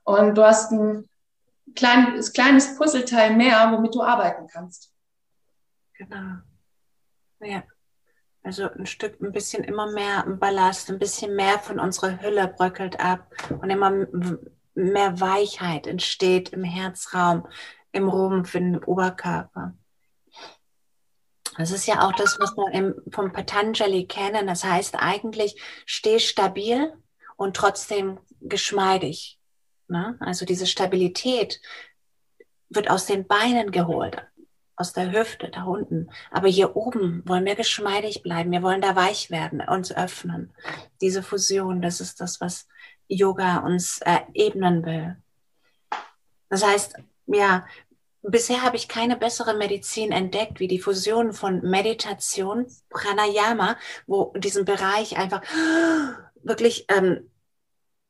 Und 0.05 0.35
du 0.35 0.43
hast 0.43 0.73
ein 0.73 1.09
kleines, 1.75 2.33
kleines 2.33 2.77
Puzzleteil 2.77 3.37
mehr, 3.37 3.71
womit 3.73 3.95
du 3.95 4.03
arbeiten 4.03 4.47
kannst. 4.49 4.93
Genau. 5.95 6.39
Ja. 7.41 7.63
Also 8.43 8.69
ein 8.69 8.87
Stück, 8.87 9.21
ein 9.21 9.31
bisschen 9.31 9.63
immer 9.63 9.93
mehr 9.93 10.25
Ballast, 10.27 10.91
ein 10.91 10.99
bisschen 10.99 11.37
mehr 11.37 11.61
von 11.61 11.79
unserer 11.79 12.21
Hülle 12.21 12.49
bröckelt 12.49 12.99
ab 12.99 13.31
und 13.61 13.71
immer 13.71 13.91
mehr 14.75 15.21
Weichheit 15.21 15.87
entsteht 15.87 16.49
im 16.49 16.65
Herzraum, 16.65 17.47
im 17.93 18.09
Rumpf, 18.09 18.55
im 18.57 18.83
Oberkörper. 18.85 19.75
Das 21.57 21.71
ist 21.71 21.87
ja 21.87 22.07
auch 22.07 22.13
das, 22.13 22.39
was 22.41 22.57
wir 22.57 22.73
im, 22.73 22.95
vom 23.11 23.33
Patanjali 23.33 24.07
kennen. 24.07 24.47
Das 24.47 24.65
heißt 24.65 24.97
eigentlich, 24.99 25.61
steh 25.85 26.19
stabil 26.19 26.93
und 27.37 27.57
trotzdem 27.57 28.19
geschmeidig. 28.41 29.39
Ne? 29.89 30.17
Also 30.21 30.47
diese 30.47 30.67
Stabilität 30.67 31.61
wird 32.71 32.91
aus 32.91 33.07
den 33.07 33.27
Beinen 33.27 33.71
geholt, 33.71 34.27
aus 34.77 34.93
der 34.93 35.13
Hüfte, 35.13 35.51
da 35.51 35.65
unten. 35.65 36.11
Aber 36.31 36.49
hier 36.49 36.75
oben 36.77 37.23
wollen 37.27 37.45
wir 37.45 37.55
geschmeidig 37.55 38.23
bleiben. 38.23 38.51
Wir 38.51 38.63
wollen 38.63 38.81
da 38.81 38.97
weich 38.97 39.31
werden, 39.31 39.61
uns 39.61 39.95
öffnen. 39.95 40.53
Diese 41.01 41.23
Fusion, 41.23 41.83
das 41.83 42.01
ist 42.01 42.21
das, 42.21 42.41
was 42.41 42.67
Yoga 43.09 43.59
uns 43.59 44.01
äh, 44.01 44.21
ebnen 44.33 44.85
will. 44.87 45.17
Das 46.49 46.65
heißt, 46.65 46.97
ja, 47.27 47.67
Bisher 48.23 48.63
habe 48.63 48.77
ich 48.77 48.89
keine 48.89 49.17
bessere 49.17 49.55
Medizin 49.55 50.13
entdeckt 50.13 50.61
wie 50.61 50.69
die 50.69 50.79
Fusion 50.79 51.33
von 51.33 51.61
Meditation, 51.63 52.67
Pranayama, 52.89 53.77
wo 54.07 54.33
diesen 54.37 54.65
Bereich 54.65 55.19
einfach 55.19 55.43
wirklich 56.43 56.87
ähm, 56.89 57.29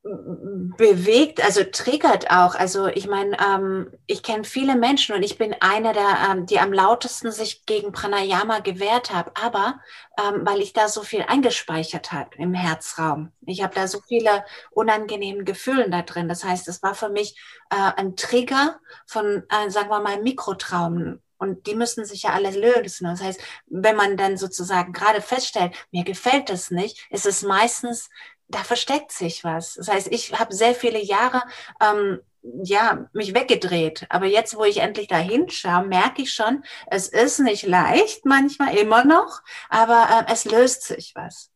bewegt, 0.05 1.45
also 1.45 1.63
triggert 1.63 2.31
auch. 2.31 2.57
Also 2.57 2.89
ich 2.89 3.07
meine, 3.07 3.37
ähm, 3.39 3.93
ich 4.07 4.25
kenne 4.25 4.43
viele 4.43 4.75
Menschen 4.75 5.15
und 5.15 5.23
ich 5.23 5.39
bin 5.39 5.55
einer 5.61 5.93
der, 5.93 6.19
ähm, 6.29 6.47
die 6.47 6.59
am 6.59 6.73
lautesten 6.73 7.31
sich 7.31 7.67
gegen 7.67 7.93
Pranayama 7.93 8.59
gewehrt 8.61 9.13
habe, 9.13 9.31
aber 9.41 9.81
ähm, 10.19 10.41
weil 10.45 10.61
ich 10.61 10.73
da 10.73 10.89
so 10.89 11.03
viel 11.03 11.23
eingespeichert 11.23 12.11
habe 12.11 12.31
im 12.39 12.53
Herzraum. 12.53 13.31
Ich 13.47 13.63
habe 13.63 13.75
da 13.77 13.87
so 13.87 14.01
viele 14.01 14.45
unangenehme 14.73 15.45
Gefühle 15.45 15.89
da 15.89 16.03
drin. 16.03 16.29
Das 16.29 16.43
heißt, 16.43 16.67
es 16.67 16.83
war 16.83 16.97
für 16.97 17.09
mich 17.09 17.39
äh, 17.71 17.93
ein 17.97 18.17
Trigger 18.17 18.81
von, 19.07 19.45
äh, 19.49 19.71
sagen 19.71 19.89
wir 19.89 20.01
mal, 20.01 20.21
Mikrotraumen. 20.21 21.23
Und 21.43 21.67
die 21.67 21.75
müssen 21.75 22.05
sich 22.05 22.23
ja 22.23 22.31
alle 22.31 22.51
lösen. 22.51 23.05
Das 23.05 23.21
heißt, 23.21 23.41
wenn 23.67 23.97
man 23.97 24.17
dann 24.17 24.37
sozusagen 24.37 24.93
gerade 24.93 25.21
feststellt, 25.21 25.75
mir 25.91 26.05
gefällt 26.05 26.49
das 26.49 26.71
nicht, 26.71 27.05
ist 27.11 27.27
es 27.27 27.43
meistens 27.43 28.11
da 28.53 28.63
versteckt 28.63 29.13
sich 29.13 29.45
was. 29.45 29.75
Das 29.75 29.89
heißt, 29.89 30.09
ich 30.09 30.39
habe 30.39 30.55
sehr 30.55 30.75
viele 30.75 31.01
Jahre 31.01 31.43
ähm, 31.81 32.21
ja 32.43 33.09
mich 33.13 33.35
weggedreht, 33.35 34.07
aber 34.09 34.27
jetzt, 34.27 34.57
wo 34.57 34.65
ich 34.65 34.79
endlich 34.79 35.09
da 35.09 35.17
hinschaue, 35.17 35.87
merke 35.87 36.23
ich 36.23 36.33
schon, 36.33 36.65
es 36.87 37.09
ist 37.09 37.39
nicht 37.39 37.65
leicht, 37.67 38.25
manchmal 38.25 38.77
immer 38.77 39.05
noch, 39.05 39.43
aber 39.69 40.27
äh, 40.29 40.33
es 40.33 40.45
löst 40.45 40.83
sich 40.83 41.13
was. 41.15 41.51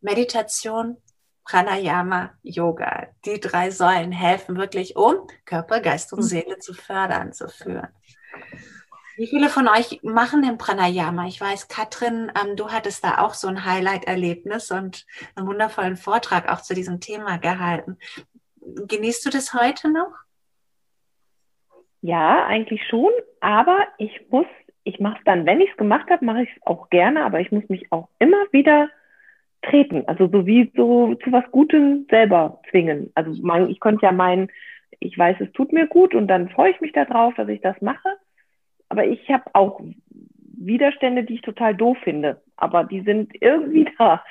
Meditation, 0.00 0.96
Pranayama, 1.44 2.34
Yoga. 2.42 3.08
Die 3.24 3.40
drei 3.40 3.70
Säulen 3.70 4.12
helfen 4.12 4.56
wirklich, 4.56 4.96
um 4.96 5.26
Körper, 5.44 5.80
Geist 5.80 6.12
und 6.12 6.20
mhm. 6.20 6.24
Seele 6.24 6.58
zu 6.58 6.74
fördern, 6.74 7.32
zu 7.32 7.48
führen. 7.48 7.88
Wie 9.16 9.26
viele 9.26 9.48
von 9.48 9.68
euch 9.68 10.00
machen 10.02 10.42
den 10.42 10.58
Pranayama? 10.58 11.26
Ich 11.26 11.40
weiß, 11.40 11.68
Katrin, 11.68 12.32
ähm, 12.40 12.56
du 12.56 12.70
hattest 12.70 13.04
da 13.04 13.18
auch 13.18 13.34
so 13.34 13.48
ein 13.48 13.64
Highlight-Erlebnis 13.64 14.70
und 14.70 15.06
einen 15.34 15.46
wundervollen 15.46 15.96
Vortrag 15.96 16.50
auch 16.50 16.62
zu 16.62 16.74
diesem 16.74 17.00
Thema 17.00 17.36
gehalten. 17.38 17.98
Genießt 18.60 19.26
du 19.26 19.30
das 19.30 19.52
heute 19.54 19.90
noch? 19.90 20.12
Ja, 22.00 22.46
eigentlich 22.46 22.82
schon, 22.88 23.10
aber 23.40 23.78
ich 23.98 24.10
muss, 24.30 24.46
ich 24.82 24.98
mache 24.98 25.18
es 25.18 25.24
dann, 25.24 25.46
wenn 25.46 25.60
ich 25.60 25.70
es 25.70 25.76
gemacht 25.76 26.10
habe, 26.10 26.24
mache 26.24 26.42
ich 26.44 26.50
es 26.50 26.66
auch 26.66 26.90
gerne, 26.90 27.24
aber 27.24 27.40
ich 27.40 27.52
muss 27.52 27.68
mich 27.68 27.92
auch 27.92 28.08
immer 28.18 28.44
wieder 28.50 28.88
treten, 29.62 30.08
also 30.08 30.26
so 30.26 30.44
wie 30.46 30.72
so 30.74 31.14
zu 31.16 31.30
was 31.30 31.44
Gutem 31.52 32.06
selber 32.10 32.60
zwingen. 32.70 33.12
Also 33.14 33.40
man, 33.42 33.70
ich 33.70 33.78
könnte 33.78 34.04
ja 34.06 34.12
meinen, 34.12 34.50
ich 34.98 35.16
weiß, 35.16 35.36
es 35.40 35.52
tut 35.52 35.72
mir 35.72 35.86
gut 35.86 36.14
und 36.14 36.26
dann 36.26 36.48
freue 36.48 36.72
ich 36.72 36.80
mich 36.80 36.92
darauf, 36.92 37.34
dass 37.34 37.48
ich 37.48 37.60
das 37.60 37.80
mache. 37.80 38.08
Aber 38.92 39.06
ich 39.06 39.26
habe 39.30 39.44
auch 39.54 39.80
Widerstände, 40.18 41.24
die 41.24 41.36
ich 41.36 41.40
total 41.40 41.74
doof 41.74 41.96
finde, 42.04 42.42
aber 42.56 42.84
die 42.84 43.00
sind 43.00 43.32
irgendwie 43.40 43.90
da. 43.96 44.22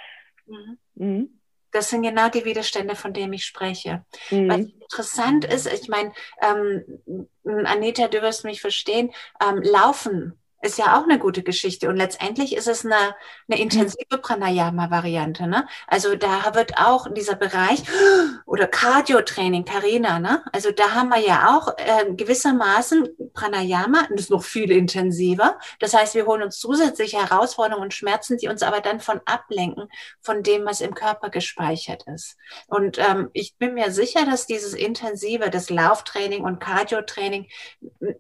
Mhm. 0.46 0.78
Mhm. 0.94 1.40
Das 1.72 1.90
sind 1.90 2.04
genau 2.04 2.30
die 2.30 2.46
Widerstände, 2.46 2.96
von 2.96 3.12
denen 3.12 3.34
ich 3.34 3.44
spreche. 3.44 4.06
Mhm. 4.30 4.50
Was 4.50 4.60
interessant 4.60 5.46
ist, 5.46 5.66
ich 5.66 5.88
meine, 5.88 6.12
ähm, 6.44 7.26
Anita, 7.66 8.08
du 8.08 8.22
wirst 8.22 8.46
mich 8.46 8.62
verstehen, 8.62 9.10
ähm, 9.44 9.64
Laufen 9.64 10.40
ist 10.62 10.78
ja 10.78 10.98
auch 10.98 11.04
eine 11.04 11.20
gute 11.20 11.44
Geschichte. 11.44 11.90
Und 11.90 11.98
letztendlich 11.98 12.56
ist 12.56 12.68
es 12.68 12.86
eine, 12.86 13.16
eine 13.50 13.60
intensive 13.60 14.18
Pranayama-Variante. 14.22 15.48
Ne? 15.48 15.68
Also 15.88 16.16
da 16.16 16.54
wird 16.54 16.78
auch 16.78 17.08
dieser 17.12 17.36
Bereich 17.36 17.84
oder 18.46 18.68
Cardio-Training, 18.68 19.66
Karina, 19.66 20.20
ne? 20.20 20.44
also 20.52 20.72
da 20.72 20.92
haben 20.94 21.10
wir 21.10 21.20
ja 21.20 21.58
auch 21.58 21.76
äh, 21.78 22.14
gewissermaßen 22.14 23.10
Pranayama, 23.34 24.08
das 24.12 24.22
ist 24.22 24.30
noch 24.30 24.44
viel 24.44 24.72
intensiver. 24.72 25.58
Das 25.80 25.94
heißt, 25.94 26.16
wir 26.16 26.26
holen 26.26 26.44
uns 26.44 26.60
zusätzliche 26.60 27.18
Herausforderungen 27.18 27.86
und 27.86 27.94
Schmerzen, 27.94 28.38
die 28.38 28.48
uns 28.48 28.62
aber 28.64 28.82
dann 28.82 29.00
von 29.00 29.22
ablenken, 29.26 29.88
von 30.22 30.44
dem, 30.44 30.66
was 30.66 30.82
im 30.82 30.94
Körper 30.94 31.30
gespeichert 31.30 32.06
ist. 32.14 32.38
Und 32.68 33.00
ähm, 33.00 33.30
ich 33.34 33.56
bin 33.58 33.74
mir 33.74 33.92
sicher, 33.92 34.26
dass 34.26 34.46
dieses 34.46 34.74
intensive, 34.74 35.50
das 35.50 35.70
Lauftraining 35.70 36.44
und 36.44 36.60
Cardio-Training 36.60 37.48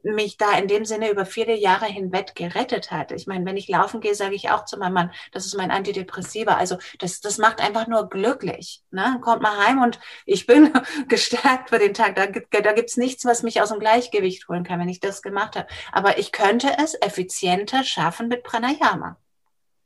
mich 0.03 0.37
da 0.37 0.57
in 0.57 0.67
dem 0.67 0.85
Sinne 0.85 1.11
über 1.11 1.25
viele 1.25 1.55
Jahre 1.55 1.85
hinweg 1.85 2.30
gerettet 2.35 2.91
hat. 2.91 3.11
Ich 3.11 3.27
meine, 3.27 3.45
wenn 3.45 3.57
ich 3.57 3.67
laufen 3.67 4.01
gehe, 4.01 4.15
sage 4.15 4.35
ich 4.35 4.49
auch 4.49 4.65
zu 4.65 4.77
meinem 4.77 4.93
Mann, 4.93 5.11
das 5.31 5.45
ist 5.45 5.55
mein 5.55 5.71
Antidepressiva. 5.71 6.55
Also 6.55 6.77
das, 6.99 7.21
das 7.21 7.37
macht 7.37 7.61
einfach 7.61 7.87
nur 7.87 8.09
glücklich. 8.09 8.83
Ne? 8.91 9.19
Kommt 9.21 9.41
mal 9.41 9.57
heim 9.65 9.81
und 9.81 9.99
ich 10.25 10.45
bin 10.45 10.73
gestärkt 11.07 11.69
für 11.69 11.79
den 11.79 11.93
Tag. 11.93 12.15
Da, 12.15 12.27
da 12.27 12.73
gibt's 12.73 12.97
nichts, 12.97 13.25
was 13.25 13.43
mich 13.43 13.61
aus 13.61 13.69
dem 13.69 13.79
Gleichgewicht 13.79 14.47
holen 14.47 14.63
kann, 14.63 14.79
wenn 14.79 14.89
ich 14.89 14.99
das 14.99 15.21
gemacht 15.21 15.55
habe. 15.55 15.67
Aber 15.91 16.17
ich 16.17 16.31
könnte 16.31 16.75
es 16.83 16.95
effizienter 17.01 17.83
schaffen 17.83 18.27
mit 18.27 18.43
Pranayama. 18.43 19.17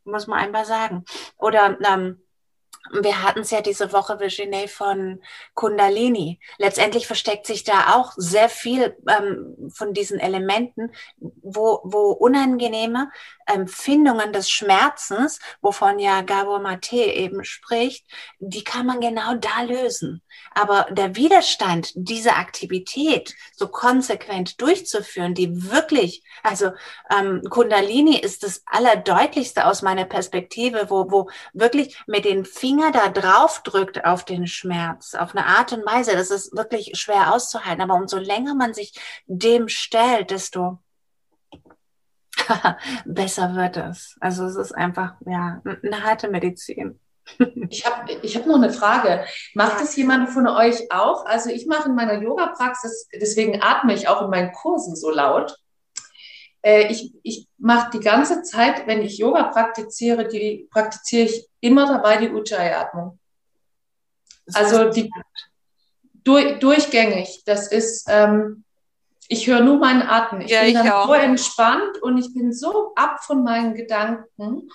Muss 0.03 0.27
man 0.27 0.39
einfach 0.39 0.65
sagen. 0.65 1.03
Oder 1.37 1.77
ähm, 1.83 2.21
wir 2.91 3.23
hatten 3.23 3.39
es 3.39 3.51
ja 3.51 3.61
diese 3.61 3.91
Woche, 3.91 4.19
Virginie, 4.19 4.67
von 4.67 5.21
Kundalini. 5.53 6.39
Letztendlich 6.57 7.07
versteckt 7.07 7.47
sich 7.47 7.63
da 7.63 7.95
auch 7.95 8.13
sehr 8.15 8.49
viel 8.49 8.95
ähm, 9.09 9.71
von 9.73 9.93
diesen 9.93 10.19
Elementen, 10.19 10.91
wo, 11.17 11.81
wo 11.83 12.11
unangenehme 12.11 13.09
Empfindungen 13.45 14.33
des 14.33 14.49
Schmerzens, 14.49 15.39
wovon 15.61 15.99
ja 15.99 16.21
Gabor 16.21 16.59
Mate 16.59 16.95
eben 16.95 17.43
spricht, 17.43 18.05
die 18.39 18.63
kann 18.63 18.85
man 18.85 19.01
genau 19.01 19.35
da 19.35 19.61
lösen. 19.61 20.21
Aber 20.53 20.87
der 20.91 21.15
Widerstand, 21.15 21.91
diese 21.95 22.33
Aktivität 22.35 23.35
so 23.55 23.67
konsequent 23.67 24.61
durchzuführen, 24.61 25.33
die 25.33 25.71
wirklich, 25.71 26.23
also 26.43 26.71
ähm, 27.15 27.41
Kundalini 27.49 28.17
ist 28.17 28.43
das 28.43 28.63
Allerdeutlichste 28.65 29.65
aus 29.65 29.81
meiner 29.81 30.05
Perspektive, 30.05 30.89
wo, 30.89 31.11
wo 31.11 31.29
wirklich 31.53 31.97
mit 32.07 32.25
den 32.25 32.45
Finger 32.75 32.91
da 32.91 33.07
drauf 33.07 33.61
drückt 33.63 34.03
auf 34.03 34.25
den 34.25 34.47
Schmerz, 34.47 35.15
auf 35.15 35.33
eine 35.33 35.45
Art 35.45 35.71
und 35.71 35.85
Weise, 35.85 36.11
das 36.13 36.29
ist 36.29 36.55
wirklich 36.55 36.91
schwer 36.95 37.33
auszuhalten. 37.33 37.81
Aber 37.81 37.95
umso 37.95 38.17
länger 38.17 38.53
man 38.53 38.73
sich 38.73 38.93
dem 39.27 39.69
stellt, 39.69 40.29
desto 40.29 40.79
besser 43.05 43.55
wird 43.55 43.77
es. 43.77 44.17
Also 44.19 44.45
es 44.45 44.57
ist 44.57 44.73
einfach 44.73 45.13
ja 45.25 45.61
eine 45.63 46.03
harte 46.03 46.29
Medizin. 46.29 46.99
Ich 47.69 47.83
habe 47.83 48.11
ich 48.21 48.37
hab 48.37 48.45
noch 48.45 48.55
eine 48.55 48.71
Frage. 48.71 49.25
Macht 49.55 49.81
es 49.81 49.95
jemand 49.95 50.29
von 50.29 50.47
euch 50.47 50.91
auch? 50.91 51.25
Also 51.25 51.49
ich 51.49 51.65
mache 51.65 51.89
in 51.89 51.95
meiner 51.95 52.21
Yoga-Praxis, 52.21 53.09
deswegen 53.19 53.63
atme 53.63 53.95
ich 53.95 54.07
auch 54.07 54.21
in 54.21 54.29
meinen 54.29 54.51
Kursen 54.51 54.95
so 54.95 55.09
laut. 55.09 55.57
Äh, 56.65 56.91
ich 56.91 57.13
ich 57.21 57.47
mache 57.57 57.91
die 57.91 57.99
ganze 57.99 58.41
Zeit, 58.41 58.87
wenn 58.87 59.03
ich 59.03 59.19
Yoga 59.19 59.43
praktiziere, 59.43 60.27
die 60.27 60.67
praktiziere 60.71 61.25
ich 61.25 61.47
immer 61.59 61.85
dabei 61.85 62.17
die 62.17 62.29
Ujjayi-Atmung. 62.29 63.19
Also 64.53 64.89
die 64.89 65.11
durch, 66.23 66.59
durchgängig. 66.59 67.43
Das 67.45 67.67
ist 67.67 68.07
ähm, 68.09 68.63
ich 69.27 69.47
höre 69.47 69.61
nur 69.61 69.77
meinen 69.77 70.01
Atem. 70.01 70.41
Ich 70.41 70.51
ja, 70.51 70.61
bin 70.61 70.69
ich 70.69 70.75
dann 70.75 70.89
auch. 70.89 71.07
so 71.07 71.13
entspannt 71.13 72.01
und 72.01 72.17
ich 72.17 72.33
bin 72.33 72.51
so 72.51 72.93
ab 72.95 73.23
von 73.23 73.43
meinen 73.43 73.75
Gedanken 73.75 74.71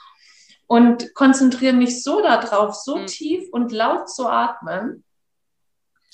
und 0.66 1.12
konzentriere 1.14 1.72
mich 1.72 2.04
so 2.04 2.22
darauf, 2.22 2.74
so 2.74 2.96
hm. 2.98 3.06
tief 3.06 3.48
und 3.50 3.72
laut 3.72 4.08
zu 4.08 4.28
atmen. 4.28 5.04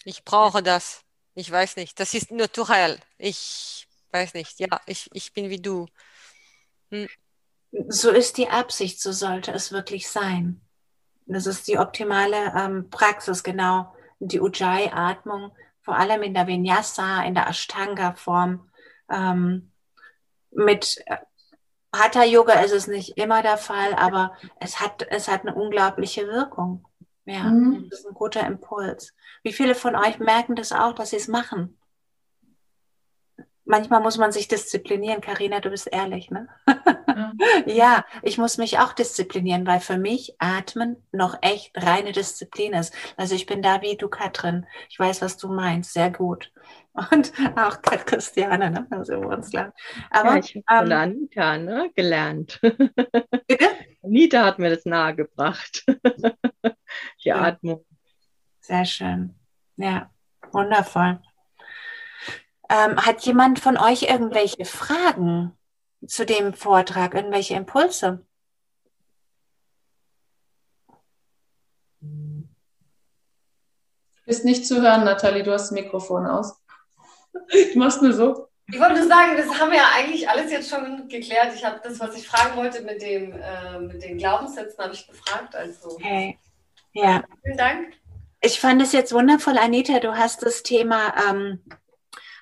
Ich 0.05 0.25
brauche 0.25 0.63
das. 0.63 1.03
Ich 1.35 1.51
weiß 1.51 1.77
nicht. 1.77 2.01
Das 2.01 2.15
ist 2.15 2.31
naturell. 2.31 2.99
Ich 3.19 3.86
weiß 4.17 4.35
nicht. 4.35 4.59
Ja, 4.59 4.81
ich, 4.87 5.09
ich 5.13 5.33
bin 5.33 5.51
wie 5.51 5.61
du. 5.61 5.87
Hm. 6.91 7.09
So 7.89 8.11
ist 8.11 8.39
die 8.39 8.49
Absicht, 8.49 9.01
so 9.01 9.13
sollte 9.13 9.53
es 9.53 9.73
wirklich 9.73 10.09
sein. 10.09 10.61
Das 11.27 11.47
ist 11.47 11.67
die 11.69 11.79
optimale 11.79 12.53
ähm, 12.57 12.89
Praxis, 12.91 13.43
genau. 13.43 13.95
Die 14.21 14.41
Ujjayi-Atmung 14.41 15.53
vor 15.87 15.97
allem 15.97 16.25
in 16.25 16.35
der 16.35 16.49
Vinyasa, 16.49 17.23
in 17.23 17.35
der 17.35 17.47
Ashtanga-Form. 17.47 18.69
Ähm, 19.09 19.71
mit 20.51 21.01
äh, 21.07 21.19
Hatha 21.95 22.25
Yoga 22.25 22.55
ist 22.55 22.73
es 22.73 22.89
nicht 22.89 23.17
immer 23.17 23.41
der 23.41 23.57
Fall, 23.57 23.95
aber 23.95 24.35
es 24.59 24.81
hat, 24.81 25.07
es 25.09 25.29
hat 25.29 25.43
eine 25.43 25.55
unglaubliche 25.55 26.27
Wirkung. 26.27 26.85
Ja, 27.25 27.45
mhm. 27.45 27.89
das 27.89 28.01
ist 28.01 28.07
ein 28.07 28.15
guter 28.15 28.45
Impuls. 28.45 29.15
Wie 29.45 29.53
viele 29.53 29.77
von 29.77 29.95
euch 29.95 30.19
merken 30.19 30.57
das 30.57 30.73
auch, 30.73 30.93
dass 30.93 31.11
sie 31.11 31.17
es 31.17 31.29
machen? 31.29 31.79
Manchmal 33.67 34.01
muss 34.01 34.19
man 34.19 34.33
sich 34.33 34.49
disziplinieren. 34.49 35.21
Karina, 35.21 35.61
du 35.61 35.71
bist 35.71 35.89
ehrlich, 35.91 36.31
ne? 36.31 36.49
Ja. 37.17 37.33
ja, 37.65 38.05
ich 38.21 38.37
muss 38.37 38.59
mich 38.59 38.79
auch 38.79 38.93
disziplinieren, 38.93 39.67
weil 39.67 39.81
für 39.81 39.97
mich 39.97 40.35
Atmen 40.39 40.97
noch 41.13 41.39
echt 41.41 41.73
reine 41.75 42.13
Disziplin 42.13 42.75
ist. 42.75 42.93
Also 43.17 43.35
ich 43.35 43.47
bin 43.47 43.63
da 43.63 43.81
wie 43.81 43.97
du, 43.97 44.09
Katrin. 44.09 44.67
Ich 44.91 44.99
weiß, 44.99 45.23
was 45.23 45.39
du 45.39 45.49
meinst. 45.49 45.95
Sehr 45.95 46.11
gut. 46.11 46.53
Und 47.11 47.33
auch 47.57 47.81
Kat 47.83 48.07
Christiane, 48.07 48.71
ne? 48.71 48.87
Da 48.91 49.05
sind 49.05 49.23
wir 49.23 49.29
uns 49.29 49.51
klar. 49.51 49.73
Aber 50.11 50.33
ja, 50.33 50.39
ich 50.39 50.63
habe 50.69 50.85
ähm, 50.85 50.91
von 50.91 50.93
Anita 50.93 51.59
ne, 51.59 51.91
gelernt. 51.95 52.61
Bitte? 53.47 53.67
Anita 54.03 54.45
hat 54.45 54.59
mir 54.59 54.71
das 54.71 54.85
nahegebracht. 54.85 55.85
Die 55.89 57.29
ja. 57.29 57.37
Atmung. 57.37 57.85
Sehr 58.61 58.85
schön. 58.85 59.35
Ja, 59.77 60.11
wundervoll. 60.53 61.21
Ähm, 62.69 63.05
hat 63.05 63.23
jemand 63.23 63.61
von 63.61 63.77
euch 63.77 64.03
irgendwelche 64.03 64.65
Fragen 64.65 65.57
zu 66.07 66.27
dem 66.27 66.53
Vortrag, 66.53 67.15
irgendwelche 67.15 67.55
Impulse? 67.55 68.25
Du 72.01 72.49
bist 74.27 74.45
nicht 74.45 74.67
zu 74.67 74.83
hören, 74.83 75.05
Nathalie, 75.05 75.45
du 75.45 75.53
hast 75.53 75.65
das 75.65 75.71
Mikrofon 75.73 76.27
aus. 76.27 76.61
Du 77.73 77.79
machst 77.79 78.03
nur 78.03 78.13
so. 78.15 78.49
Ich 78.69 78.81
wollte 78.81 79.07
sagen, 79.07 79.37
das 79.37 79.61
haben 79.61 79.71
wir 79.71 79.79
ja 79.79 79.91
eigentlich 79.95 80.29
alles 80.29 80.51
jetzt 80.51 80.69
schon 80.69 81.07
geklärt. 81.09 81.55
Ich 81.55 81.65
habe 81.65 81.81
das, 81.85 82.01
was 82.01 82.17
ich 82.17 82.27
fragen 82.27 82.57
wollte 82.57 82.83
mit, 82.83 83.01
dem, 83.01 83.33
äh, 83.33 83.79
mit 83.79 84.03
den 84.03 84.19
Glaubenssätzen, 84.19 84.83
habe 84.83 84.95
ich 84.95 85.07
gefragt. 85.07 85.55
Also. 85.55 85.91
Okay. 85.91 86.39
Ja. 86.93 87.23
Vielen 87.45 87.57
Dank. 87.57 87.93
Ich 88.41 88.59
fand 88.59 88.83
es 88.83 88.93
jetzt 88.93 89.13
wundervoll, 89.13 89.59
Anita. 89.59 90.01
Du 90.01 90.17
hast 90.17 90.43
das 90.43 90.65
Thema 90.65 91.15
ähm, 91.29 91.61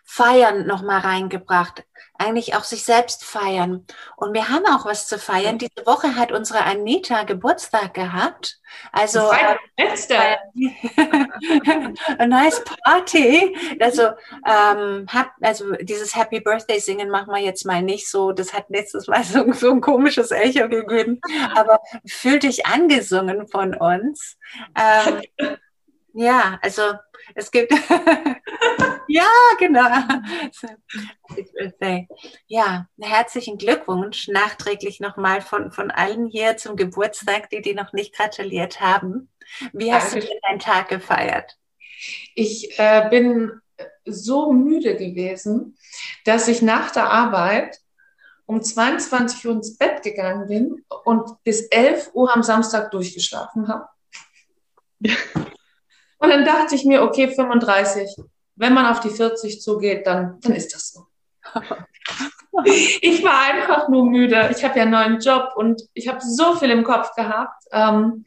Feiern 0.04 0.66
nochmal 0.66 1.00
reingebracht. 1.00 1.84
Eigentlich 2.16 2.54
auch 2.54 2.62
sich 2.62 2.84
selbst 2.84 3.24
feiern. 3.24 3.84
Und 4.16 4.34
wir 4.34 4.48
haben 4.48 4.64
auch 4.66 4.84
was 4.84 5.08
zu 5.08 5.18
feiern. 5.18 5.58
Diese 5.58 5.84
Woche 5.86 6.14
hat 6.14 6.30
unsere 6.30 6.64
Anita 6.64 7.24
Geburtstag 7.24 7.94
gehabt. 7.94 8.60
Also 8.92 9.32
äh, 9.32 9.56
ein 12.18 12.28
nice 12.28 12.62
Party. 12.84 13.56
Also, 13.80 14.10
ähm, 14.46 15.06
hab, 15.12 15.32
also 15.40 15.72
dieses 15.80 16.14
Happy 16.14 16.38
Birthday 16.40 16.78
singen 16.78 17.10
machen 17.10 17.34
wir 17.34 17.40
jetzt 17.40 17.66
mal 17.66 17.82
nicht 17.82 18.08
so. 18.08 18.30
Das 18.32 18.52
hat 18.52 18.66
letztes 18.68 19.08
Mal 19.08 19.24
so, 19.24 19.52
so 19.52 19.72
ein 19.72 19.80
komisches 19.80 20.30
Echo 20.30 20.68
gegeben. 20.68 21.20
Aber 21.56 21.80
fühl 22.06 22.38
dich 22.38 22.66
angesungen 22.66 23.48
von 23.48 23.74
uns. 23.74 24.36
Ähm, 24.76 25.22
Ja, 26.16 26.60
also 26.62 26.92
es 27.34 27.50
gibt, 27.50 27.72
ja, 29.08 29.26
genau. 29.58 29.88
Ja, 32.46 32.86
herzlichen 33.00 33.58
Glückwunsch 33.58 34.28
nachträglich 34.28 35.00
nochmal 35.00 35.40
von, 35.40 35.70
von 35.72 35.90
allen 35.90 36.26
hier 36.26 36.56
zum 36.56 36.76
Geburtstag, 36.76 37.50
die 37.50 37.62
die 37.62 37.74
noch 37.74 37.92
nicht 37.92 38.14
gratuliert 38.14 38.80
haben. 38.80 39.30
Wie 39.72 39.92
hast 39.92 40.14
Danke. 40.14 40.26
du 40.26 40.32
deinen 40.48 40.58
Tag 40.58 40.88
gefeiert? 40.88 41.58
Ich 42.34 42.78
äh, 42.78 43.08
bin 43.10 43.60
so 44.04 44.52
müde 44.52 44.96
gewesen, 44.96 45.76
dass 46.24 46.48
ich 46.48 46.62
nach 46.62 46.90
der 46.90 47.10
Arbeit 47.10 47.78
um 48.46 48.62
22 48.62 49.46
Uhr 49.46 49.52
ins 49.54 49.76
Bett 49.76 50.02
gegangen 50.02 50.48
bin 50.48 50.84
und 51.04 51.42
bis 51.44 51.62
11 51.62 52.10
Uhr 52.14 52.34
am 52.34 52.42
Samstag 52.42 52.90
durchgeschlafen 52.90 53.68
habe. 53.68 53.88
Und 56.18 56.30
dann 56.30 56.44
dachte 56.44 56.74
ich 56.74 56.86
mir, 56.86 57.02
okay, 57.02 57.28
35, 57.28 58.16
wenn 58.56 58.74
man 58.74 58.86
auf 58.86 59.00
die 59.00 59.10
40 59.10 59.60
zugeht, 59.60 60.06
dann, 60.06 60.40
dann 60.40 60.54
ist 60.54 60.74
das 60.74 60.92
so. 60.92 61.06
ich 63.02 63.22
war 63.24 63.40
einfach 63.42 63.88
nur 63.88 64.06
müde. 64.06 64.50
Ich 64.56 64.64
habe 64.64 64.76
ja 64.76 64.82
einen 64.82 64.92
neuen 64.92 65.20
Job 65.20 65.52
und 65.56 65.82
ich 65.92 66.08
habe 66.08 66.20
so 66.20 66.54
viel 66.56 66.70
im 66.70 66.84
Kopf 66.84 67.14
gehabt, 67.14 67.64
ähm, 67.72 68.26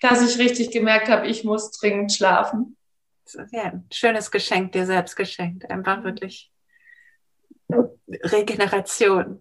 dass 0.00 0.22
ich 0.22 0.38
richtig 0.38 0.70
gemerkt 0.70 1.08
habe, 1.08 1.26
ich 1.26 1.44
muss 1.44 1.70
dringend 1.70 2.12
schlafen. 2.12 2.76
Ja, 3.52 3.64
ein 3.64 3.86
schönes 3.90 4.30
Geschenk 4.30 4.72
dir 4.72 4.84
selbst 4.84 5.16
geschenkt. 5.16 5.70
Einfach 5.70 6.04
wirklich 6.04 6.52
Regeneration. 8.08 9.40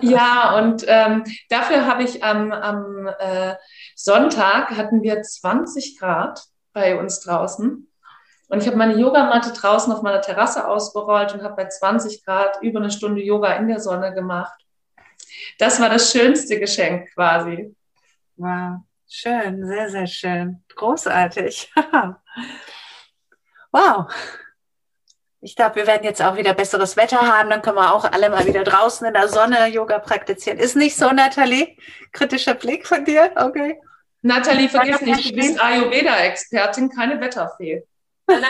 Ja, 0.00 0.58
und 0.58 0.84
ähm, 0.88 1.24
dafür 1.48 1.86
habe 1.86 2.02
ich 2.02 2.24
am, 2.24 2.50
am 2.52 3.08
äh, 3.18 3.54
Sonntag 3.94 4.70
hatten 4.70 5.02
wir 5.02 5.22
20 5.22 5.98
Grad 5.98 6.42
bei 6.72 6.98
uns 6.98 7.20
draußen. 7.20 7.89
Und 8.50 8.60
ich 8.60 8.66
habe 8.66 8.76
meine 8.76 8.96
Yogamatte 8.96 9.52
draußen 9.52 9.92
auf 9.92 10.02
meiner 10.02 10.20
Terrasse 10.20 10.66
ausgerollt 10.66 11.32
und 11.32 11.44
habe 11.44 11.54
bei 11.54 11.68
20 11.68 12.24
Grad 12.24 12.60
über 12.62 12.80
eine 12.80 12.90
Stunde 12.90 13.22
Yoga 13.22 13.52
in 13.52 13.68
der 13.68 13.78
Sonne 13.78 14.12
gemacht. 14.12 14.60
Das 15.58 15.80
war 15.80 15.88
das 15.88 16.10
schönste 16.10 16.58
Geschenk 16.58 17.14
quasi. 17.14 17.72
Wow, 18.36 18.80
schön, 19.08 19.64
sehr, 19.64 19.88
sehr 19.88 20.06
schön. 20.08 20.64
Großartig. 20.74 21.72
wow. 23.70 24.12
Ich 25.42 25.54
glaube, 25.54 25.76
wir 25.76 25.86
werden 25.86 26.02
jetzt 26.02 26.20
auch 26.20 26.36
wieder 26.36 26.52
besseres 26.52 26.96
Wetter 26.96 27.20
haben. 27.20 27.50
Dann 27.50 27.62
können 27.62 27.76
wir 27.76 27.94
auch 27.94 28.04
alle 28.04 28.30
mal 28.30 28.46
wieder 28.46 28.64
draußen 28.64 29.06
in 29.06 29.14
der 29.14 29.28
Sonne 29.28 29.68
Yoga 29.68 30.00
praktizieren. 30.00 30.58
Ist 30.58 30.74
nicht 30.74 30.96
so, 30.96 31.12
Nathalie? 31.12 31.76
Kritischer 32.12 32.54
Blick 32.54 32.84
von 32.84 33.04
dir? 33.04 33.30
Okay. 33.36 33.80
Nathalie, 34.22 34.68
vergiss 34.68 35.00
nicht, 35.02 35.30
du 35.30 35.36
bist 35.36 35.60
Ayurveda-Expertin, 35.60 36.90
keine 36.90 37.20
Wetterfee. 37.20 37.84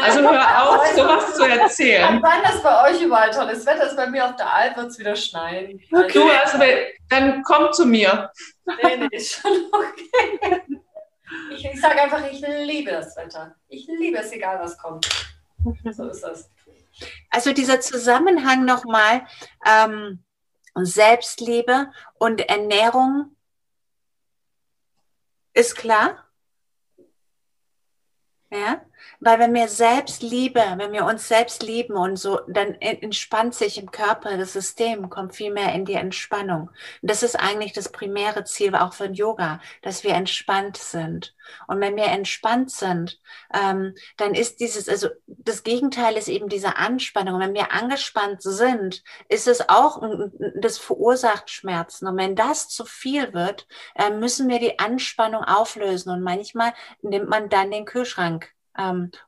Also 0.02 0.20
hör 0.20 0.68
auf, 0.68 0.86
sowas 0.94 1.34
zu 1.34 1.44
erzählen. 1.44 2.18
Wann 2.22 2.42
das 2.42 2.62
bei 2.62 2.90
euch 2.90 3.02
überall 3.02 3.30
tolles 3.30 3.64
Wetter 3.66 3.86
ist, 3.86 3.96
bei 3.96 4.06
mir 4.06 4.26
auf 4.26 4.36
der 4.36 4.52
Alp 4.52 4.76
wird 4.76 4.86
es 4.88 4.98
wieder 4.98 5.16
schneien. 5.16 5.80
Okay. 5.92 6.12
Du, 6.12 6.28
also, 6.28 6.58
dann 7.08 7.42
komm 7.42 7.72
zu 7.72 7.86
mir. 7.86 8.30
Nee, 8.82 8.96
nee, 8.96 9.20
schon 9.20 9.50
okay. 9.72 10.62
Ich, 11.52 11.64
ich 11.64 11.80
sage 11.80 12.02
einfach, 12.02 12.24
ich 12.30 12.40
liebe 12.40 12.90
das 12.90 13.16
Wetter. 13.16 13.54
Ich 13.68 13.86
liebe 13.86 14.18
es, 14.18 14.32
egal 14.32 14.60
was 14.60 14.76
kommt. 14.76 15.08
So 15.90 16.08
ist 16.08 16.22
das. 16.22 16.50
Also 17.30 17.52
dieser 17.52 17.80
Zusammenhang 17.80 18.64
nochmal, 18.64 19.26
ähm, 19.66 20.24
Selbstliebe 20.74 21.90
und 22.18 22.48
Ernährung 22.48 23.36
ist 25.52 25.76
klar? 25.76 26.26
Ja? 28.50 28.84
Weil 29.22 29.38
wenn 29.38 29.52
wir 29.52 29.68
selbst 29.68 30.22
Liebe, 30.22 30.62
wenn 30.76 30.92
wir 30.92 31.04
uns 31.04 31.28
selbst 31.28 31.62
lieben 31.62 31.94
und 31.94 32.16
so, 32.16 32.40
dann 32.48 32.74
entspannt 32.80 33.54
sich 33.54 33.76
im 33.76 33.90
Körper 33.90 34.38
das 34.38 34.54
System, 34.54 35.10
kommt 35.10 35.34
viel 35.34 35.52
mehr 35.52 35.74
in 35.74 35.84
die 35.84 35.94
Entspannung. 35.94 36.70
Und 37.02 37.10
das 37.10 37.22
ist 37.22 37.38
eigentlich 37.38 37.74
das 37.74 37.92
primäre 37.92 38.44
Ziel 38.44 38.74
auch 38.74 38.94
von 38.94 39.12
Yoga, 39.12 39.60
dass 39.82 40.04
wir 40.04 40.14
entspannt 40.14 40.78
sind. 40.78 41.34
Und 41.66 41.80
wenn 41.80 41.96
wir 41.96 42.06
entspannt 42.06 42.70
sind, 42.70 43.20
ähm, 43.52 43.94
dann 44.16 44.34
ist 44.34 44.60
dieses, 44.60 44.88
also 44.88 45.08
das 45.26 45.64
Gegenteil 45.64 46.16
ist 46.16 46.28
eben 46.28 46.48
diese 46.48 46.76
Anspannung. 46.76 47.40
Wenn 47.40 47.54
wir 47.54 47.72
angespannt 47.72 48.40
sind, 48.40 49.02
ist 49.28 49.48
es 49.48 49.68
auch, 49.68 50.02
das 50.54 50.78
verursacht 50.78 51.50
Schmerzen. 51.50 52.06
Und 52.06 52.16
wenn 52.16 52.36
das 52.36 52.68
zu 52.68 52.86
viel 52.86 53.34
wird, 53.34 53.66
äh, 53.96 54.10
müssen 54.10 54.48
wir 54.48 54.60
die 54.60 54.78
Anspannung 54.78 55.44
auflösen. 55.44 56.10
Und 56.10 56.22
manchmal 56.22 56.72
nimmt 57.02 57.28
man 57.28 57.50
dann 57.50 57.70
den 57.70 57.84
Kühlschrank 57.84 58.48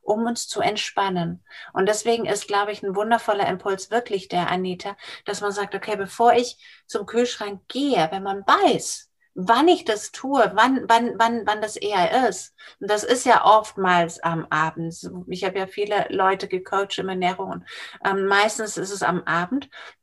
um 0.01 0.25
uns 0.25 0.47
zu 0.47 0.61
entspannen. 0.61 1.43
Und 1.73 1.87
deswegen 1.87 2.25
ist, 2.25 2.47
glaube 2.47 2.71
ich, 2.71 2.83
ein 2.83 2.95
wundervoller 2.95 3.47
Impuls 3.47 3.91
wirklich 3.91 4.27
der 4.27 4.49
Anita, 4.49 4.95
dass 5.25 5.41
man 5.41 5.51
sagt, 5.51 5.75
okay, 5.75 5.95
bevor 5.95 6.33
ich 6.33 6.57
zum 6.87 7.05
Kühlschrank 7.05 7.61
gehe, 7.67 8.07
wenn 8.11 8.23
man 8.23 8.41
weiß, 8.45 9.09
wann 9.35 9.67
ich 9.67 9.83
das 9.83 10.11
tue, 10.11 10.51
wann, 10.53 10.85
wann, 10.87 11.13
wann, 11.17 11.45
wann 11.45 11.61
das 11.61 11.75
eher 11.75 12.27
ist. 12.29 12.53
Und 12.79 12.89
das 12.89 13.03
ist 13.03 13.25
ja 13.25 13.45
oftmals 13.45 14.19
am 14.19 14.45
Abend. 14.49 14.95
Ich 15.27 15.43
habe 15.43 15.57
ja 15.57 15.67
viele 15.67 16.05
Leute 16.09 16.47
gecoacht 16.47 16.97
im 16.99 17.09
Ernährung 17.09 17.51
und 17.51 17.65
ähm, 18.05 18.25
meistens 18.25 18.77
ist 18.77 18.91
es 18.91 19.01
am 19.01 19.23
Abend 19.23 19.69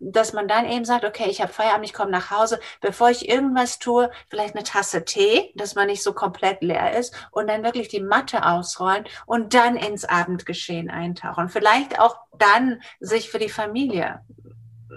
dass 0.00 0.32
man 0.32 0.48
dann 0.48 0.66
eben 0.66 0.84
sagt, 0.84 1.04
okay, 1.04 1.28
ich 1.28 1.40
habe 1.40 1.52
Feierabend, 1.52 1.86
ich 1.86 1.92
komme 1.92 2.10
nach 2.10 2.30
Hause, 2.30 2.60
bevor 2.80 3.10
ich 3.10 3.28
irgendwas 3.28 3.78
tue, 3.78 4.10
vielleicht 4.28 4.54
eine 4.54 4.64
Tasse 4.64 5.04
Tee, 5.04 5.52
dass 5.54 5.74
man 5.74 5.86
nicht 5.86 6.02
so 6.02 6.12
komplett 6.12 6.62
leer 6.62 6.96
ist 6.98 7.14
und 7.30 7.48
dann 7.48 7.64
wirklich 7.64 7.88
die 7.88 8.00
Matte 8.00 8.44
ausrollen 8.46 9.04
und 9.26 9.54
dann 9.54 9.76
ins 9.76 10.04
Abendgeschehen 10.04 10.90
eintauchen. 10.90 11.48
Vielleicht 11.48 11.98
auch 12.00 12.16
dann 12.38 12.82
sich 13.00 13.30
für 13.30 13.38
die 13.38 13.48
Familie 13.48 14.20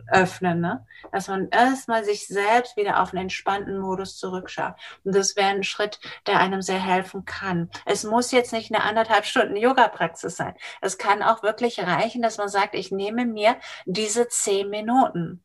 öffnen, 0.07 0.59
ne? 0.61 0.85
dass 1.11 1.27
man 1.27 1.49
erstmal 1.49 2.03
sich 2.03 2.27
selbst 2.27 2.77
wieder 2.77 3.01
auf 3.01 3.13
einen 3.13 3.23
entspannten 3.23 3.79
Modus 3.79 4.17
zurückschaut. 4.17 4.75
Und 5.03 5.15
das 5.15 5.35
wäre 5.35 5.49
ein 5.49 5.63
Schritt, 5.63 5.99
der 6.27 6.39
einem 6.39 6.61
sehr 6.61 6.79
helfen 6.79 7.25
kann. 7.25 7.69
Es 7.85 8.03
muss 8.03 8.31
jetzt 8.31 8.53
nicht 8.53 8.73
eine 8.73 8.83
anderthalb 8.83 9.25
Stunden 9.25 9.55
Yoga-Praxis 9.55 10.35
sein. 10.35 10.55
Es 10.81 10.97
kann 10.97 11.23
auch 11.23 11.43
wirklich 11.43 11.79
reichen, 11.79 12.21
dass 12.21 12.37
man 12.37 12.49
sagt, 12.49 12.75
ich 12.75 12.91
nehme 12.91 13.25
mir 13.25 13.57
diese 13.85 14.27
zehn 14.27 14.69
Minuten 14.69 15.43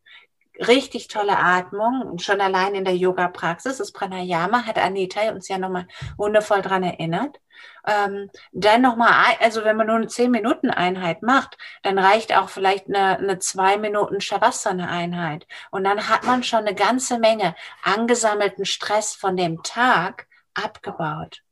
richtig 0.67 1.09
tolle 1.09 1.39
Atmung, 1.39 2.19
schon 2.19 2.41
allein 2.41 2.75
in 2.75 2.85
der 2.85 2.97
Yoga-Praxis. 2.97 3.79
Das 3.79 3.93
Pranayama 3.93 4.65
hat 4.65 4.79
Anita 4.79 5.31
uns 5.31 5.49
ja 5.49 5.59
nochmal 5.59 5.87
wundervoll 6.17 6.63
dran 6.63 6.83
erinnert. 6.83 7.39
Ähm, 7.87 8.31
dann 8.53 8.83
nochmal, 8.83 9.37
also 9.41 9.65
wenn 9.65 9.77
man 9.77 9.87
nur 9.87 9.97
eine 9.97 10.07
10-Minuten-Einheit 10.07 11.23
macht, 11.23 11.57
dann 11.83 11.99
reicht 11.99 12.37
auch 12.37 12.49
vielleicht 12.49 12.89
eine, 12.89 13.19
eine 13.19 13.37
2-Minuten-Shavasana-Einheit. 13.37 15.47
Und 15.71 15.85
dann 15.85 16.09
hat 16.09 16.25
man 16.25 16.43
schon 16.43 16.61
eine 16.61 16.75
ganze 16.75 17.19
Menge 17.19 17.55
angesammelten 17.83 18.65
Stress 18.65 19.15
von 19.15 19.37
dem 19.37 19.63
Tag 19.63 20.27
abgebaut. 20.55 21.43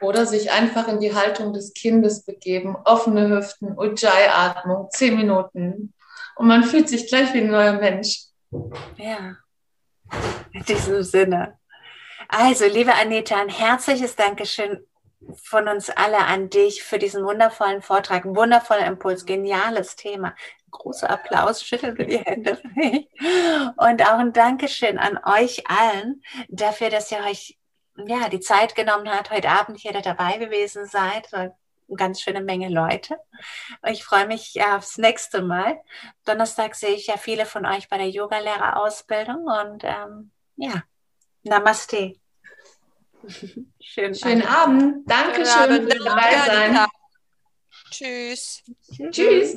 Oder 0.00 0.26
sich 0.26 0.50
einfach 0.50 0.88
in 0.88 0.98
die 0.98 1.14
Haltung 1.14 1.52
des 1.52 1.74
Kindes 1.74 2.24
begeben, 2.24 2.76
offene 2.84 3.28
Hüften, 3.28 3.78
Ujjayi-Atmung, 3.78 4.88
10 4.90 5.16
Minuten. 5.16 5.94
Und 6.36 6.46
man 6.46 6.64
fühlt 6.64 6.88
sich 6.88 7.08
gleich 7.08 7.32
wie 7.34 7.38
ein 7.38 7.50
neuer 7.50 7.74
Mensch. 7.74 8.18
Ja, 8.96 9.36
in 10.52 10.64
diesem 10.64 11.02
Sinne. 11.02 11.58
Also, 12.28 12.66
liebe 12.66 12.94
Anita, 12.94 13.40
ein 13.40 13.48
herzliches 13.48 14.16
Dankeschön 14.16 14.86
von 15.42 15.68
uns 15.68 15.90
alle 15.90 16.18
an 16.18 16.50
dich 16.50 16.82
für 16.82 16.98
diesen 16.98 17.24
wundervollen 17.24 17.82
Vortrag, 17.82 18.24
wundervoller 18.24 18.86
Impuls, 18.86 19.24
geniales 19.24 19.96
Thema. 19.96 20.34
Großer 20.70 21.10
Applaus, 21.10 21.62
schütteln 21.62 21.96
wir 21.98 22.06
die 22.06 22.18
Hände. 22.18 22.58
Und 23.76 24.02
auch 24.02 24.18
ein 24.18 24.32
Dankeschön 24.32 24.98
an 24.98 25.18
euch 25.24 25.64
allen 25.68 26.22
dafür, 26.48 26.90
dass 26.90 27.12
ihr 27.12 27.18
euch 27.18 27.58
ja, 27.96 28.28
die 28.28 28.40
Zeit 28.40 28.74
genommen 28.74 29.08
habt, 29.10 29.30
heute 29.30 29.50
Abend 29.50 29.78
hier 29.78 29.92
dabei 29.92 30.38
gewesen 30.38 30.86
seid. 30.86 31.32
Eine 31.32 31.54
ganz 31.96 32.20
schöne 32.20 32.42
Menge 32.42 32.68
Leute. 32.68 33.18
Ich 33.86 34.04
freue 34.04 34.26
mich 34.26 34.60
aufs 34.62 34.98
nächste 34.98 35.42
Mal. 35.42 35.80
Donnerstag 36.24 36.74
sehe 36.74 36.94
ich 36.94 37.06
ja 37.06 37.16
viele 37.16 37.46
von 37.46 37.66
euch 37.66 37.88
bei 37.88 37.98
der 37.98 38.08
Yogalehrerausbildung 38.08 39.44
und 39.44 39.84
ähm, 39.84 40.30
ja, 40.56 40.82
Namaste. 41.42 42.14
Schönen, 43.80 44.14
Schönen 44.14 44.42
Abend. 44.42 44.82
Abend. 44.82 45.10
Dankeschön 45.10 45.90
fürs 45.90 46.04
dabei 46.04 46.36
sein. 46.46 46.86
Tschüss. 47.90 48.62
Tschüss. 49.10 49.56